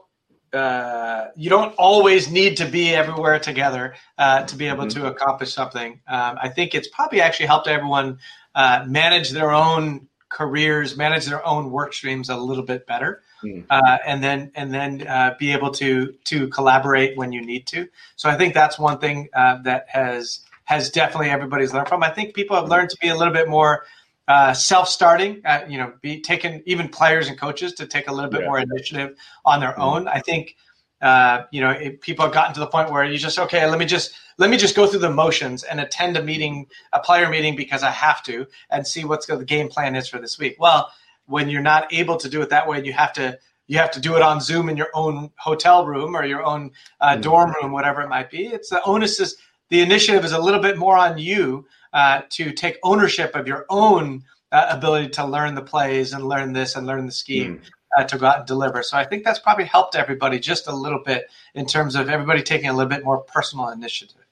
uh, 0.52 1.28
you 1.36 1.50
don't 1.50 1.74
always 1.76 2.30
need 2.30 2.56
to 2.58 2.66
be 2.66 2.94
everywhere 2.94 3.38
together 3.38 3.94
uh, 4.18 4.44
to 4.44 4.56
be 4.56 4.66
able 4.68 4.84
mm-hmm. 4.84 5.00
to 5.00 5.06
accomplish 5.06 5.52
something. 5.52 6.00
Um, 6.06 6.38
I 6.40 6.48
think 6.48 6.74
it's 6.74 6.88
probably 6.88 7.20
actually 7.20 7.46
helped 7.46 7.68
everyone 7.68 8.18
uh, 8.54 8.84
manage 8.86 9.30
their 9.30 9.52
own 9.52 10.08
careers, 10.28 10.96
manage 10.96 11.26
their 11.26 11.46
own 11.46 11.70
work 11.70 11.92
streams 11.92 12.28
a 12.28 12.36
little 12.36 12.64
bit 12.64 12.86
better, 12.86 13.22
mm. 13.42 13.64
uh, 13.70 13.98
and 14.06 14.22
then 14.22 14.50
and 14.54 14.72
then 14.72 15.06
uh, 15.06 15.34
be 15.38 15.52
able 15.52 15.70
to 15.72 16.14
to 16.24 16.48
collaborate 16.48 17.16
when 17.16 17.32
you 17.32 17.44
need 17.44 17.66
to. 17.68 17.88
So 18.16 18.28
I 18.28 18.36
think 18.36 18.54
that's 18.54 18.78
one 18.78 18.98
thing 18.98 19.28
uh, 19.34 19.62
that 19.62 19.86
has 19.88 20.40
has 20.64 20.90
definitely 20.90 21.30
everybody's 21.30 21.72
learned 21.72 21.88
from. 21.88 22.02
I 22.02 22.10
think 22.10 22.34
people 22.34 22.56
have 22.56 22.68
learned 22.68 22.90
to 22.90 22.96
be 23.00 23.08
a 23.08 23.16
little 23.16 23.32
bit 23.32 23.48
more 23.48 23.84
uh, 24.28 24.52
self-starting. 24.52 25.42
Uh, 25.44 25.60
you 25.68 25.78
know, 25.78 25.92
be 26.00 26.20
taking 26.20 26.62
even 26.66 26.88
players 26.88 27.28
and 27.28 27.38
coaches 27.38 27.72
to 27.74 27.86
take 27.86 28.08
a 28.08 28.12
little 28.12 28.30
bit 28.30 28.40
yeah. 28.40 28.46
more 28.46 28.58
initiative 28.58 29.16
on 29.44 29.60
their 29.60 29.72
mm. 29.72 29.78
own. 29.78 30.08
I 30.08 30.20
think 30.20 30.56
uh, 31.02 31.44
you 31.50 31.60
know, 31.60 31.70
it, 31.70 32.00
people 32.00 32.24
have 32.24 32.32
gotten 32.32 32.54
to 32.54 32.60
the 32.60 32.66
point 32.66 32.90
where 32.90 33.04
you 33.04 33.18
just 33.18 33.38
okay, 33.38 33.68
let 33.68 33.78
me 33.78 33.84
just 33.84 34.12
let 34.38 34.48
me 34.48 34.56
just 34.56 34.74
go 34.74 34.86
through 34.86 35.00
the 35.00 35.10
motions 35.10 35.62
and 35.62 35.80
attend 35.80 36.16
a 36.16 36.22
meeting, 36.22 36.66
a 36.92 37.00
player 37.00 37.28
meeting 37.28 37.54
because 37.54 37.82
I 37.82 37.90
have 37.90 38.22
to, 38.24 38.46
and 38.70 38.86
see 38.86 39.04
what's 39.04 39.26
the 39.26 39.44
game 39.44 39.68
plan 39.68 39.94
is 39.94 40.08
for 40.08 40.18
this 40.18 40.38
week. 40.38 40.56
Well, 40.58 40.90
when 41.26 41.50
you're 41.50 41.62
not 41.62 41.92
able 41.92 42.16
to 42.16 42.28
do 42.28 42.40
it 42.40 42.50
that 42.50 42.66
way, 42.66 42.82
you 42.82 42.92
have 42.94 43.12
to 43.14 43.38
you 43.66 43.78
have 43.78 43.90
to 43.90 44.00
do 44.00 44.16
it 44.16 44.22
on 44.22 44.40
Zoom 44.40 44.68
in 44.68 44.76
your 44.76 44.90
own 44.94 45.30
hotel 45.38 45.84
room 45.86 46.16
or 46.16 46.24
your 46.24 46.42
own 46.42 46.70
uh, 47.00 47.10
mm-hmm. 47.10 47.20
dorm 47.20 47.54
room, 47.60 47.72
whatever 47.72 48.00
it 48.00 48.08
might 48.08 48.30
be. 48.30 48.46
It's 48.46 48.70
the 48.70 48.82
onus 48.84 49.20
is 49.20 49.36
the 49.68 49.80
initiative 49.80 50.24
is 50.24 50.32
a 50.32 50.40
little 50.40 50.60
bit 50.60 50.78
more 50.78 50.96
on 50.96 51.18
you 51.18 51.66
uh, 51.92 52.22
to 52.30 52.52
take 52.52 52.78
ownership 52.82 53.34
of 53.34 53.46
your 53.46 53.66
own 53.68 54.24
uh, 54.52 54.66
ability 54.70 55.10
to 55.10 55.26
learn 55.26 55.54
the 55.54 55.62
plays 55.62 56.12
and 56.12 56.28
learn 56.28 56.52
this 56.52 56.76
and 56.76 56.86
learn 56.86 57.06
the 57.06 57.12
scheme. 57.12 57.58
Mm 57.58 57.70
uh, 57.96 58.04
to 58.04 58.18
go 58.18 58.26
out 58.26 58.38
and 58.38 58.46
deliver. 58.46 58.82
So 58.82 58.96
I 58.96 59.04
think 59.04 59.24
that's 59.24 59.38
probably 59.38 59.64
helped 59.64 59.96
everybody 59.96 60.38
just 60.38 60.66
a 60.66 60.74
little 60.74 61.00
bit 61.04 61.30
in 61.54 61.66
terms 61.66 61.94
of 61.96 62.08
everybody 62.08 62.42
taking 62.42 62.68
a 62.68 62.72
little 62.72 62.88
bit 62.88 63.04
more 63.04 63.18
personal 63.18 63.68
initiative. 63.68 64.22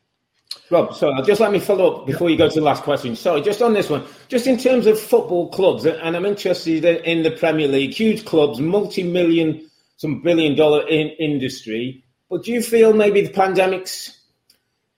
Rob, 0.71 0.95
so 0.95 1.13
just 1.23 1.41
let 1.41 1.51
me 1.51 1.59
follow 1.59 2.01
up 2.01 2.07
before 2.07 2.31
you 2.31 2.39
go 2.39 2.49
to 2.49 2.55
the 2.55 2.65
last 2.65 2.85
question. 2.85 3.17
Sorry, 3.17 3.41
just 3.43 3.61
on 3.61 3.73
this 3.73 3.91
one, 3.91 4.05
just 4.29 4.47
in 4.47 4.57
terms 4.57 4.87
of 4.87 4.99
football 4.99 5.49
clubs, 5.51 5.85
and 5.85 6.17
I'm 6.17 6.25
interested 6.25 6.85
in 6.85 7.23
the 7.23 7.33
Premier 7.33 7.69
League, 7.69 7.93
huge 7.93 8.25
clubs, 8.25 8.61
multi-million, 8.61 9.69
some 9.97 10.23
billion-dollar 10.23 10.89
in 10.89 11.09
industry. 11.19 12.05
But 12.31 12.45
do 12.45 12.53
you 12.53 12.63
feel 12.63 12.93
maybe 12.93 13.23
the 13.23 13.33
pandemic's 13.33 14.19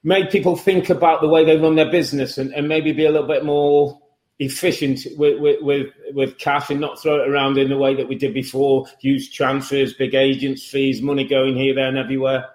made 0.06 0.30
people 0.30 0.54
think 0.54 0.88
about 0.88 1.20
the 1.20 1.26
way 1.26 1.44
they 1.44 1.56
run 1.56 1.74
their 1.74 1.90
business 1.90 2.38
and, 2.38 2.54
and 2.54 2.68
maybe 2.68 2.92
be 2.92 3.04
a 3.04 3.10
little 3.10 3.26
bit 3.26 3.44
more 3.44 4.00
efficient 4.38 5.00
with, 5.16 5.40
with, 5.40 5.60
with, 5.62 5.86
with 6.12 6.38
cash 6.38 6.70
and 6.70 6.80
not 6.80 7.02
throw 7.02 7.20
it 7.20 7.28
around 7.28 7.58
in 7.58 7.68
the 7.68 7.76
way 7.76 7.92
that 7.92 8.08
we 8.08 8.14
did 8.14 8.32
before, 8.32 8.86
use 9.00 9.28
transfers, 9.28 9.94
big 9.94 10.14
agents, 10.14 10.64
fees, 10.64 11.02
money 11.02 11.26
going 11.26 11.56
here, 11.56 11.74
there, 11.74 11.88
and 11.88 11.98
everywhere? 11.98 12.46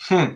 Hmm. 0.00 0.34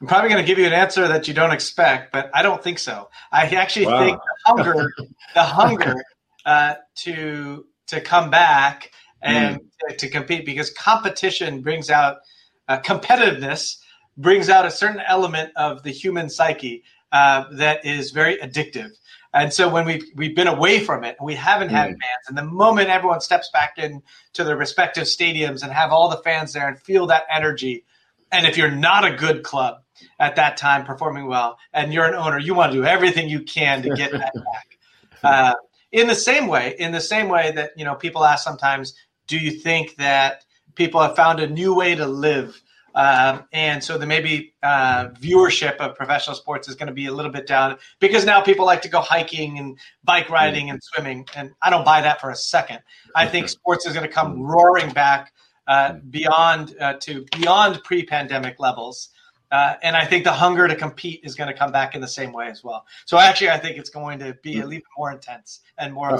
I'm 0.00 0.06
probably 0.06 0.28
going 0.28 0.42
to 0.42 0.46
give 0.46 0.58
you 0.58 0.66
an 0.66 0.72
answer 0.72 1.08
that 1.08 1.26
you 1.26 1.34
don't 1.34 1.50
expect, 1.50 2.12
but 2.12 2.30
I 2.32 2.42
don't 2.42 2.62
think 2.62 2.78
so. 2.78 3.10
I 3.32 3.46
actually 3.46 3.86
wow. 3.86 4.04
think 4.04 4.18
the 4.18 4.52
hunger, 4.52 4.94
the 5.34 5.42
hunger 5.42 6.04
uh, 6.46 6.74
to 6.98 7.66
to 7.88 8.00
come 8.00 8.30
back 8.30 8.92
and 9.22 9.60
mm. 9.60 9.64
to, 9.88 9.96
to, 9.96 10.08
compete 10.08 10.46
because 10.46 10.70
competition 10.70 11.62
brings 11.62 11.90
out 11.90 12.18
uh, 12.68 12.78
competitiveness 12.80 13.76
brings 14.16 14.48
out 14.48 14.66
a 14.66 14.70
certain 14.70 15.02
element 15.06 15.52
of 15.56 15.82
the 15.82 15.90
human 15.90 16.28
psyche 16.30 16.84
uh, 17.12 17.44
that 17.52 17.84
is 17.84 18.10
very 18.10 18.36
addictive. 18.38 18.90
And 19.32 19.52
so 19.52 19.68
when 19.68 19.84
we've, 19.84 20.04
we've 20.14 20.34
been 20.34 20.46
away 20.46 20.78
from 20.78 21.02
it, 21.02 21.16
we 21.20 21.34
haven't 21.34 21.70
had 21.70 21.88
mm. 21.88 21.92
fans. 21.92 22.28
And 22.28 22.38
the 22.38 22.44
moment 22.44 22.88
everyone 22.88 23.20
steps 23.20 23.50
back 23.52 23.78
into 23.78 24.44
their 24.44 24.56
respective 24.56 25.04
stadiums 25.04 25.64
and 25.64 25.72
have 25.72 25.90
all 25.90 26.08
the 26.08 26.18
fans 26.18 26.52
there 26.52 26.68
and 26.68 26.78
feel 26.78 27.08
that 27.08 27.24
energy, 27.34 27.84
and 28.30 28.46
if 28.46 28.56
you're 28.56 28.70
not 28.70 29.04
a 29.04 29.12
good 29.12 29.42
club 29.42 29.82
at 30.20 30.36
that 30.36 30.56
time 30.56 30.84
performing 30.84 31.26
well 31.26 31.58
and 31.72 31.92
you're 31.92 32.04
an 32.04 32.14
owner, 32.14 32.38
you 32.38 32.54
want 32.54 32.72
to 32.72 32.78
do 32.78 32.84
everything 32.84 33.28
you 33.28 33.40
can 33.40 33.82
to 33.82 33.90
get 33.90 34.12
that 34.12 34.32
back. 34.52 34.78
Uh, 35.22 35.54
in 35.90 36.06
the 36.06 36.14
same 36.14 36.46
way, 36.46 36.74
in 36.78 36.92
the 36.92 37.00
same 37.00 37.28
way 37.28 37.52
that, 37.52 37.70
you 37.76 37.84
know, 37.84 37.94
people 37.94 38.24
ask 38.24 38.44
sometimes, 38.44 38.94
do 39.26 39.38
you 39.38 39.50
think 39.50 39.96
that 39.96 40.44
people 40.74 41.00
have 41.00 41.16
found 41.16 41.40
a 41.40 41.48
new 41.48 41.74
way 41.74 41.94
to 41.94 42.06
live 42.06 42.60
um, 42.94 43.44
and 43.52 43.82
so 43.82 43.98
the 43.98 44.06
maybe 44.06 44.54
uh, 44.62 45.08
viewership 45.08 45.76
of 45.76 45.96
professional 45.96 46.36
sports 46.36 46.68
is 46.68 46.76
going 46.76 46.86
to 46.86 46.92
be 46.92 47.06
a 47.06 47.12
little 47.12 47.32
bit 47.32 47.46
down 47.46 47.76
because 47.98 48.24
now 48.24 48.40
people 48.40 48.64
like 48.66 48.82
to 48.82 48.88
go 48.88 49.00
hiking 49.00 49.58
and 49.58 49.78
bike 50.04 50.30
riding 50.30 50.70
and 50.70 50.80
swimming. 50.82 51.26
And 51.34 51.50
I 51.60 51.70
don't 51.70 51.84
buy 51.84 52.02
that 52.02 52.20
for 52.20 52.30
a 52.30 52.36
second. 52.36 52.80
I 53.14 53.26
think 53.26 53.48
sports 53.48 53.84
is 53.86 53.94
going 53.94 54.06
to 54.06 54.12
come 54.12 54.40
roaring 54.40 54.90
back 54.92 55.32
uh, 55.66 55.94
beyond 56.08 56.76
uh, 56.80 56.94
to 57.00 57.26
beyond 57.36 57.82
pre-pandemic 57.82 58.60
levels. 58.60 59.08
Uh, 59.50 59.74
and 59.82 59.96
I 59.96 60.04
think 60.04 60.24
the 60.24 60.32
hunger 60.32 60.66
to 60.68 60.74
compete 60.74 61.20
is 61.24 61.34
going 61.34 61.48
to 61.48 61.56
come 61.56 61.72
back 61.72 61.94
in 61.94 62.00
the 62.00 62.08
same 62.08 62.32
way 62.32 62.48
as 62.48 62.62
well. 62.64 62.86
So 63.06 63.18
actually, 63.18 63.50
I 63.50 63.58
think 63.58 63.76
it's 63.76 63.90
going 63.90 64.18
to 64.20 64.34
be 64.42 64.60
a 64.60 64.66
little 64.66 64.82
more 64.96 65.12
intense 65.12 65.60
and 65.78 65.92
more. 65.92 66.10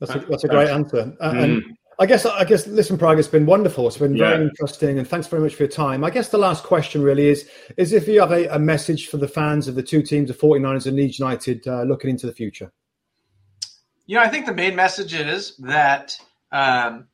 That's 0.00 0.14
a, 0.14 0.18
that's 0.20 0.44
a 0.44 0.48
great 0.48 0.68
answer. 0.68 1.14
Uh, 1.20 1.32
mm. 1.32 1.62
I 2.00 2.06
guess 2.06 2.24
I 2.24 2.44
guess 2.44 2.66
listen, 2.66 2.96
Paraag, 2.96 3.18
it's 3.18 3.28
been 3.28 3.44
wonderful. 3.44 3.86
It's 3.86 3.98
been 3.98 4.16
very 4.16 4.42
interesting, 4.42 4.98
and 4.98 5.06
thanks 5.06 5.26
very 5.26 5.42
much 5.42 5.54
for 5.54 5.64
your 5.64 5.70
time. 5.70 6.02
I 6.02 6.08
guess 6.08 6.30
the 6.30 6.38
last 6.38 6.64
question 6.64 7.02
really 7.02 7.28
is 7.28 7.46
is 7.76 7.92
if 7.92 8.08
you 8.08 8.20
have 8.20 8.32
a, 8.32 8.46
a 8.46 8.58
message 8.58 9.08
for 9.08 9.18
the 9.18 9.28
fans 9.28 9.68
of 9.68 9.74
the 9.74 9.82
two 9.82 10.02
teams, 10.02 10.28
the 10.28 10.34
49ers 10.34 10.86
and 10.86 10.96
Leeds 10.96 11.18
United, 11.18 11.68
uh, 11.68 11.82
looking 11.82 12.08
into 12.08 12.26
the 12.26 12.32
future. 12.32 12.72
You 14.06 14.16
know, 14.16 14.22
I 14.22 14.28
think 14.28 14.46
the 14.46 14.54
main 14.54 14.74
message 14.74 15.12
is 15.12 15.58
that 15.58 16.16
um, 16.50 17.06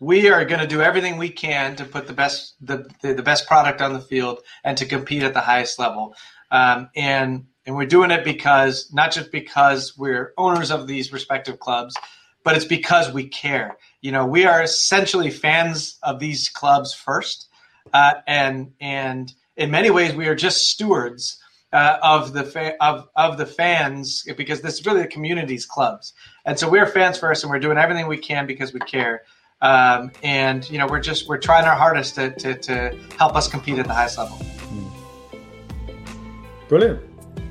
we 0.00 0.28
are 0.30 0.44
going 0.44 0.60
to 0.60 0.66
do 0.66 0.82
everything 0.82 1.16
we 1.16 1.30
can 1.30 1.76
to 1.76 1.84
put 1.84 2.08
the 2.08 2.12
best 2.12 2.56
the, 2.60 2.90
the, 3.02 3.14
the, 3.14 3.22
best 3.22 3.46
product 3.46 3.80
on 3.80 3.92
the 3.92 4.00
field 4.00 4.40
and 4.64 4.76
to 4.78 4.84
compete 4.84 5.22
at 5.22 5.32
the 5.32 5.40
highest 5.40 5.78
level. 5.78 6.16
Um, 6.50 6.90
and 6.96 7.46
and 7.66 7.76
we're 7.76 7.86
doing 7.86 8.10
it 8.10 8.24
because 8.24 8.92
not 8.92 9.12
just 9.12 9.30
because 9.30 9.96
we're 9.96 10.34
owners 10.36 10.72
of 10.72 10.88
these 10.88 11.12
respective 11.12 11.60
clubs, 11.60 11.96
but 12.42 12.56
it's 12.56 12.64
because 12.64 13.12
we 13.12 13.28
care. 13.28 13.76
You 14.02 14.12
know, 14.12 14.26
we 14.26 14.44
are 14.44 14.62
essentially 14.62 15.30
fans 15.30 15.98
of 16.02 16.18
these 16.18 16.48
clubs 16.48 16.92
first, 16.92 17.48
uh, 17.94 18.14
and 18.26 18.72
and 18.80 19.32
in 19.56 19.70
many 19.70 19.90
ways 19.90 20.14
we 20.14 20.26
are 20.26 20.34
just 20.34 20.68
stewards 20.68 21.40
uh, 21.72 21.98
of 22.02 22.32
the 22.32 22.42
fa- 22.42 22.74
of 22.82 23.08
of 23.16 23.38
the 23.38 23.46
fans 23.46 24.24
because 24.36 24.60
this 24.60 24.74
is 24.80 24.86
really 24.86 25.02
the 25.02 25.08
community's 25.08 25.64
clubs, 25.64 26.12
and 26.44 26.58
so 26.58 26.68
we're 26.68 26.84
fans 26.86 27.16
first, 27.16 27.44
and 27.44 27.50
we're 27.50 27.60
doing 27.60 27.78
everything 27.78 28.08
we 28.08 28.18
can 28.18 28.46
because 28.46 28.72
we 28.72 28.80
care. 28.80 29.22
Um, 29.62 30.10
and 30.24 30.68
you 30.68 30.78
know, 30.78 30.88
we're 30.88 31.00
just 31.00 31.28
we're 31.28 31.38
trying 31.38 31.64
our 31.64 31.76
hardest 31.76 32.16
to, 32.16 32.30
to, 32.32 32.54
to 32.54 32.98
help 33.16 33.36
us 33.36 33.46
compete 33.46 33.78
at 33.78 33.86
the 33.86 33.94
highest 33.94 34.18
level. 34.18 34.36
Brilliant. 36.68 37.00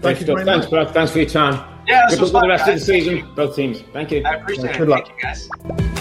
Thank 0.02 0.20
you 0.20 0.26
very 0.26 0.44
Thanks, 0.44 0.70
much. 0.70 0.90
Thanks 0.90 1.12
for 1.14 1.20
your 1.20 1.30
time. 1.30 1.64
Yeah, 1.88 2.02
this 2.10 2.20
Good 2.20 2.32
luck 2.34 2.42
for 2.42 2.48
the 2.48 2.48
rest 2.50 2.66
guys. 2.66 2.82
of 2.82 2.88
the 2.88 2.94
season, 2.94 3.34
both 3.36 3.56
teams. 3.56 3.82
Thank 3.94 4.12
you. 4.12 4.24
I 4.26 4.36
appreciate 4.36 4.78
Good 4.78 4.90
it. 4.90 4.90
Luck. 4.90 5.08
Thank 5.08 5.80
you, 5.80 5.88
guys. 5.88 6.01